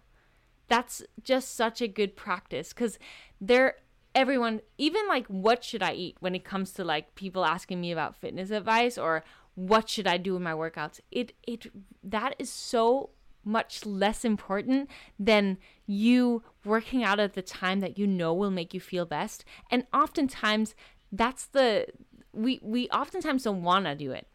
That's 0.68 1.02
just 1.22 1.54
such 1.54 1.80
a 1.82 1.88
good 1.88 2.16
practice 2.16 2.72
cuz 2.72 2.98
there 3.40 3.76
everyone 4.14 4.60
even 4.78 5.08
like 5.08 5.26
what 5.26 5.64
should 5.64 5.82
I 5.82 5.92
eat 5.94 6.16
when 6.20 6.34
it 6.34 6.44
comes 6.44 6.72
to 6.74 6.84
like 6.84 7.14
people 7.14 7.44
asking 7.44 7.80
me 7.80 7.92
about 7.92 8.14
fitness 8.14 8.50
advice 8.50 8.98
or 8.98 9.24
what 9.54 9.88
should 9.88 10.06
I 10.06 10.16
do 10.18 10.36
in 10.36 10.42
my 10.42 10.52
workouts? 10.52 11.00
It 11.10 11.32
it 11.46 11.66
that 12.04 12.34
is 12.38 12.50
so 12.50 13.10
much 13.44 13.84
less 13.84 14.24
important 14.24 14.88
than 15.18 15.58
you 15.86 16.42
working 16.64 17.02
out 17.02 17.18
at 17.20 17.34
the 17.34 17.42
time 17.42 17.80
that 17.80 17.98
you 17.98 18.06
know 18.06 18.32
will 18.32 18.50
make 18.50 18.72
you 18.72 18.80
feel 18.80 19.04
best. 19.04 19.44
And 19.70 19.86
oftentimes 19.92 20.74
that's 21.10 21.46
the 21.46 21.86
we 22.32 22.60
we 22.62 22.88
oftentimes 22.88 23.44
don't 23.44 23.62
want 23.62 23.86
to 23.86 23.94
do 23.94 24.12
it. 24.12 24.26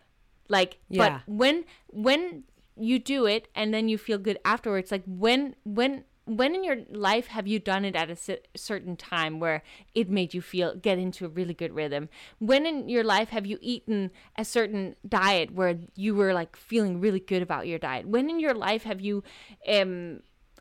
Like 0.49 0.80
Yeah. 0.89 1.22
but 1.26 1.34
when 1.34 1.66
when 1.88 2.43
you 2.76 2.99
do 2.99 3.26
it 3.26 3.47
and 3.55 3.74
then 3.74 3.89
you 3.89 3.97
feel 3.97 4.18
good 4.20 4.38
afterwards 4.45 4.91
like 4.91 5.03
when 5.08 5.55
when 5.64 6.03
when 6.28 6.53
in 6.53 6.63
your 6.63 6.78
life 6.89 7.28
have 7.28 7.47
you 7.47 7.57
done 7.57 7.86
it 7.86 7.95
at 7.95 8.09
a 8.09 8.39
certain 8.55 8.95
time 8.95 9.39
where 9.39 9.63
it 9.95 10.09
made 10.09 10.34
you 10.34 10.41
feel 10.41 10.75
get 10.75 10.99
into 10.99 11.25
a 11.25 11.30
really 11.30 11.53
good 11.53 11.73
rhythm 11.73 12.09
when 12.39 12.65
in 12.65 12.89
your 12.89 13.03
life 13.03 13.30
have 13.30 13.45
you 13.45 13.57
eaten 13.61 14.11
a 14.38 14.43
certain 14.43 14.95
diet 15.07 15.51
where 15.53 15.78
you 15.95 16.13
were 16.13 16.34
like 16.34 16.55
feeling 16.55 16.99
really 16.99 17.19
good 17.19 17.41
about 17.41 17.65
your 17.65 17.80
diet 17.80 18.07
when 18.07 18.30
in 18.30 18.39
your 18.39 18.53
life 18.53 18.84
have 18.84 18.99
you 18.99 19.23
um 19.67 20.19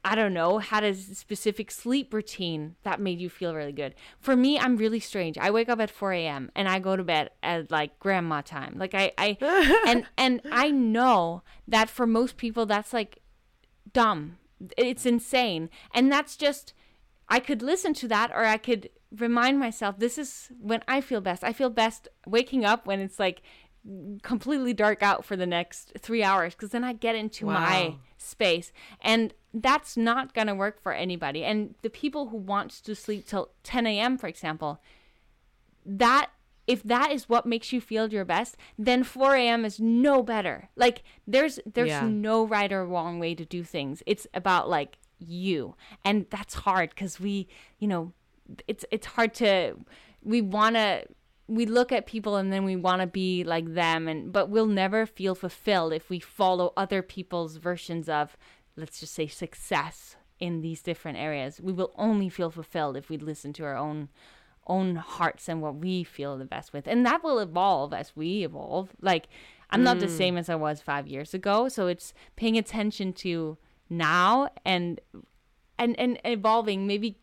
I 0.09 0.15
don't 0.15 0.35
know, 0.35 0.59
had 0.59 0.85
a 0.85 0.95
specific 0.95 1.69
sleep 1.69 2.15
routine 2.15 2.77
that 2.85 3.01
made 3.01 3.19
you 3.19 3.29
feel 3.29 3.57
really 3.57 3.73
good. 3.73 3.97
For 4.21 4.37
me, 4.37 4.57
I'm 4.57 4.77
really 4.77 5.01
strange. 5.01 5.37
I 5.37 5.51
wake 5.51 5.69
up 5.69 5.81
at 5.81 5.91
4 5.91 6.13
a.m. 6.13 6.49
and 6.55 6.69
I 6.69 6.79
go 6.79 6.95
to 6.95 7.03
bed 7.03 7.31
at 7.43 7.73
like 7.73 7.99
grandma 7.99 8.41
time. 8.41 8.77
Like 8.79 8.95
I, 8.95 9.11
I 9.19 9.37
and 9.89 10.07
and 10.17 10.43
I 10.53 10.71
know 10.71 11.43
that 11.67 11.91
for 11.91 12.07
most 12.07 12.37
people 12.37 12.67
that's 12.67 12.93
like 12.93 13.19
dumb. 13.93 14.39
It's 14.77 15.07
insane. 15.07 15.71
And 15.95 16.11
that's 16.11 16.37
just 16.37 16.73
I 17.29 17.41
could 17.41 17.63
listen 17.63 17.93
to 17.95 18.09
that 18.09 18.31
or 18.31 18.45
I 18.45 18.57
could 18.57 18.91
remind 19.17 19.59
myself 19.59 19.99
this 19.99 20.19
is 20.19 20.51
when 20.61 20.83
I 20.87 21.01
feel 21.01 21.21
best. 21.21 21.43
I 21.43 21.53
feel 21.53 21.71
best 21.71 22.09
waking 22.27 22.65
up 22.65 22.87
when 22.87 23.01
it's 23.01 23.19
like 23.19 23.43
completely 24.23 24.73
dark 24.73 25.03
out 25.03 25.25
for 25.25 25.37
the 25.37 25.47
next 25.47 25.93
3 25.99 26.23
hours 26.23 26.55
cuz 26.57 26.71
then 26.71 26.83
I 26.83 26.93
get 26.93 27.15
into 27.15 27.47
my 27.47 27.95
space 28.19 28.73
and 29.01 29.33
that's 29.55 29.97
not 29.97 30.35
going 30.35 30.49
to 30.49 30.55
work 30.55 30.83
for 30.83 30.93
anybody. 30.93 31.45
And 31.45 31.75
the 31.83 31.91
people 31.91 32.29
who 32.29 32.37
want 32.37 32.71
to 32.85 32.95
sleep 32.95 33.27
till 33.27 33.51
10 33.63 33.87
a.m., 33.87 34.19
for 34.19 34.27
example, 34.27 34.81
that 35.85 36.31
if 36.67 36.83
that 36.83 37.13
is 37.13 37.29
what 37.29 37.47
makes 37.47 37.73
you 37.73 37.81
feel 37.81 38.09
your 38.13 38.25
best, 38.25 38.57
then 38.79 39.05
4 39.05 39.35
a.m. 39.37 39.65
is 39.65 39.79
no 39.81 40.23
better. 40.23 40.69
Like 40.77 41.03
there's 41.27 41.61
there's 41.65 41.89
Yeah. 41.89 42.09
no 42.09 42.47
right 42.47 42.73
or 42.73 42.85
wrong 42.85 43.19
way 43.19 43.35
to 43.35 43.45
do 43.45 43.63
things. 43.63 44.03
It's 44.07 44.27
about 44.35 44.69
like 44.69 44.99
you, 45.19 45.77
and 46.05 46.27
that's 46.31 46.55
hard 46.55 46.91
because 46.91 47.19
we, 47.21 47.49
you 47.79 47.89
know, 47.89 48.13
it's 48.69 48.85
it's 48.91 49.07
hard 49.07 49.33
to 49.35 49.77
we 50.23 50.43
want 50.43 50.77
to 50.77 51.05
we 51.49 51.65
look 51.65 51.93
at 51.93 52.07
people 52.07 52.35
and 52.37 52.53
then 52.53 52.65
we 52.65 52.75
want 52.75 53.01
to 53.01 53.07
be 53.07 53.45
like 53.45 53.75
them 53.75 54.09
and 54.09 54.33
but 54.33 54.49
we'll 54.49 54.67
never 54.67 55.07
feel 55.07 55.35
fulfilled 55.37 55.93
if 55.93 56.11
we 56.11 56.19
follow 56.19 56.73
other 56.77 57.03
people's 57.03 57.57
versions 57.57 58.09
of 58.09 58.37
let's 58.77 58.99
just 58.99 59.15
say 59.15 59.29
success 59.29 60.17
in 60.41 60.61
these 60.61 60.83
different 60.83 61.17
areas 61.17 61.61
we 61.61 61.73
will 61.73 61.93
only 61.97 62.29
feel 62.29 62.51
fulfilled 62.51 62.97
if 62.97 63.09
we 63.09 63.17
listen 63.17 63.53
to 63.53 63.63
our 63.65 63.77
own 63.77 64.09
own 64.67 64.97
hearts 64.97 65.49
and 65.49 65.63
what 65.63 65.77
we 65.77 66.05
feel 66.05 66.37
the 66.37 66.45
best 66.45 66.73
with. 66.73 66.87
And 66.87 67.05
that 67.07 67.23
will 67.23 67.39
evolve 67.39 67.93
as 67.93 68.15
we 68.17 68.45
evolve. 68.45 68.91
Like 69.01 69.29
i'm 69.71 69.83
not 69.83 69.99
the 69.99 70.09
same 70.09 70.37
as 70.37 70.49
i 70.49 70.55
was 70.55 70.81
5 70.81 71.07
years 71.09 71.35
ago. 71.35 71.69
So 71.69 71.87
it's 71.87 72.15
paying 72.37 72.57
attention 72.57 73.13
to 73.15 73.59
now 73.89 74.49
and 74.65 75.01
and 75.79 75.99
and 75.99 76.19
evolving 76.25 76.87
maybe 76.87 77.17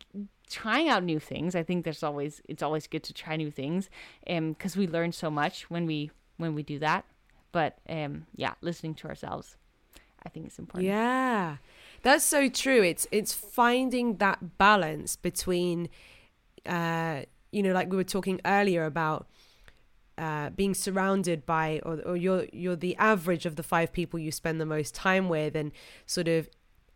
trying 0.49 0.87
out 0.89 1.03
new 1.03 1.19
things. 1.19 1.55
I 1.55 1.63
think 1.63 1.83
there's 1.83 2.03
always 2.03 2.41
it's 2.47 2.63
always 2.63 2.87
good 2.87 3.03
to 3.03 3.13
try 3.13 3.35
new 3.35 3.51
things 3.51 3.89
um 4.29 4.53
because 4.53 4.75
we 4.77 4.87
learn 4.87 5.11
so 5.11 5.29
much 5.29 5.69
when 5.69 5.85
we 5.85 6.11
when 6.37 6.55
we 6.55 6.63
do 6.63 6.79
that. 6.79 7.05
But 7.51 7.79
um 7.89 8.25
yeah 8.35 8.53
listening 8.61 8.95
to 8.95 9.07
ourselves 9.07 9.57
i 10.25 10.29
think 10.29 10.45
it's 10.45 10.59
important. 10.59 10.87
Yeah. 10.87 11.57
That's 12.01 12.25
so 12.25 12.49
true. 12.49 12.83
It's 12.83 13.07
it's 13.11 13.33
finding 13.33 14.17
that 14.17 14.57
balance 14.57 15.15
between 15.15 15.89
uh 16.66 17.22
you 17.51 17.61
know 17.64 17.74
like 17.74 17.89
we 17.89 17.97
were 17.97 18.03
talking 18.03 18.39
earlier 18.45 18.86
about 18.86 19.28
uh 20.18 20.49
being 20.51 20.74
surrounded 20.74 21.45
by 21.45 21.82
or, 21.84 21.99
or 22.05 22.16
you're 22.16 22.45
you're 22.53 22.76
the 22.76 22.95
average 22.97 23.45
of 23.45 23.55
the 23.55 23.64
five 23.64 23.91
people 23.91 24.20
you 24.20 24.32
spend 24.32 24.61
the 24.61 24.66
most 24.66 24.93
time 24.93 25.30
with 25.30 25.55
and 25.55 25.72
sort 26.05 26.28
of 26.28 26.49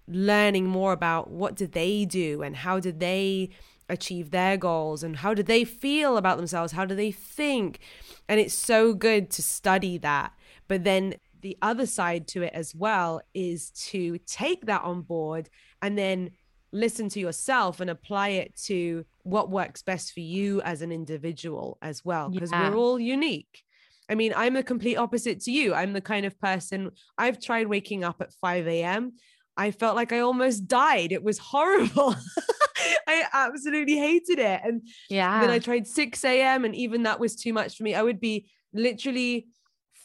learning 0.07 0.65
more 0.65 0.93
about 0.93 1.29
what 1.29 1.55
did 1.55 1.73
they 1.73 2.05
do 2.05 2.41
and 2.41 2.57
how 2.57 2.79
did 2.79 2.99
they 2.99 3.49
achieve 3.89 4.31
their 4.31 4.57
goals 4.57 5.03
and 5.03 5.17
how 5.17 5.33
do 5.33 5.43
they 5.43 5.63
feel 5.63 6.17
about 6.17 6.37
themselves? 6.37 6.73
How 6.73 6.85
do 6.85 6.95
they 6.95 7.11
think? 7.11 7.79
And 8.27 8.39
it's 8.39 8.53
so 8.53 8.93
good 8.93 9.29
to 9.31 9.43
study 9.43 9.97
that. 9.99 10.33
But 10.67 10.83
then 10.83 11.15
the 11.41 11.57
other 11.61 11.85
side 11.85 12.27
to 12.29 12.43
it 12.43 12.53
as 12.53 12.75
well 12.75 13.21
is 13.33 13.69
to 13.71 14.17
take 14.25 14.65
that 14.65 14.81
on 14.81 15.01
board 15.01 15.49
and 15.81 15.97
then 15.97 16.31
listen 16.71 17.09
to 17.09 17.19
yourself 17.19 17.79
and 17.79 17.89
apply 17.89 18.29
it 18.29 18.55
to 18.55 19.05
what 19.23 19.49
works 19.49 19.81
best 19.81 20.13
for 20.13 20.19
you 20.19 20.61
as 20.61 20.81
an 20.81 20.91
individual 20.91 21.77
as 21.81 22.03
well 22.03 22.29
because 22.29 22.51
Yeah. 22.51 22.69
we're 22.69 22.77
all 22.77 22.99
unique 22.99 23.63
I 24.09 24.15
mean, 24.15 24.31
I'm 24.37 24.53
the 24.53 24.63
complete 24.63 24.95
opposite 24.95 25.41
to 25.41 25.51
you. 25.51 25.73
I'm 25.73 25.91
the 25.91 25.99
kind 25.99 26.25
of 26.25 26.39
person 26.39 26.91
I've 27.17 27.41
tried 27.41 27.67
waking 27.67 28.05
up 28.05 28.21
at 28.21 28.31
5 28.31 28.65
a.m. 28.65 29.13
I 29.57 29.71
felt 29.71 29.97
like 29.97 30.13
I 30.13 30.19
almost 30.19 30.65
died. 30.65 31.11
It 31.11 31.23
was 31.23 31.37
horrible. 31.39 32.15
I 33.07 33.25
absolutely 33.33 33.97
hated 33.97 34.39
it. 34.39 34.61
And 34.63 34.87
yeah 35.09 35.41
then 35.41 35.49
I 35.49 35.59
tried 35.59 35.87
6 35.87 36.23
a.m. 36.23 36.63
and 36.63 36.73
even 36.73 37.03
that 37.03 37.19
was 37.19 37.35
too 37.35 37.51
much 37.51 37.75
for 37.75 37.83
me. 37.83 37.95
I 37.95 38.01
would 38.01 38.21
be 38.21 38.49
literally 38.73 39.47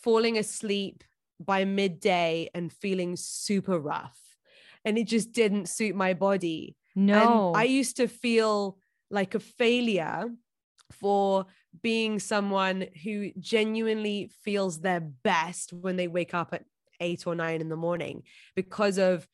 falling 0.02 0.36
asleep 0.36 1.04
by 1.38 1.64
midday 1.64 2.50
and 2.54 2.72
feeling 2.72 3.14
super 3.16 3.78
rough. 3.78 4.18
And 4.84 4.98
it 4.98 5.06
just 5.06 5.32
didn't 5.32 5.68
suit 5.68 5.94
my 5.94 6.14
body. 6.14 6.76
no 6.94 7.48
And 7.48 7.56
I 7.56 7.64
used 7.64 7.96
to 7.96 8.08
feel 8.08 8.78
like 9.10 9.34
a 9.34 9.40
failure 9.40 10.30
for 10.92 11.46
being 11.82 12.18
someone 12.18 12.86
who 13.02 13.30
genuinely 13.38 14.30
feels 14.44 14.80
their 14.80 15.00
best 15.00 15.72
when 15.72 15.96
they 15.96 16.08
wake 16.08 16.34
up 16.34 16.52
at 16.52 16.64
eight 17.00 17.26
or 17.26 17.34
nine 17.34 17.60
in 17.60 17.68
the 17.68 17.76
morning 17.76 18.22
because 18.54 18.98
of 18.98 19.26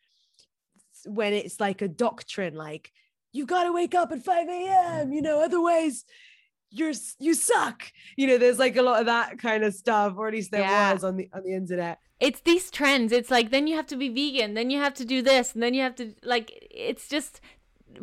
when 1.05 1.33
it's 1.33 1.61
like 1.61 1.83
a 1.83 1.89
doctrine, 1.89 2.55
like 2.55 2.91
you 3.33 3.47
got 3.47 3.65
to 3.65 3.73
wake 3.73 3.95
up 3.95 4.13
at 4.13 4.23
5 4.25 4.49
a.m., 4.49 5.13
you 5.13 5.23
know, 5.23 5.43
otherwise 5.43 6.05
you're 6.71 6.93
you 7.19 7.35
suck. 7.35 7.85
You 8.17 8.27
know, 8.27 8.39
there's 8.39 8.59
like 8.59 8.77
a 8.77 8.83
lot 8.83 9.01
of 9.01 9.07
that 9.07 9.39
kind 9.39 9.65
of 9.65 9.75
stuff, 9.75 10.15
or 10.17 10.29
at 10.29 10.35
least 10.35 10.51
there 10.51 10.61
Yeah. 10.61 10.93
was 10.93 11.05
on 11.05 11.17
the 11.17 11.29
on 11.33 11.43
the 11.45 11.55
internet. 11.55 11.99
it's 12.21 12.41
these 12.41 12.69
trends 12.71 13.13
it's 13.13 13.31
like 13.31 13.51
then 13.51 13.67
you 13.69 13.77
have 13.77 13.87
to 13.87 13.97
be 13.97 14.09
vegan 14.09 14.55
then 14.55 14.71
you 14.71 14.79
have 14.81 14.93
to 14.93 15.05
do 15.05 15.23
this 15.23 15.55
and 15.55 15.63
then 15.63 15.73
you 15.73 15.81
have 15.83 15.95
to 15.95 16.13
like 16.25 16.49
it's 16.69 17.07
just 17.09 17.41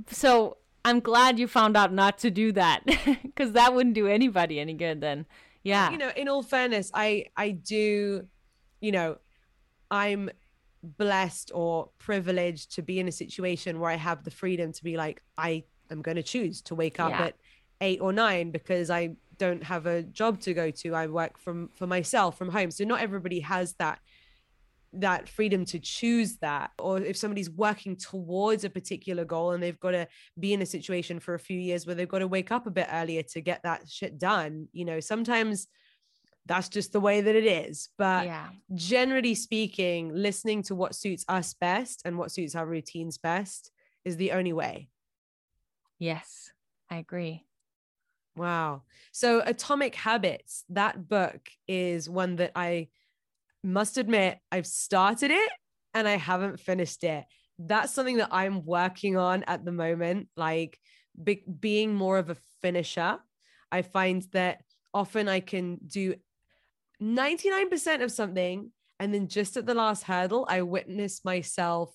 so 0.09 0.55
i'm 0.85 1.01
glad 1.01 1.37
you 1.37 1.47
found 1.49 1.75
out 1.75 1.91
not 1.91 2.17
to 2.17 2.29
do 2.31 2.53
that 2.53 2.79
because 3.23 3.51
that 3.51 3.73
wouldn't 3.75 3.93
do 3.93 4.07
anybody 4.07 4.57
any 4.57 4.73
good 4.73 5.01
then 5.01 5.25
yeah 5.63 5.91
you 5.91 5.97
know 5.97 6.11
in 6.15 6.29
all 6.29 6.41
fairness 6.41 6.89
i 6.93 7.25
i 7.35 7.51
do 7.51 8.25
you 8.79 8.91
know 8.93 9.17
i'm 9.91 10.29
blessed 10.81 11.51
or 11.53 11.89
privileged 11.97 12.73
to 12.75 12.81
be 12.81 12.99
in 12.99 13.07
a 13.07 13.11
situation 13.11 13.79
where 13.81 13.91
i 13.91 13.95
have 13.97 14.23
the 14.23 14.31
freedom 14.31 14.71
to 14.71 14.83
be 14.83 14.95
like 14.97 15.21
i 15.37 15.63
am 15.91 16.01
going 16.01 16.15
to 16.15 16.23
choose 16.23 16.61
to 16.61 16.73
wake 16.75 16.99
up 16.99 17.09
Yeah. 17.11 17.25
at 17.25 17.35
eight 17.81 17.99
or 18.01 18.13
nine 18.13 18.51
because 18.51 18.89
i 18.89 19.15
don't 19.37 19.63
have 19.63 19.85
a 19.85 20.03
job 20.03 20.39
to 20.41 20.53
go 20.53 20.71
to. 20.71 20.93
I 20.93 21.07
work 21.07 21.37
from 21.37 21.69
for 21.75 21.87
myself 21.87 22.37
from 22.37 22.49
home. 22.49 22.71
So 22.71 22.83
not 22.83 23.01
everybody 23.01 23.39
has 23.41 23.73
that 23.79 23.99
that 24.93 25.27
freedom 25.27 25.65
to 25.65 25.79
choose 25.79 26.37
that. 26.37 26.71
Or 26.79 26.99
if 26.99 27.17
somebody's 27.17 27.49
working 27.49 27.97
towards 27.97 28.63
a 28.63 28.69
particular 28.69 29.25
goal 29.25 29.51
and 29.51 29.61
they've 29.61 29.79
got 29.79 29.91
to 29.91 30.07
be 30.39 30.53
in 30.53 30.61
a 30.61 30.65
situation 30.65 31.19
for 31.19 31.33
a 31.33 31.39
few 31.39 31.59
years 31.59 31.85
where 31.85 31.95
they've 31.95 32.07
got 32.07 32.19
to 32.19 32.27
wake 32.27 32.51
up 32.51 32.65
a 32.65 32.71
bit 32.71 32.87
earlier 32.89 33.21
to 33.23 33.41
get 33.41 33.61
that 33.63 33.89
shit 33.89 34.17
done 34.17 34.69
you 34.71 34.85
know 34.85 35.01
sometimes 35.01 35.67
that's 36.45 36.69
just 36.69 36.93
the 36.93 36.99
way 36.99 37.21
that 37.21 37.35
it 37.35 37.45
is. 37.45 37.89
But 37.97 38.27
yeah. 38.27 38.49
generally 38.75 39.33
speaking 39.33 40.11
listening 40.13 40.61
to 40.63 40.75
what 40.75 40.93
suits 40.93 41.25
us 41.27 41.55
best 41.55 42.03
and 42.05 42.19
what 42.19 42.31
suits 42.31 42.53
our 42.53 42.67
routines 42.67 43.17
best 43.17 43.71
is 44.05 44.15
the 44.17 44.31
only 44.31 44.53
way. 44.53 44.89
Yes 45.97 46.51
i 46.89 46.97
agree 46.97 47.43
Wow. 48.35 48.83
So 49.11 49.41
Atomic 49.45 49.95
Habits, 49.95 50.65
that 50.69 51.07
book 51.07 51.49
is 51.67 52.09
one 52.09 52.35
that 52.37 52.51
I 52.55 52.89
must 53.63 53.97
admit 53.97 54.39
I've 54.51 54.67
started 54.67 55.31
it 55.31 55.49
and 55.93 56.07
I 56.07 56.17
haven't 56.17 56.59
finished 56.59 57.03
it. 57.03 57.25
that's 57.57 57.93
something 57.93 58.17
that 58.17 58.29
I'm 58.33 58.65
working 58.65 59.15
on 59.15 59.43
at 59.43 59.63
the 59.63 59.71
moment, 59.71 60.27
like 60.35 60.77
be- 61.21 61.45
being 61.59 61.95
more 61.95 62.17
of 62.17 62.29
a 62.29 62.35
finisher. 62.61 63.17
I 63.71 63.81
find 63.81 64.21
that 64.33 64.61
often 64.93 65.29
I 65.29 65.39
can 65.39 65.77
do 65.87 66.15
99% 67.01 68.01
of 68.03 68.11
something 68.11 68.71
and 68.99 69.13
then 69.13 69.27
just 69.27 69.57
at 69.57 69.65
the 69.65 69.73
last 69.73 70.03
hurdle, 70.03 70.45
I 70.49 70.61
witness 70.61 71.23
myself 71.25 71.93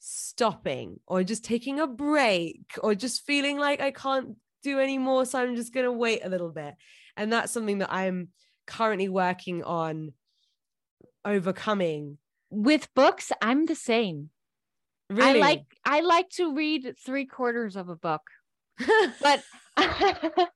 stopping 0.00 1.00
or 1.06 1.22
just 1.22 1.44
taking 1.44 1.80
a 1.80 1.86
break 1.86 2.64
or 2.82 2.94
just 2.94 3.24
feeling 3.24 3.58
like 3.58 3.80
I 3.80 3.90
can't 3.90 4.36
do 4.62 4.80
anymore. 4.80 5.26
So 5.26 5.38
I'm 5.38 5.56
just 5.56 5.74
going 5.74 5.84
to 5.84 5.92
wait 5.92 6.24
a 6.24 6.28
little 6.28 6.50
bit. 6.50 6.74
And 7.16 7.32
that's 7.32 7.52
something 7.52 7.78
that 7.78 7.92
I'm 7.92 8.28
currently 8.66 9.08
working 9.08 9.62
on 9.62 10.12
overcoming. 11.24 12.18
With 12.50 12.88
books, 12.94 13.32
I'm 13.40 13.66
the 13.66 13.74
same. 13.74 14.30
Really? 15.10 15.38
I 15.38 15.46
like 15.46 15.64
I 15.84 16.00
like 16.00 16.30
to 16.30 16.54
read 16.54 16.94
three 17.04 17.26
quarters 17.26 17.76
of 17.76 17.88
a 17.88 17.96
book, 17.96 18.22
but 19.20 19.42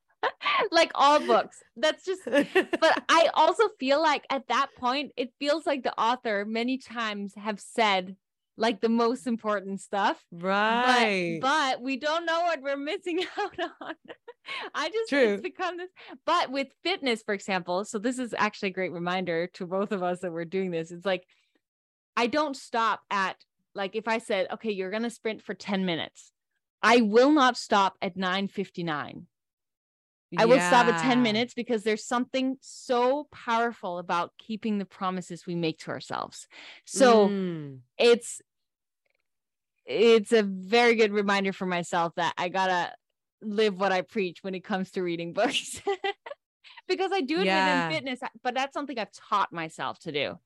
like 0.71 0.91
all 0.95 1.21
books. 1.21 1.63
That's 1.77 2.05
just. 2.05 2.23
But 2.25 3.03
I 3.09 3.29
also 3.35 3.65
feel 3.79 4.01
like 4.01 4.25
at 4.31 4.49
that 4.49 4.69
point, 4.79 5.13
it 5.17 5.33
feels 5.39 5.67
like 5.67 5.83
the 5.83 5.99
author 5.99 6.45
many 6.47 6.79
times 6.79 7.35
have 7.37 7.61
said 7.61 8.17
like 8.57 8.81
the 8.81 8.89
most 8.89 9.27
important 9.27 9.81
stuff. 9.81 10.23
Right. 10.33 11.39
But, 11.41 11.77
but 11.77 11.83
we 11.83 11.97
don't 11.97 12.27
know 12.27 12.41
what 12.41 12.63
we're 12.63 12.77
missing 12.77 13.21
out 13.39 13.59
on. 13.81 13.95
I 14.75 14.89
just 14.89 15.09
True. 15.09 15.35
it's 15.35 15.43
become 15.43 15.77
this. 15.77 15.91
But 16.25 16.51
with 16.51 16.69
fitness, 16.83 17.23
for 17.23 17.35
example, 17.35 17.85
so 17.85 17.99
this 17.99 18.19
is 18.19 18.35
actually 18.37 18.71
a 18.71 18.73
great 18.73 18.93
reminder 18.93 19.49
to 19.55 19.67
both 19.67 19.93
of 19.93 20.03
us 20.03 20.21
that 20.21 20.33
we're 20.33 20.45
doing 20.45 20.71
this. 20.71 20.91
It's 20.91 21.07
like 21.07 21.25
I 22.17 22.29
don't 22.29 22.57
stop 22.57 23.01
at 23.11 23.37
like 23.75 23.95
if 23.95 24.09
I 24.09 24.19
said, 24.19 24.47
okay, 24.53 24.71
you're 24.71 24.91
gonna 24.91 25.11
sprint 25.11 25.43
for 25.43 25.55
10 25.55 25.85
minutes, 25.85 26.33
I 26.83 27.03
will 27.03 27.31
not 27.31 27.57
stop 27.57 27.95
at 28.01 28.17
959. 28.17 29.27
I 30.37 30.45
will 30.45 30.61
stop 30.61 30.89
at 30.89 30.99
10 30.99 31.23
minutes 31.23 31.55
because 31.55 31.83
there's 31.83 32.05
something 32.05 32.57
so 32.61 33.29
powerful 33.31 33.99
about 33.99 34.33
keeping 34.39 34.79
the 34.79 34.85
promises 34.85 35.47
we 35.47 35.55
make 35.55 35.79
to 35.81 35.91
ourselves. 35.91 36.47
So 36.85 37.31
Mm. 37.31 37.81
it's 37.99 38.41
it's 39.85 40.33
a 40.33 40.43
very 40.43 40.97
good 40.97 41.13
reminder 41.13 41.53
for 41.53 41.67
myself 41.67 42.15
that 42.17 42.35
I 42.37 42.49
gotta 42.49 42.93
live 43.41 43.79
what 43.79 43.93
I 43.93 44.03
preach 44.03 44.43
when 44.43 44.55
it 44.55 44.65
comes 44.65 44.91
to 44.93 45.03
reading 45.03 45.33
books. 45.35 45.81
because 46.89 47.13
I 47.13 47.21
do 47.21 47.41
it 47.41 47.47
Yeah. 47.47 47.89
within 47.89 47.97
fitness, 47.97 48.21
but 48.43 48.55
that's 48.55 48.75
something 48.75 48.99
I've 48.99 49.13
taught 49.13 49.53
myself 49.53 49.99
to 50.01 50.13
do. 50.13 50.39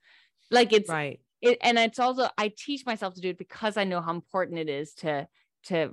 Like 0.51 0.73
it's 0.73 0.91
right. 0.91 1.21
it, 1.41 1.59
and 1.63 1.79
it's 1.79 1.99
also 1.99 2.29
I 2.37 2.53
teach 2.55 2.85
myself 2.85 3.15
to 3.15 3.21
do 3.21 3.31
it 3.31 3.39
because 3.39 3.77
I 3.77 3.85
know 3.85 4.01
how 4.01 4.13
important 4.13 4.59
it 4.59 4.69
is 4.69 4.95
to 4.97 5.27
to 5.65 5.91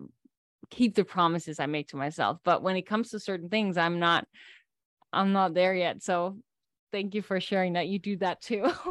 keep 0.69 0.95
the 0.95 1.05
promises 1.05 1.59
I 1.59 1.65
make 1.65 1.89
to 1.89 1.97
myself. 1.97 2.39
But 2.43 2.61
when 2.61 2.75
it 2.75 2.87
comes 2.87 3.11
to 3.11 3.19
certain 3.19 3.49
things, 3.49 3.77
I'm 3.77 3.99
not 3.99 4.27
I'm 5.13 5.31
not 5.31 5.53
there 5.53 5.73
yet. 5.73 6.03
So 6.03 6.37
thank 6.91 7.15
you 7.15 7.21
for 7.21 7.39
sharing 7.39 7.73
that 7.73 7.87
you 7.87 7.99
do 7.99 8.17
that 8.17 8.41
too. 8.41 8.71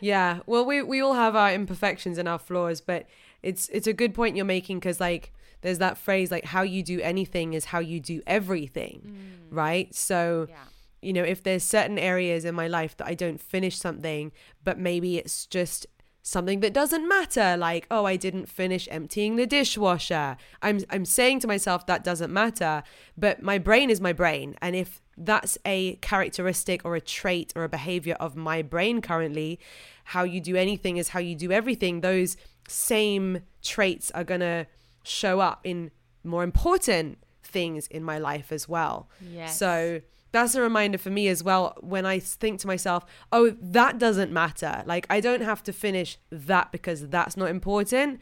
Yeah. 0.00 0.40
Well, 0.46 0.64
we 0.64 0.82
we 0.82 1.00
all 1.00 1.14
have 1.14 1.36
our 1.36 1.52
imperfections 1.52 2.18
and 2.18 2.28
our 2.28 2.38
flaws, 2.38 2.80
but 2.80 3.06
it's 3.42 3.68
it's 3.70 3.86
a 3.86 3.92
good 3.92 4.14
point 4.14 4.36
you're 4.36 4.44
making 4.44 4.78
because 4.78 5.00
like 5.00 5.32
there's 5.62 5.78
that 5.78 5.98
phrase 5.98 6.30
like 6.30 6.44
how 6.44 6.62
you 6.62 6.82
do 6.82 7.00
anything 7.00 7.54
is 7.54 7.66
how 7.66 7.78
you 7.78 8.00
do 8.00 8.22
everything, 8.26 9.02
mm. 9.06 9.56
right? 9.56 9.94
So 9.94 10.46
yeah. 10.48 10.56
you 11.02 11.12
know 11.12 11.22
if 11.24 11.42
there's 11.42 11.64
certain 11.64 11.98
areas 11.98 12.44
in 12.44 12.54
my 12.54 12.68
life 12.68 12.96
that 12.98 13.06
I 13.06 13.14
don't 13.14 13.40
finish 13.40 13.78
something, 13.78 14.32
but 14.62 14.78
maybe 14.78 15.18
it's 15.18 15.46
just 15.46 15.86
something 16.26 16.58
that 16.58 16.72
doesn't 16.72 17.06
matter 17.06 17.56
like 17.56 17.86
oh 17.88 18.04
I 18.04 18.16
didn't 18.16 18.46
finish 18.46 18.88
emptying 18.90 19.36
the 19.36 19.46
dishwasher. 19.46 20.36
I'm 20.60 20.80
I'm 20.90 21.04
saying 21.04 21.40
to 21.40 21.46
myself 21.46 21.86
that 21.86 22.02
doesn't 22.02 22.32
matter, 22.32 22.82
but 23.16 23.42
my 23.42 23.58
brain 23.58 23.90
is 23.90 24.00
my 24.00 24.12
brain 24.12 24.56
and 24.60 24.74
if 24.74 25.00
that's 25.16 25.56
a 25.64 25.94
characteristic 25.96 26.84
or 26.84 26.96
a 26.96 27.00
trait 27.00 27.52
or 27.54 27.62
a 27.62 27.68
behavior 27.68 28.16
of 28.18 28.34
my 28.34 28.60
brain 28.60 29.00
currently, 29.00 29.60
how 30.04 30.24
you 30.24 30.40
do 30.40 30.56
anything 30.56 30.96
is 30.96 31.10
how 31.10 31.20
you 31.20 31.36
do 31.36 31.52
everything. 31.52 32.00
Those 32.00 32.36
same 32.68 33.42
traits 33.62 34.10
are 34.10 34.24
going 34.24 34.40
to 34.40 34.66
show 35.04 35.40
up 35.40 35.60
in 35.64 35.90
more 36.24 36.42
important 36.42 37.18
things 37.42 37.86
in 37.86 38.02
my 38.02 38.18
life 38.18 38.50
as 38.50 38.68
well. 38.68 39.08
Yes. 39.32 39.56
So 39.56 40.02
that's 40.32 40.54
a 40.54 40.60
reminder 40.60 40.98
for 40.98 41.10
me 41.10 41.28
as 41.28 41.42
well 41.42 41.76
when 41.80 42.04
I 42.04 42.18
think 42.18 42.60
to 42.60 42.66
myself, 42.66 43.04
oh, 43.32 43.56
that 43.60 43.98
doesn't 43.98 44.32
matter. 44.32 44.82
Like, 44.86 45.06
I 45.08 45.20
don't 45.20 45.42
have 45.42 45.62
to 45.64 45.72
finish 45.72 46.18
that 46.30 46.72
because 46.72 47.08
that's 47.08 47.36
not 47.36 47.48
important. 47.48 48.20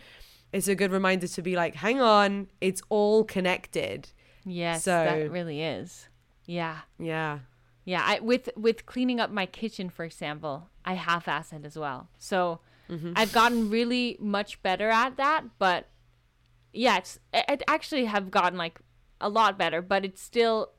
It's 0.53 0.69
a 0.69 0.75
good 0.75 0.93
reminder 0.93 1.27
to 1.27 1.43
be 1.43 1.57
like, 1.57 1.75
hang 1.77 2.01
on, 2.01 2.49
it's 2.61 2.83
all 2.89 3.25
connected. 3.25 4.11
Yes, 4.45 4.85
So- 4.85 4.91
that 4.91 5.31
really 5.31 5.63
is. 5.63 6.09
Yeah. 6.47 6.81
Yeah. 6.99 7.41
Yeah, 7.87 8.03
I 8.05 8.21
with 8.21 8.49
with 8.57 8.87
cleaning 8.87 9.21
up 9.21 9.31
my 9.31 9.47
kitchen, 9.47 9.91
for 9.91 10.05
example, 10.05 10.71
I 10.85 10.95
half-ass 10.95 11.53
it 11.53 11.65
as 11.67 11.79
well. 11.79 12.09
So 12.19 12.61
mm-hmm. 12.89 13.13
I've 13.15 13.33
gotten 13.33 13.69
really 13.69 14.17
much 14.19 14.63
better 14.63 14.89
at 14.89 15.17
that, 15.19 15.45
but 15.59 15.89
yeah, 16.73 16.99
it's 16.99 17.19
I 17.35 17.59
actually 17.69 18.07
have 18.07 18.31
gotten 18.31 18.59
like 18.59 18.81
a 19.21 19.29
lot 19.29 19.59
better, 19.59 19.83
but 19.83 20.05
it's 20.05 20.23
still 20.23 20.71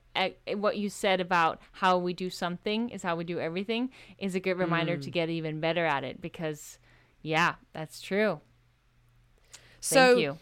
what 0.56 0.78
you 0.78 0.90
said 0.90 1.20
about 1.22 1.62
how 1.74 1.98
we 1.98 2.14
do 2.14 2.30
something 2.30 2.90
is 2.90 3.04
how 3.04 3.16
we 3.16 3.24
do 3.24 3.40
everything 3.40 3.90
is 4.18 4.36
a 4.36 4.40
good 4.40 4.58
reminder 4.58 4.98
to 4.98 5.12
get 5.12 5.30
even 5.30 5.60
better 5.60 5.86
at 5.86 6.04
it 6.04 6.22
because 6.22 6.80
yeah, 7.22 7.56
that's 7.74 8.02
true. 8.02 8.40
So, 9.80 10.16
Thank 10.16 10.20
you. 10.20 10.38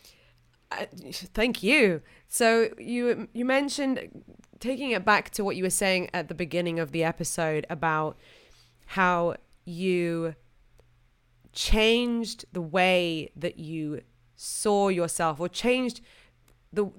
Uh, 0.72 0.86
thank 1.34 1.64
you. 1.64 2.02
So 2.28 2.70
you 2.78 3.28
you 3.34 3.46
mentioned 3.46 4.24
taking 4.60 4.92
it 4.92 5.06
back 5.06 5.30
to 5.32 5.44
what 5.44 5.56
you 5.56 5.64
were 5.64 5.70
saying 5.70 6.10
at 6.14 6.30
the 6.30 6.34
beginning 6.34 6.80
of 6.80 6.92
the 6.92 7.04
episode 7.04 7.66
about 7.70 8.18
how 8.88 9.36
you 9.66 10.36
changed 11.52 12.46
the 12.52 12.62
way 12.62 13.32
that 13.36 13.60
you 13.60 14.02
saw 14.36 14.88
yourself 14.88 15.40
or 15.40 15.48
changed 15.48 16.02
the 16.72 16.90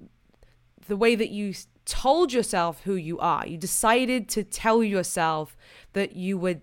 the 0.86 0.96
way 0.96 1.14
that 1.14 1.30
you 1.30 1.52
told 1.84 2.32
yourself 2.32 2.82
who 2.84 2.94
you 2.94 3.18
are. 3.18 3.46
You 3.46 3.56
decided 3.58 4.28
to 4.30 4.44
tell 4.44 4.82
yourself 4.82 5.56
that 5.92 6.16
you 6.16 6.38
were 6.38 6.60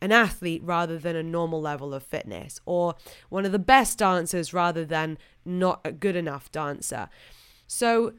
an 0.00 0.12
athlete 0.12 0.62
rather 0.64 0.98
than 0.98 1.16
a 1.16 1.22
normal 1.22 1.60
level 1.60 1.92
of 1.92 2.02
fitness 2.02 2.60
or 2.66 2.94
one 3.30 3.44
of 3.44 3.52
the 3.52 3.58
best 3.58 3.98
dancers 3.98 4.54
rather 4.54 4.84
than 4.84 5.18
not 5.44 5.80
a 5.84 5.92
good 5.92 6.14
enough 6.16 6.52
dancer. 6.52 7.08
So 7.66 8.12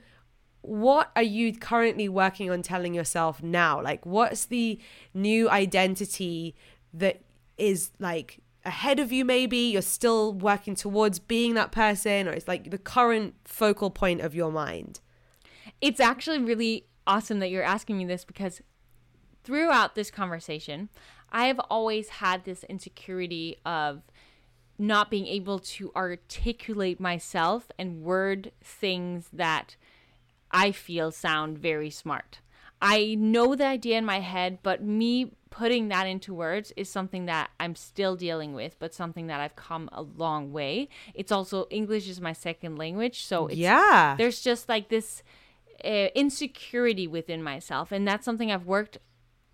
what 0.62 1.12
are 1.16 1.24
you 1.24 1.54
currently 1.54 2.10
working 2.10 2.52
on 2.52 2.62
telling 2.62 2.94
yourself 2.94 3.42
now? 3.42 3.82
Like 3.82 4.06
what's 4.06 4.46
the 4.46 4.80
new 5.14 5.50
identity 5.50 6.56
that 6.94 7.22
is 7.58 7.92
like 8.00 8.40
ahead 8.66 9.00
of 9.00 9.12
you 9.12 9.24
maybe 9.24 9.58
you're 9.58 9.82
still 9.82 10.34
working 10.34 10.76
towards 10.76 11.18
being 11.18 11.54
that 11.54 11.72
person 11.72 12.28
or 12.28 12.32
it's 12.32 12.48
like 12.48 12.72
the 12.72 12.78
current 12.78 13.36
focal 13.46 13.90
point 13.90 14.20
of 14.20 14.36
your 14.36 14.52
mind? 14.52 15.00
It's 15.82 16.00
actually 16.00 16.40
really 16.40 16.86
awesome 17.08 17.40
that 17.40 17.50
you're 17.50 17.64
asking 17.64 17.98
me 17.98 18.06
this 18.06 18.26
because 18.26 18.62
throughout 19.44 19.96
this 19.96 20.12
conversation, 20.12 20.90
I 21.32 21.48
have 21.48 21.60
always 21.70 22.10
had 22.10 22.44
this 22.44 22.64
insecurity 22.66 23.58
of 23.66 24.02
not 24.78 25.12
being 25.12 25.28
able 25.28 25.60
to 25.60 25.92
articulate 25.96 27.00
myself 27.00 27.70
and 27.78 28.02
word 28.02 28.52
things 28.64 29.30
that 29.34 29.76
I 30.52 30.72
feel 30.72 31.12
sound 31.12 31.58
very 31.58 31.90
smart. 31.90 32.40
I 32.82 33.16
know 33.16 33.56
the 33.56 33.66
idea 33.66 33.98
in 33.98 34.06
my 34.06 34.22
head, 34.22 34.60
but 34.64 34.82
me 34.82 35.34
putting 35.50 35.90
that 35.90 36.08
into 36.08 36.34
words 36.34 36.72
is 36.78 36.90
something 36.90 37.26
that 37.26 37.50
I'm 37.60 37.76
still 37.76 38.16
dealing 38.16 38.54
with, 38.54 38.78
but 38.80 38.94
something 38.94 39.28
that 39.28 39.42
I've 39.42 39.56
come 39.56 39.90
a 39.92 40.02
long 40.02 40.54
way. 40.54 40.88
It's 41.14 41.32
also 41.32 41.68
English 41.70 42.08
is 42.08 42.22
my 42.22 42.34
second 42.34 42.78
language, 42.78 43.26
so 43.26 43.48
it's 43.48 43.58
yeah. 43.58 44.16
there's 44.18 44.42
just 44.42 44.70
like 44.70 44.88
this 44.88 45.24
uh, 45.84 46.10
insecurity 46.16 47.08
within 47.08 47.42
myself 47.44 47.92
and 47.92 48.08
that's 48.08 48.26
something 48.26 48.52
i've 48.52 48.66
worked 48.66 48.98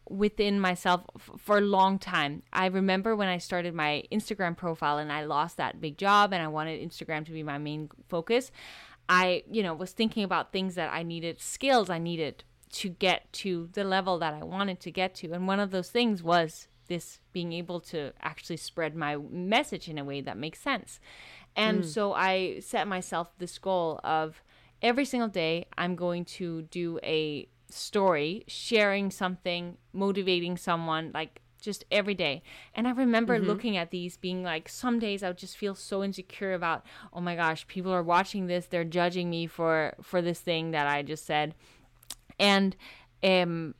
within 0.07 0.59
myself 0.59 1.01
f- 1.15 1.31
for 1.39 1.57
a 1.57 1.61
long 1.61 1.97
time. 1.97 2.43
I 2.53 2.67
remember 2.67 3.15
when 3.15 3.27
i 3.27 3.37
started 3.37 3.73
my 3.73 4.03
instagram 4.11 4.55
profile 4.55 4.97
and 4.97 5.11
i 5.11 5.23
lost 5.25 5.57
that 5.57 5.81
big 5.81 5.97
job 5.97 6.33
and 6.33 6.43
i 6.43 6.47
wanted 6.47 6.79
instagram 6.81 7.25
to 7.25 7.31
be 7.31 7.41
my 7.41 7.57
main 7.57 7.89
focus 8.07 8.51
i 9.09 9.43
you 9.49 9.63
know 9.63 9.73
was 9.73 9.91
thinking 9.91 10.23
about 10.23 10.51
things 10.51 10.75
that 10.75 10.91
i 10.93 11.01
needed 11.01 11.41
skills 11.41 11.89
i 11.89 11.97
needed 11.97 12.43
to 12.71 12.89
get 12.89 13.31
to 13.31 13.69
the 13.73 13.83
level 13.83 14.19
that 14.19 14.33
i 14.33 14.43
wanted 14.43 14.79
to 14.81 14.91
get 14.91 15.15
to. 15.15 15.31
And 15.31 15.47
one 15.47 15.59
of 15.59 15.71
those 15.71 15.89
things 15.89 16.21
was 16.21 16.67
this 16.87 17.19
being 17.31 17.53
able 17.53 17.79
to 17.79 18.11
actually 18.21 18.57
spread 18.57 18.95
my 18.95 19.15
message 19.15 19.87
in 19.87 19.97
a 19.97 20.03
way 20.03 20.21
that 20.21 20.37
makes 20.37 20.59
sense. 20.59 20.99
And 21.55 21.85
so 21.85 22.13
i 22.13 22.59
set 22.59 22.87
myself 22.87 23.31
this 23.37 23.57
goal 23.57 24.01
of 24.03 24.43
every 24.81 25.05
single 25.05 25.29
day 25.29 25.65
I'm 25.77 25.95
going 25.95 26.25
to 26.25 26.63
do 26.63 26.99
a 27.03 27.47
story 27.69 28.43
sharing 28.47 29.11
something, 29.11 29.77
motivating 29.93 30.57
someone, 30.57 31.11
like 31.13 31.41
just 31.65 31.83
every 31.91 32.13
day. 32.13 32.43
And 32.75 32.87
I 32.87 32.91
remember 32.91 33.37
mm-hmm. 33.37 33.47
looking 33.47 33.75
at 33.77 33.91
these 33.91 34.17
being 34.17 34.43
like, 34.43 34.69
some 34.69 34.99
days 34.99 35.23
I 35.23 35.27
would 35.29 35.37
just 35.37 35.57
feel 35.57 35.75
so 35.75 36.03
insecure 36.03 36.53
about, 36.53 36.85
oh 37.11 37.19
my 37.19 37.35
gosh, 37.35 37.67
people 37.67 37.91
are 37.91 38.03
watching 38.03 38.47
this, 38.47 38.67
they're 38.67 38.83
judging 38.83 39.29
me 39.29 39.47
for 39.47 39.95
for 40.01 40.21
this 40.21 40.39
thing 40.39 40.71
that 40.71 40.87
I 40.87 41.01
just 41.01 41.25
said. 41.25 41.55
And 42.39 42.75
um 43.23 43.75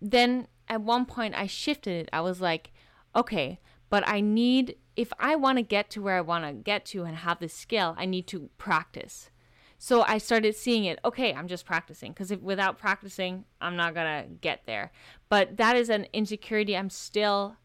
then 0.00 0.48
at 0.68 0.82
one 0.82 1.06
point 1.06 1.34
I 1.34 1.46
shifted 1.46 2.02
it. 2.02 2.08
I 2.12 2.20
was 2.20 2.40
like, 2.40 2.72
okay, 3.16 3.60
but 3.88 4.06
I 4.06 4.20
need 4.20 4.76
if 4.94 5.12
I 5.18 5.36
want 5.36 5.56
to 5.58 5.62
get 5.62 5.88
to 5.90 6.02
where 6.02 6.16
I 6.16 6.20
want 6.20 6.44
to 6.44 6.52
get 6.52 6.84
to 6.86 7.04
and 7.04 7.16
have 7.16 7.40
this 7.40 7.54
skill, 7.54 7.94
I 7.96 8.04
need 8.04 8.26
to 8.28 8.50
practice. 8.58 9.30
So 9.84 10.04
I 10.06 10.18
started 10.18 10.54
seeing 10.54 10.84
it, 10.84 11.00
okay, 11.04 11.34
I'm 11.34 11.48
just 11.48 11.66
practicing 11.66 12.12
because 12.12 12.32
without 12.36 12.78
practicing, 12.78 13.44
I'm 13.60 13.74
not 13.74 13.94
going 13.94 14.06
to 14.06 14.28
get 14.40 14.62
there. 14.64 14.92
But 15.28 15.56
that 15.56 15.74
is 15.74 15.90
an 15.90 16.06
insecurity 16.12 16.76
I'm 16.76 16.88
still 16.88 17.56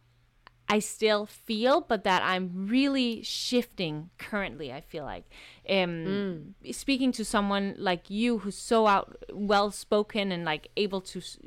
I 0.68 0.80
still 0.80 1.28
feel, 1.28 1.80
but 1.80 2.03
that 2.05 2.24
I'm 2.24 2.68
really 2.68 3.22
shifting 3.22 4.09
currently. 4.18 4.74
I 4.74 4.82
feel 4.82 5.05
like, 5.05 5.26
um, 5.70 6.53
mm. 6.65 6.76
speaking 6.76 7.11
to 7.13 7.24
someone 7.24 7.76
like 7.78 8.09
you 8.09 8.39
who's 8.39 8.57
so 8.57 8.88
out, 8.88 9.15
well 9.32 9.70
spoken 9.70 10.32
and 10.32 10.43
like 10.43 10.70
able 10.76 11.01
to 11.01 11.20
s- 11.20 11.38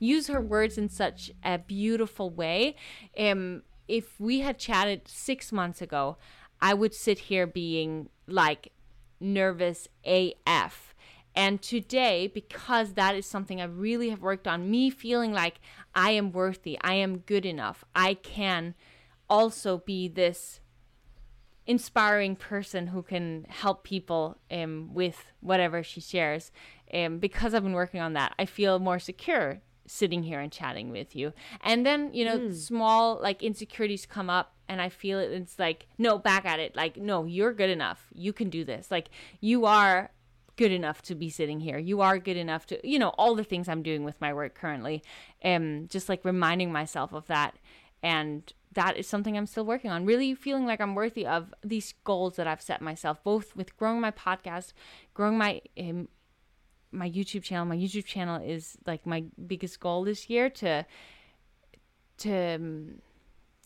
use 0.00 0.26
her 0.26 0.40
words 0.40 0.76
in 0.76 0.88
such 0.88 1.30
a 1.44 1.58
beautiful 1.58 2.28
way. 2.28 2.74
Um, 3.16 3.62
if 3.86 4.18
we 4.18 4.40
had 4.40 4.58
chatted 4.58 5.06
six 5.06 5.52
months 5.52 5.80
ago, 5.80 6.16
I 6.60 6.74
would 6.74 6.92
sit 6.92 7.18
here 7.20 7.46
being 7.46 8.08
like 8.26 8.72
nervous 9.20 9.88
AF. 10.04 10.94
And 11.34 11.60
today, 11.60 12.30
because 12.32 12.94
that 12.94 13.14
is 13.14 13.26
something 13.26 13.60
I 13.60 13.64
really 13.64 14.08
have 14.08 14.22
worked 14.22 14.48
on, 14.48 14.70
me 14.70 14.88
feeling 14.88 15.32
like 15.32 15.60
I 15.94 16.12
am 16.12 16.32
worthy, 16.32 16.78
I 16.80 16.94
am 16.94 17.18
good 17.18 17.44
enough, 17.44 17.84
I 17.94 18.14
can 18.14 18.74
also 19.28 19.78
be 19.78 20.08
this 20.08 20.60
inspiring 21.66 22.36
person 22.36 22.88
who 22.88 23.02
can 23.02 23.44
help 23.48 23.82
people 23.84 24.38
um, 24.50 24.94
with 24.94 25.26
whatever 25.40 25.82
she 25.82 26.00
shares. 26.00 26.52
Um, 26.94 27.18
because 27.18 27.52
I've 27.52 27.64
been 27.64 27.72
working 27.72 28.00
on 28.00 28.12
that, 28.12 28.34
I 28.38 28.46
feel 28.46 28.78
more 28.78 29.00
secure 29.00 29.60
sitting 29.86 30.22
here 30.22 30.40
and 30.40 30.52
chatting 30.52 30.90
with 30.90 31.14
you. 31.14 31.32
And 31.62 31.84
then, 31.84 32.12
you 32.12 32.24
know, 32.24 32.38
mm. 32.38 32.54
small 32.54 33.18
like 33.20 33.42
insecurities 33.42 34.06
come 34.06 34.30
up 34.30 34.54
and 34.68 34.80
I 34.80 34.88
feel 34.88 35.18
it 35.18 35.32
it's 35.32 35.58
like, 35.58 35.86
no, 35.98 36.18
back 36.18 36.44
at 36.44 36.60
it. 36.60 36.76
Like, 36.76 36.96
no, 36.96 37.24
you're 37.24 37.52
good 37.52 37.70
enough. 37.70 38.06
You 38.14 38.32
can 38.32 38.50
do 38.50 38.64
this. 38.64 38.90
Like 38.90 39.08
you 39.40 39.66
are 39.66 40.10
good 40.56 40.72
enough 40.72 41.02
to 41.02 41.14
be 41.14 41.28
sitting 41.28 41.60
here. 41.60 41.78
You 41.78 42.00
are 42.00 42.18
good 42.18 42.36
enough 42.36 42.66
to, 42.66 42.88
you 42.88 42.98
know, 42.98 43.10
all 43.10 43.34
the 43.34 43.44
things 43.44 43.68
I'm 43.68 43.82
doing 43.82 44.04
with 44.04 44.20
my 44.20 44.32
work 44.32 44.54
currently. 44.54 45.02
Um 45.44 45.86
just 45.88 46.08
like 46.08 46.24
reminding 46.24 46.72
myself 46.72 47.12
of 47.12 47.26
that 47.26 47.56
and 48.02 48.52
that 48.76 48.96
is 48.96 49.06
something 49.06 49.36
I'm 49.36 49.46
still 49.46 49.64
working 49.64 49.90
on. 49.90 50.04
Really 50.04 50.34
feeling 50.34 50.66
like 50.66 50.80
I'm 50.80 50.94
worthy 50.94 51.26
of 51.26 51.52
these 51.64 51.94
goals 52.04 52.36
that 52.36 52.46
I've 52.46 52.60
set 52.60 52.82
myself, 52.82 53.24
both 53.24 53.56
with 53.56 53.76
growing 53.76 54.00
my 54.02 54.10
podcast, 54.10 54.74
growing 55.14 55.38
my 55.38 55.62
um, 55.80 56.08
my 56.96 57.08
YouTube 57.08 57.42
channel. 57.42 57.66
My 57.66 57.76
YouTube 57.76 58.04
channel 58.04 58.42
is 58.42 58.76
like 58.86 59.06
my 59.06 59.24
biggest 59.46 59.78
goal 59.80 60.04
this 60.04 60.28
year 60.28 60.50
to 60.50 60.84
to 62.18 62.54
um, 62.54 63.02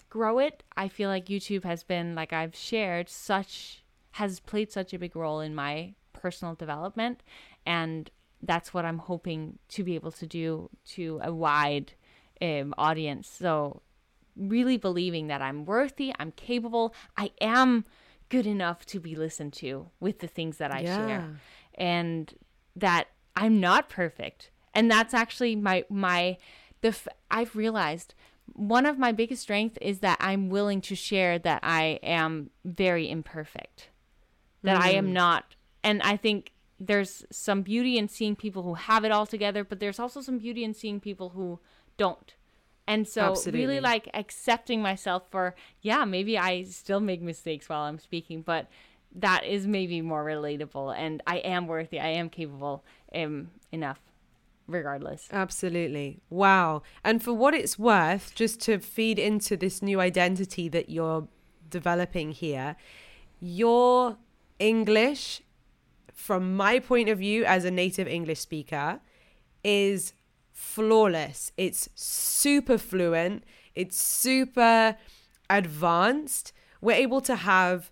grow 0.08 0.38
it. 0.38 0.62
I 0.76 0.88
feel 0.88 1.08
like 1.08 1.26
YouTube 1.26 1.64
has 1.64 1.84
been 1.84 2.14
like 2.14 2.32
I've 2.32 2.56
shared 2.56 3.08
such 3.08 3.84
has 4.12 4.40
played 4.40 4.72
such 4.72 4.92
a 4.92 4.98
big 4.98 5.14
role 5.14 5.40
in 5.40 5.54
my 5.54 5.94
personal 6.12 6.54
development 6.54 7.22
and 7.64 8.10
that's 8.42 8.74
what 8.74 8.84
I'm 8.84 8.98
hoping 8.98 9.58
to 9.68 9.84
be 9.84 9.94
able 9.94 10.12
to 10.12 10.26
do 10.26 10.70
to 10.86 11.20
a 11.22 11.32
wide 11.32 11.92
um, 12.40 12.74
audience. 12.78 13.28
So 13.28 13.82
really 14.36 14.76
believing 14.76 15.26
that 15.28 15.42
I'm 15.42 15.64
worthy, 15.64 16.12
I'm 16.18 16.32
capable, 16.32 16.94
I 17.16 17.30
am 17.40 17.84
good 18.28 18.46
enough 18.46 18.86
to 18.86 19.00
be 19.00 19.14
listened 19.14 19.52
to 19.54 19.90
with 20.00 20.20
the 20.20 20.26
things 20.26 20.56
that 20.58 20.72
I 20.72 20.80
yeah. 20.80 20.96
share. 20.96 21.40
And 21.74 22.32
that 22.76 23.08
I'm 23.36 23.60
not 23.60 23.88
perfect. 23.88 24.50
And 24.74 24.90
that's 24.90 25.14
actually 25.14 25.56
my 25.56 25.84
my 25.88 26.36
the 26.80 26.88
f- 26.88 27.08
I've 27.30 27.56
realized 27.56 28.14
one 28.52 28.86
of 28.86 28.98
my 28.98 29.12
biggest 29.12 29.42
strengths 29.42 29.78
is 29.80 30.00
that 30.00 30.18
I'm 30.20 30.48
willing 30.48 30.80
to 30.82 30.94
share 30.94 31.38
that 31.38 31.60
I 31.62 32.00
am 32.02 32.50
very 32.64 33.08
imperfect. 33.08 33.88
That 34.62 34.78
mm. 34.78 34.82
I 34.82 34.90
am 34.90 35.08
mm. 35.08 35.12
not 35.12 35.54
and 35.82 36.02
I 36.02 36.16
think 36.16 36.52
there's 36.78 37.24
some 37.30 37.62
beauty 37.62 37.98
in 37.98 38.08
seeing 38.08 38.34
people 38.34 38.62
who 38.62 38.74
have 38.74 39.04
it 39.04 39.12
all 39.12 39.26
together, 39.26 39.64
but 39.64 39.80
there's 39.80 39.98
also 39.98 40.22
some 40.22 40.38
beauty 40.38 40.64
in 40.64 40.72
seeing 40.72 40.98
people 40.98 41.30
who 41.30 41.58
don't. 41.98 42.34
And 42.86 43.06
so 43.06 43.32
Absolutely. 43.32 43.60
really 43.60 43.80
like 43.80 44.08
accepting 44.14 44.82
myself 44.82 45.24
for 45.30 45.54
yeah, 45.82 46.04
maybe 46.04 46.38
I 46.38 46.64
still 46.64 47.00
make 47.00 47.20
mistakes 47.20 47.68
while 47.68 47.82
I'm 47.82 47.98
speaking, 47.98 48.42
but 48.42 48.68
that 49.14 49.44
is 49.44 49.66
maybe 49.66 50.00
more 50.00 50.24
relatable 50.24 50.96
and 50.96 51.22
I 51.26 51.38
am 51.38 51.66
worthy, 51.66 52.00
I 52.00 52.08
am 52.08 52.30
capable 52.30 52.84
um, 53.14 53.50
enough 53.72 54.00
regardless. 54.66 55.28
Absolutely. 55.32 56.20
Wow. 56.30 56.82
And 57.04 57.22
for 57.22 57.32
what 57.32 57.54
it's 57.54 57.78
worth, 57.78 58.34
just 58.34 58.61
to 58.62 58.78
feed 58.78 59.18
into 59.18 59.56
this 59.56 59.82
new 59.82 60.00
identity 60.00 60.68
that 60.68 60.88
you're 60.88 61.28
developing 61.68 62.32
here, 62.32 62.76
your 63.40 64.16
English, 64.58 65.42
from 66.12 66.56
my 66.56 66.78
point 66.78 67.08
of 67.08 67.18
view 67.18 67.44
as 67.44 67.64
a 67.64 67.70
native 67.70 68.06
English 68.06 68.40
speaker, 68.40 69.00
is 69.64 70.12
flawless. 70.52 71.52
It's 71.56 71.88
super 71.94 72.78
fluent, 72.78 73.44
it's 73.74 73.96
super 73.96 74.96
advanced. 75.48 76.52
We're 76.80 76.96
able 76.96 77.20
to 77.22 77.36
have 77.36 77.90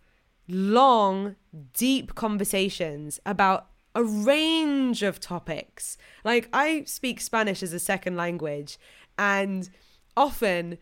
long, 0.48 1.36
deep 1.74 2.14
conversations 2.14 3.20
about 3.26 3.67
a 3.94 4.04
range 4.04 5.02
of 5.02 5.20
topics. 5.20 5.96
Like, 6.24 6.48
I 6.52 6.84
speak 6.84 7.20
Spanish 7.20 7.62
as 7.62 7.72
a 7.72 7.78
second 7.78 8.16
language, 8.16 8.78
and 9.18 9.68
often 10.16 10.78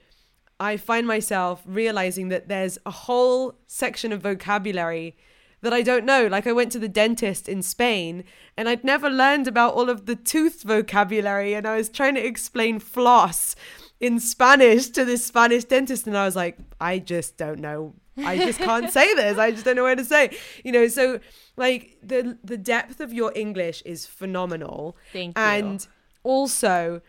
I 0.58 0.76
find 0.76 1.06
myself 1.06 1.62
realizing 1.66 2.28
that 2.28 2.48
there's 2.48 2.78
a 2.86 2.90
whole 2.90 3.54
section 3.66 4.12
of 4.12 4.22
vocabulary 4.22 5.16
that 5.60 5.72
I 5.72 5.82
don't 5.82 6.04
know. 6.04 6.26
Like, 6.26 6.46
I 6.46 6.52
went 6.52 6.72
to 6.72 6.78
the 6.78 6.88
dentist 6.88 7.48
in 7.48 7.62
Spain 7.62 8.24
and 8.56 8.68
I'd 8.68 8.84
never 8.84 9.10
learned 9.10 9.48
about 9.48 9.74
all 9.74 9.90
of 9.90 10.06
the 10.06 10.16
tooth 10.16 10.62
vocabulary, 10.62 11.54
and 11.54 11.66
I 11.66 11.76
was 11.76 11.88
trying 11.88 12.14
to 12.14 12.26
explain 12.26 12.78
floss 12.78 13.56
in 14.00 14.20
Spanish 14.20 14.88
to 14.90 15.04
this 15.04 15.24
Spanish 15.24 15.64
dentist, 15.64 16.06
and 16.06 16.16
I 16.16 16.24
was 16.24 16.36
like, 16.36 16.58
I 16.80 16.98
just 16.98 17.36
don't 17.36 17.60
know 17.60 17.94
I 18.18 18.36
just 18.38 18.58
can't 18.58 18.90
say 18.90 19.12
this. 19.14 19.38
I 19.38 19.50
just 19.50 19.64
don't 19.64 19.76
know 19.76 19.82
where 19.82 19.96
to 19.96 20.04
say. 20.04 20.36
You 20.64 20.72
know, 20.72 20.88
so 20.88 21.20
like 21.56 21.98
the 22.02 22.38
the 22.42 22.56
depth 22.56 23.00
of 23.00 23.12
your 23.12 23.32
English 23.34 23.82
is 23.84 24.06
phenomenal. 24.06 24.96
Thank 25.12 25.36
you. 25.36 25.44
And 25.44 25.86
also 26.22 27.02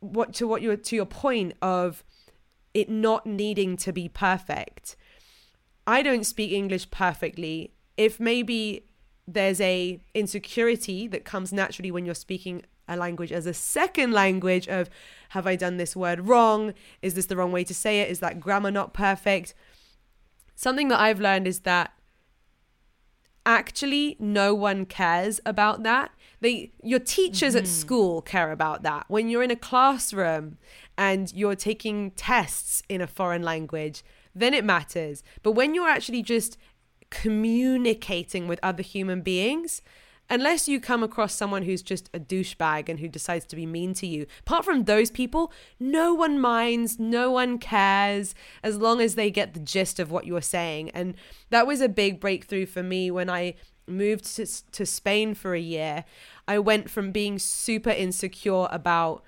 what 0.00 0.32
to 0.34 0.46
what 0.46 0.62
you 0.62 0.76
to 0.76 0.96
your 0.96 1.06
point 1.06 1.54
of 1.60 2.04
it 2.72 2.88
not 2.88 3.26
needing 3.26 3.76
to 3.78 3.92
be 3.92 4.08
perfect. 4.08 4.96
I 5.86 6.02
don't 6.02 6.24
speak 6.24 6.52
English 6.52 6.90
perfectly. 6.90 7.72
If 7.96 8.20
maybe 8.20 8.86
there's 9.26 9.60
a 9.60 10.00
insecurity 10.14 11.06
that 11.08 11.24
comes 11.24 11.52
naturally 11.52 11.90
when 11.90 12.04
you're 12.04 12.14
speaking 12.14 12.64
a 12.88 12.96
language 12.96 13.30
as 13.30 13.46
a 13.46 13.54
second 13.54 14.12
language 14.12 14.66
of 14.68 14.90
have 15.30 15.46
I 15.46 15.54
done 15.56 15.76
this 15.76 15.94
word 15.94 16.26
wrong? 16.26 16.74
Is 17.02 17.14
this 17.14 17.26
the 17.26 17.36
wrong 17.36 17.52
way 17.52 17.64
to 17.64 17.74
say 17.74 18.00
it? 18.00 18.10
Is 18.10 18.18
that 18.20 18.40
grammar 18.40 18.70
not 18.70 18.92
perfect? 18.92 19.54
Something 20.60 20.88
that 20.88 21.00
I've 21.00 21.20
learned 21.20 21.46
is 21.46 21.60
that 21.60 21.90
actually 23.46 24.16
no 24.20 24.54
one 24.54 24.84
cares 24.84 25.40
about 25.46 25.84
that. 25.84 26.10
They 26.42 26.72
your 26.82 26.98
teachers 26.98 27.54
mm-hmm. 27.54 27.64
at 27.64 27.66
school 27.66 28.20
care 28.20 28.52
about 28.52 28.82
that. 28.82 29.06
When 29.08 29.30
you're 29.30 29.42
in 29.42 29.50
a 29.50 29.56
classroom 29.56 30.58
and 30.98 31.32
you're 31.32 31.56
taking 31.56 32.10
tests 32.10 32.82
in 32.90 33.00
a 33.00 33.06
foreign 33.06 33.42
language, 33.42 34.04
then 34.34 34.52
it 34.52 34.62
matters. 34.62 35.22
But 35.42 35.52
when 35.52 35.74
you're 35.74 35.88
actually 35.88 36.22
just 36.22 36.58
communicating 37.08 38.46
with 38.46 38.60
other 38.62 38.82
human 38.82 39.22
beings, 39.22 39.80
unless 40.30 40.68
you 40.68 40.80
come 40.80 41.02
across 41.02 41.34
someone 41.34 41.64
who's 41.64 41.82
just 41.82 42.08
a 42.14 42.20
douchebag 42.20 42.88
and 42.88 43.00
who 43.00 43.08
decides 43.08 43.44
to 43.46 43.56
be 43.56 43.66
mean 43.66 43.92
to 43.94 44.06
you, 44.06 44.26
apart 44.40 44.64
from 44.64 44.84
those 44.84 45.10
people, 45.10 45.52
no 45.78 46.14
one 46.14 46.38
minds, 46.40 46.98
no 46.98 47.30
one 47.30 47.58
cares 47.58 48.34
as 48.62 48.76
long 48.78 49.00
as 49.00 49.16
they 49.16 49.30
get 49.30 49.52
the 49.52 49.60
gist 49.60 49.98
of 49.98 50.10
what 50.10 50.26
you're 50.26 50.40
saying. 50.40 50.90
And 50.90 51.14
that 51.50 51.66
was 51.66 51.80
a 51.80 51.88
big 51.88 52.20
breakthrough 52.20 52.66
for 52.66 52.82
me 52.82 53.10
when 53.10 53.28
I 53.28 53.54
moved 53.86 54.24
to, 54.36 54.46
to 54.46 54.86
Spain 54.86 55.34
for 55.34 55.54
a 55.54 55.60
year. 55.60 56.04
I 56.46 56.58
went 56.60 56.88
from 56.88 57.10
being 57.10 57.38
super 57.38 57.90
insecure 57.90 58.68
about 58.70 59.24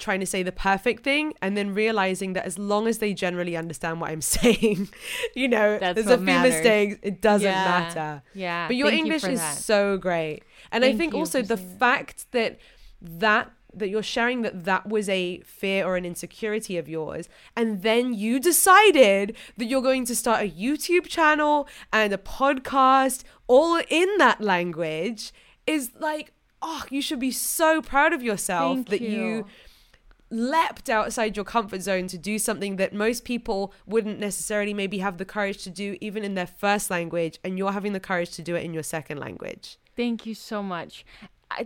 trying 0.00 0.20
to 0.20 0.26
say 0.26 0.42
the 0.42 0.52
perfect 0.52 1.04
thing 1.04 1.34
and 1.40 1.56
then 1.56 1.72
realizing 1.74 2.32
that 2.32 2.44
as 2.44 2.58
long 2.58 2.88
as 2.88 2.98
they 2.98 3.14
generally 3.14 3.56
understand 3.56 4.00
what 4.00 4.10
I'm 4.10 4.20
saying, 4.36 4.88
you 5.34 5.46
know, 5.48 5.78
That's 5.78 5.94
there's 5.94 6.08
a 6.08 6.16
few 6.16 6.26
matters. 6.26 6.54
mistakes, 6.54 6.98
it 7.02 7.20
doesn't 7.20 7.46
yeah. 7.46 7.64
matter. 7.64 8.22
Yeah. 8.34 8.66
But 8.66 8.76
your 8.76 8.88
Thank 8.88 9.00
English 9.02 9.22
you 9.24 9.30
is 9.30 9.40
that. 9.40 9.56
so 9.58 9.96
great. 9.96 10.42
And 10.72 10.82
Thank 10.82 10.94
I 10.94 10.98
think 10.98 11.14
also 11.14 11.42
the 11.42 11.56
fact 11.56 12.26
that 12.32 12.58
that 13.00 13.52
that 13.72 13.88
you're 13.88 14.02
sharing 14.02 14.42
that 14.42 14.64
that 14.64 14.88
was 14.88 15.08
a 15.08 15.40
fear 15.40 15.86
or 15.86 15.96
an 15.96 16.04
insecurity 16.04 16.76
of 16.76 16.88
yours 16.88 17.28
and 17.56 17.82
then 17.82 18.12
you 18.12 18.40
decided 18.40 19.36
that 19.56 19.66
you're 19.66 19.80
going 19.80 20.04
to 20.04 20.16
start 20.16 20.42
a 20.42 20.50
YouTube 20.50 21.06
channel 21.06 21.68
and 21.92 22.12
a 22.12 22.18
podcast 22.18 23.22
all 23.46 23.80
in 23.88 24.08
that 24.18 24.40
language 24.40 25.32
is 25.68 25.92
like 26.00 26.32
oh 26.62 26.84
you 26.90 27.00
should 27.00 27.20
be 27.20 27.30
so 27.30 27.80
proud 27.80 28.12
of 28.12 28.22
yourself 28.24 28.74
Thank 28.74 28.88
that 28.88 29.00
you. 29.00 29.08
you 29.10 29.46
leapt 30.30 30.88
outside 30.88 31.36
your 31.36 31.44
comfort 31.44 31.82
zone 31.82 32.06
to 32.06 32.16
do 32.16 32.38
something 32.38 32.76
that 32.76 32.94
most 32.94 33.24
people 33.24 33.74
wouldn't 33.86 34.18
necessarily 34.18 34.72
maybe 34.72 34.98
have 34.98 35.18
the 35.18 35.24
courage 35.24 35.62
to 35.64 35.70
do 35.70 35.96
even 36.00 36.24
in 36.24 36.34
their 36.34 36.46
first 36.46 36.90
language 36.90 37.38
and 37.42 37.58
you're 37.58 37.72
having 37.72 37.92
the 37.92 38.00
courage 38.00 38.30
to 38.30 38.42
do 38.42 38.54
it 38.54 38.64
in 38.64 38.72
your 38.72 38.82
second 38.82 39.18
language 39.18 39.78
Thank 40.00 40.24
you 40.24 40.34
so 40.34 40.62
much. 40.62 41.04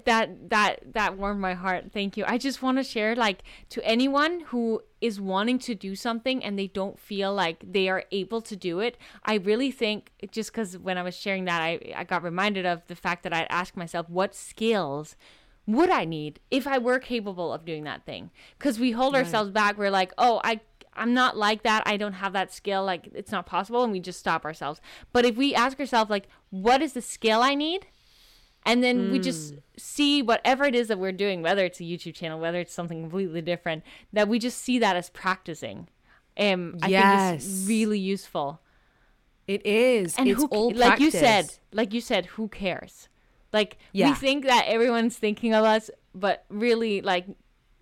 That 0.06 0.48
that 0.50 0.94
that 0.94 1.16
warmed 1.16 1.40
my 1.40 1.54
heart. 1.54 1.92
Thank 1.92 2.16
you. 2.16 2.24
I 2.26 2.36
just 2.36 2.62
want 2.62 2.78
to 2.78 2.82
share 2.82 3.14
like 3.14 3.44
to 3.68 3.84
anyone 3.86 4.40
who 4.46 4.80
is 5.00 5.20
wanting 5.20 5.60
to 5.60 5.74
do 5.76 5.94
something 5.94 6.42
and 6.42 6.58
they 6.58 6.66
don't 6.66 6.98
feel 6.98 7.32
like 7.32 7.62
they 7.62 7.88
are 7.88 8.04
able 8.10 8.40
to 8.42 8.56
do 8.56 8.80
it. 8.80 8.96
I 9.24 9.34
really 9.34 9.70
think 9.70 10.10
just 10.32 10.52
cuz 10.52 10.76
when 10.78 10.98
I 10.98 11.02
was 11.02 11.14
sharing 11.14 11.44
that 11.44 11.60
I 11.60 11.78
I 11.94 12.02
got 12.02 12.24
reminded 12.24 12.66
of 12.66 12.84
the 12.88 12.96
fact 12.96 13.22
that 13.22 13.32
I'd 13.32 13.46
ask 13.50 13.76
myself 13.76 14.08
what 14.08 14.34
skills 14.34 15.16
would 15.66 15.90
I 15.90 16.04
need 16.04 16.40
if 16.50 16.66
I 16.66 16.78
were 16.78 16.98
capable 16.98 17.52
of 17.52 17.64
doing 17.64 17.84
that 17.84 18.04
thing? 18.04 18.30
Cuz 18.58 18.78
we 18.78 18.92
hold 18.92 19.14
ourselves 19.14 19.50
back. 19.50 19.78
We're 19.78 19.90
like, 19.90 20.12
"Oh, 20.18 20.40
I 20.44 20.60
I'm 20.96 21.12
not 21.14 21.36
like 21.36 21.62
that. 21.62 21.82
I 21.86 21.96
don't 21.96 22.12
have 22.14 22.32
that 22.34 22.52
skill. 22.52 22.84
Like 22.84 23.08
it's 23.14 23.32
not 23.32 23.46
possible." 23.46 23.82
And 23.82 23.92
we 23.92 24.00
just 24.00 24.20
stop 24.20 24.44
ourselves. 24.44 24.80
But 25.12 25.24
if 25.24 25.36
we 25.36 25.54
ask 25.54 25.78
ourselves 25.80 26.10
like, 26.10 26.28
"What 26.50 26.82
is 26.82 26.92
the 26.92 27.02
skill 27.02 27.42
I 27.42 27.54
need?" 27.54 27.86
and 28.66 28.82
then 28.82 29.10
we 29.10 29.18
just 29.18 29.54
see 29.76 30.22
whatever 30.22 30.64
it 30.64 30.74
is 30.74 30.88
that 30.88 30.98
we're 30.98 31.12
doing 31.12 31.42
whether 31.42 31.64
it's 31.64 31.80
a 31.80 31.82
youtube 31.82 32.14
channel 32.14 32.40
whether 32.40 32.58
it's 32.58 32.72
something 32.72 33.02
completely 33.02 33.42
different 33.42 33.82
that 34.12 34.28
we 34.28 34.38
just 34.38 34.58
see 34.58 34.78
that 34.78 34.96
as 34.96 35.10
practicing 35.10 35.88
um 36.38 36.76
i 36.82 36.88
think 37.36 37.42
it's 37.42 37.66
really 37.68 37.98
useful 37.98 38.60
it 39.46 39.64
is 39.66 40.14
and 40.16 40.28
it's 40.28 40.42
who, 40.50 40.70
like 40.70 40.98
you 40.98 41.10
said 41.10 41.52
like 41.72 41.92
you 41.92 42.00
said 42.00 42.26
who 42.26 42.48
cares 42.48 43.08
like 43.54 43.78
Yeah. 43.92 44.08
we 44.10 44.14
think 44.14 44.44
that 44.44 44.66
everyone's 44.66 45.16
thinking 45.16 45.54
of 45.54 45.64
us 45.64 45.90
but 46.14 46.44
really 46.50 47.00
like 47.00 47.26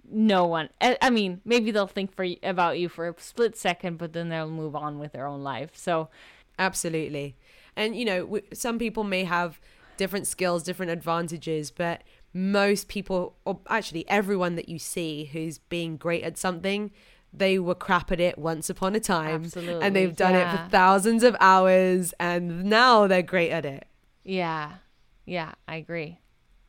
no 0.08 0.44
one 0.46 0.68
I, 0.80 0.96
I 1.00 1.10
mean 1.10 1.40
maybe 1.44 1.70
they'll 1.72 1.86
think 1.98 2.14
for 2.14 2.26
about 2.42 2.78
you 2.78 2.88
for 2.88 3.08
a 3.08 3.14
split 3.18 3.56
second 3.56 3.98
but 3.98 4.12
then 4.12 4.28
they'll 4.28 4.48
move 4.50 4.76
on 4.76 4.98
with 5.00 5.12
their 5.12 5.26
own 5.26 5.42
life 5.42 5.70
so 5.74 6.08
Absolutely. 6.58 7.36
And, 7.76 7.96
you 7.96 8.04
know, 8.04 8.20
w- 8.24 8.44
some 8.52 8.78
people 8.78 9.04
may 9.04 9.24
have 9.24 9.60
different 9.96 10.26
skills, 10.26 10.62
different 10.62 10.92
advantages, 10.92 11.70
but 11.70 12.02
most 12.34 12.88
people, 12.88 13.36
or 13.44 13.60
actually 13.68 14.08
everyone 14.08 14.54
that 14.56 14.68
you 14.68 14.78
see 14.78 15.30
who's 15.32 15.58
being 15.58 15.96
great 15.96 16.22
at 16.22 16.36
something, 16.36 16.90
they 17.32 17.58
were 17.58 17.74
crap 17.74 18.12
at 18.12 18.20
it 18.20 18.38
once 18.38 18.68
upon 18.68 18.94
a 18.94 19.00
time. 19.00 19.44
Absolutely, 19.44 19.82
And 19.82 19.96
they've 19.96 20.14
done 20.14 20.34
it 20.34 20.50
for 20.50 20.68
thousands 20.70 21.22
of 21.22 21.34
hours 21.40 22.12
and 22.20 22.64
now 22.64 23.06
they're 23.06 23.22
great 23.22 23.50
at 23.50 23.64
it. 23.64 23.86
Yeah. 24.22 24.72
Yeah, 25.24 25.52
I 25.68 25.76
agree. 25.76 26.18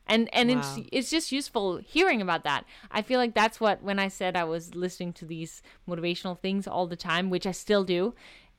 And 0.06 0.28
and 0.34 0.50
Wow. 0.50 0.58
it's 0.58 0.88
it's 0.92 1.10
just 1.10 1.32
useful 1.32 1.78
hearing 1.78 2.20
about 2.20 2.44
that. 2.44 2.64
I 2.90 3.00
feel 3.02 3.18
like 3.18 3.34
that's 3.34 3.58
what 3.60 3.82
when 3.82 3.98
I 3.98 4.08
said 4.08 4.36
I 4.36 4.44
was 4.44 4.74
listening 4.74 5.12
to 5.14 5.24
these 5.24 5.62
motivational 5.88 6.38
things 6.38 6.66
all 6.66 6.86
the 6.86 6.96
time, 6.96 7.30
which 7.30 7.46
I 7.46 7.52
still 7.52 7.84
do. 7.84 8.14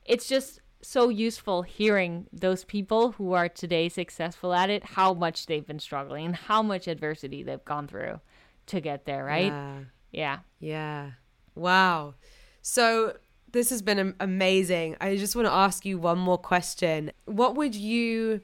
It's 0.06 0.28
just 0.28 0.60
so 0.82 1.10
useful 1.10 1.64
hearing 1.64 2.28
those 2.34 2.64
people 2.64 3.14
who 3.14 3.34
are 3.34 3.50
today 3.50 3.90
successful 3.90 4.54
at 4.54 4.70
it, 4.70 4.84
how 4.84 5.14
much 5.14 5.46
they've 5.46 5.66
been 5.66 5.80
struggling 5.80 6.26
and 6.26 6.36
how 6.36 6.62
much 6.62 6.88
adversity 6.88 7.44
they've 7.44 7.66
gone 7.66 7.88
through 7.88 8.20
to 8.68 8.82
get 8.82 9.06
there, 9.06 9.24
right? 9.24 9.52
Yeah. 9.54 9.80
Yeah. 10.12 10.40
Yeah. 10.60 11.12
Wow. 11.56 12.16
So 12.62 13.18
this 13.52 13.70
has 13.70 13.82
been 13.82 14.16
amazing. 14.20 14.96
I 15.00 15.16
just 15.16 15.36
want 15.36 15.48
to 15.48 15.54
ask 15.54 15.86
you 15.86 15.98
one 15.98 16.18
more 16.20 16.38
question. 16.38 17.12
What 17.26 17.56
would 17.56 17.76
you 17.76 18.42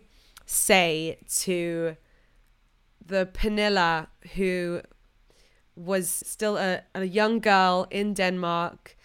say 0.52 1.18
to 1.44 1.96
the 3.06 3.26
Pernilla 3.34 4.08
who 4.36 4.82
was 5.76 6.10
still 6.10 6.58
a, 6.58 6.82
a 6.94 7.06
young 7.06 7.40
girl 7.40 7.88
in 7.90 8.14
Denmark? 8.14 8.98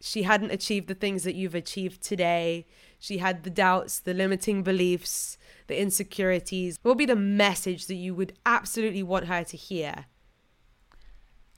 She 0.00 0.22
hadn't 0.22 0.50
achieved 0.50 0.88
the 0.88 0.94
things 0.94 1.24
that 1.24 1.34
you've 1.34 1.54
achieved 1.54 2.02
today. 2.02 2.66
She 2.98 3.18
had 3.18 3.42
the 3.42 3.50
doubts, 3.50 4.00
the 4.00 4.14
limiting 4.14 4.62
beliefs, 4.62 5.38
the 5.66 5.80
insecurities. 5.80 6.78
What 6.82 6.92
would 6.92 6.98
be 6.98 7.06
the 7.06 7.16
message 7.16 7.86
that 7.86 7.94
you 7.94 8.14
would 8.14 8.34
absolutely 8.46 9.02
want 9.02 9.26
her 9.26 9.44
to 9.44 9.56
hear? 9.56 10.06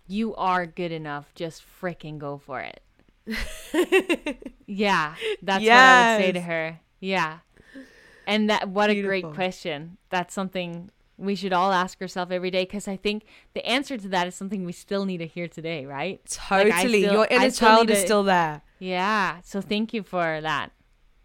You 0.06 0.34
are 0.36 0.66
good 0.66 0.92
enough. 0.92 1.34
Just 1.34 1.62
freaking 1.80 2.18
go 2.18 2.38
for 2.38 2.60
it. 2.60 2.80
yeah, 4.66 5.14
that's 5.42 5.64
what 5.64 5.72
I 5.72 6.16
would 6.16 6.24
say 6.24 6.32
to 6.32 6.40
her. 6.40 6.80
Yeah. 7.00 7.38
And 8.26 8.50
that 8.50 8.68
what 8.68 8.90
a 8.90 9.00
great 9.02 9.24
question. 9.24 9.98
That's 10.10 10.34
something 10.34 10.90
we 11.16 11.34
should 11.34 11.52
all 11.52 11.72
ask 11.72 12.00
ourselves 12.02 12.32
every 12.32 12.50
day 12.50 12.64
because 12.64 12.88
I 12.88 12.96
think 12.96 13.24
the 13.54 13.64
answer 13.64 13.96
to 13.96 14.08
that 14.08 14.26
is 14.26 14.34
something 14.34 14.64
we 14.64 14.72
still 14.72 15.04
need 15.04 15.18
to 15.18 15.26
hear 15.26 15.46
today, 15.46 15.86
right? 15.86 16.20
Like, 16.50 16.70
Totally. 16.74 17.02
still- 17.02 17.12
Your 17.12 17.26
inner 17.30 17.50
child 17.50 17.90
is 17.90 18.00
still 18.00 18.24
there. 18.24 18.62
Yeah. 18.78 19.38
So 19.44 19.60
thank 19.60 19.94
you 19.94 20.02
for 20.02 20.40
that. 20.40 20.72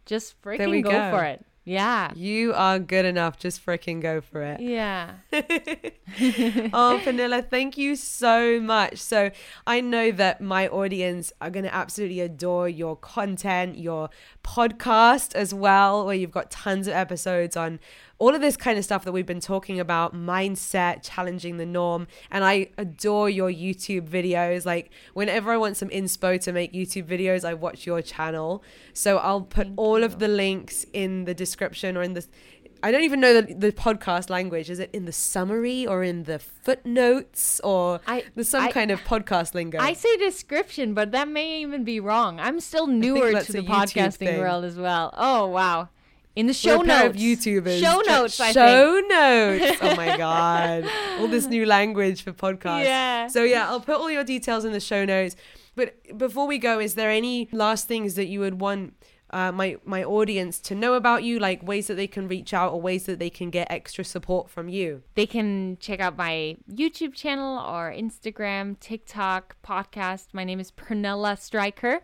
Just 0.05 0.39
freaking 0.41 0.83
go. 0.83 0.91
go. 0.91 1.11
for 1.11 1.23
it. 1.23 1.45
Yeah. 1.69 2.11
You 2.15 2.51
are 2.55 2.79
good 2.79 3.05
enough. 3.05 3.37
Just 3.37 3.63
freaking 3.63 4.01
go 4.01 4.21
for 4.21 4.41
it. 4.41 4.59
Yeah. 4.59 5.11
oh, 5.31 6.99
Pernilla, 7.03 7.47
thank 7.47 7.77
you 7.77 7.95
so 7.95 8.59
much. 8.59 8.97
So, 8.97 9.29
I 9.67 9.79
know 9.79 10.11
that 10.13 10.41
my 10.41 10.67
audience 10.67 11.31
are 11.39 11.51
going 11.51 11.65
to 11.65 11.73
absolutely 11.73 12.21
adore 12.21 12.67
your 12.67 12.95
content, 12.95 13.77
your 13.77 14.09
podcast 14.43 15.35
as 15.35 15.53
well, 15.53 16.07
where 16.07 16.15
you've 16.15 16.31
got 16.31 16.49
tons 16.49 16.87
of 16.87 16.93
episodes 16.95 17.55
on 17.55 17.79
all 18.19 18.35
of 18.35 18.41
this 18.41 18.55
kind 18.57 18.77
of 18.77 18.83
stuff 18.83 19.05
that 19.05 19.11
we've 19.13 19.25
been 19.25 19.39
talking 19.39 19.79
about 19.79 20.13
mindset, 20.13 21.01
challenging 21.03 21.57
the 21.57 21.65
norm. 21.65 22.05
And 22.29 22.43
I 22.43 22.67
adore 22.77 23.29
your 23.29 23.49
YouTube 23.51 24.07
videos. 24.09 24.65
Like, 24.65 24.91
whenever 25.13 25.51
I 25.51 25.57
want 25.57 25.77
some 25.77 25.89
inspo 25.89 26.39
to 26.41 26.51
make 26.51 26.73
YouTube 26.73 27.05
videos, 27.05 27.43
I 27.45 27.53
watch 27.53 27.87
your 27.87 28.01
channel. 28.01 28.63
So, 28.93 29.17
I'll 29.17 29.41
put 29.41 29.67
Thank 29.67 29.79
all 29.79 29.99
you. 29.99 30.05
of 30.05 30.19
the 30.19 30.27
links 30.27 30.85
in 30.93 31.25
the 31.25 31.33
description 31.33 31.97
or 31.97 32.03
in 32.03 32.13
the 32.13 32.25
I 32.81 32.91
don't 32.91 33.03
even 33.03 33.19
know 33.19 33.41
the, 33.41 33.53
the 33.53 33.71
podcast 33.73 34.29
language. 34.29 34.69
Is 34.69 34.79
it 34.79 34.89
in 34.93 35.03
the 35.03 35.11
summary 35.11 35.85
or 35.85 36.01
in 36.01 36.23
the 36.23 36.39
footnotes 36.39 37.59
or 37.61 37.99
I- 38.07 38.23
there's 38.35 38.49
some 38.49 38.63
I- 38.63 38.71
kind 38.71 38.89
of 38.91 39.01
podcast 39.01 39.53
lingo? 39.53 39.79
I 39.79 39.93
say 39.93 40.15
description, 40.17 40.93
but 40.93 41.11
that 41.11 41.27
may 41.27 41.61
even 41.61 41.83
be 41.83 41.99
wrong. 41.99 42.39
I'm 42.39 42.59
still 42.61 42.87
newer 42.87 43.41
to 43.41 43.51
the 43.51 43.63
podcasting 43.63 44.17
thing. 44.17 44.39
world 44.39 44.63
as 44.63 44.77
well. 44.77 45.13
Oh 45.17 45.47
wow. 45.47 45.89
In 46.39 46.47
the 46.47 46.53
show 46.53 46.81
notes. 46.81 47.09
of 47.09 47.21
YouTubers. 47.21 47.81
Show 47.81 47.99
notes, 48.07 48.39
I 48.39 48.53
Show 48.53 49.01
notes. 49.09 49.77
Oh 49.81 49.95
my 49.97 50.15
god! 50.25 50.85
All 51.19 51.27
this 51.27 51.47
new 51.47 51.65
language 51.65 52.23
for 52.23 52.31
podcasts. 52.31 52.85
Yeah. 52.85 53.27
So 53.27 53.43
yeah, 53.43 53.67
I'll 53.67 53.81
put 53.81 53.95
all 53.95 54.09
your 54.09 54.23
details 54.23 54.63
in 54.63 54.71
the 54.71 54.79
show 54.79 55.03
notes. 55.03 55.35
But 55.75 56.17
before 56.17 56.47
we 56.47 56.57
go, 56.57 56.79
is 56.79 56.95
there 56.95 57.09
any 57.09 57.49
last 57.51 57.89
things 57.89 58.15
that 58.15 58.27
you 58.27 58.39
would 58.39 58.61
want 58.61 58.93
uh, 59.31 59.51
my 59.51 59.79
my 59.83 60.01
audience 60.01 60.61
to 60.61 60.75
know 60.75 60.93
about 60.93 61.25
you, 61.25 61.39
like 61.39 61.61
ways 61.61 61.87
that 61.87 61.95
they 61.95 62.07
can 62.07 62.29
reach 62.29 62.53
out 62.53 62.71
or 62.71 62.79
ways 62.79 63.05
that 63.07 63.19
they 63.19 63.29
can 63.29 63.49
get 63.49 63.67
extra 63.69 64.05
support 64.05 64.49
from 64.49 64.69
you? 64.69 65.03
They 65.15 65.25
can 65.25 65.75
check 65.81 65.99
out 65.99 66.15
my 66.15 66.55
YouTube 66.71 67.15
channel 67.15 67.59
or 67.59 67.91
Instagram, 67.91 68.79
TikTok, 68.79 69.57
podcast. 69.61 70.27
My 70.31 70.45
name 70.45 70.61
is 70.61 70.71
Pernilla 70.71 71.37
Stryker. 71.37 71.99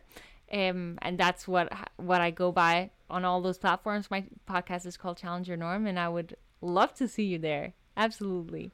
Um, 0.52 1.00
and 1.02 1.18
that's 1.18 1.48
what 1.48 1.72
what 1.96 2.20
I 2.20 2.32
go 2.32 2.52
by 2.52 2.92
on 3.10 3.26
all 3.26 3.42
those 3.42 3.58
platforms. 3.58 4.12
My 4.12 4.26
podcast 4.48 4.86
is 4.86 4.98
called 4.98 5.18
Challenge 5.18 5.48
Your 5.48 5.58
Norm, 5.58 5.88
and 5.88 6.00
I 6.00 6.10
would 6.10 6.36
love 6.62 6.94
to 6.96 7.08
see 7.08 7.24
you 7.24 7.40
there. 7.40 7.74
Absolutely. 7.98 8.72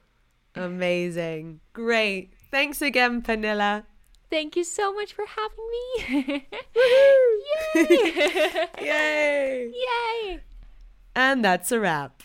Amazing, 0.55 1.61
great. 1.73 2.33
Thanks 2.49 2.81
again, 2.81 3.21
Pernilla. 3.21 3.85
Thank 4.29 4.55
you 4.55 4.63
so 4.63 4.93
much 4.93 5.13
for 5.13 5.25
having 5.25 5.67
me. 5.71 6.47
Yay! 7.75 8.67
Yay! 8.81 9.71
Yay! 9.73 10.39
And 11.15 11.43
that's 11.43 11.71
a 11.71 11.79
wrap. 11.79 12.23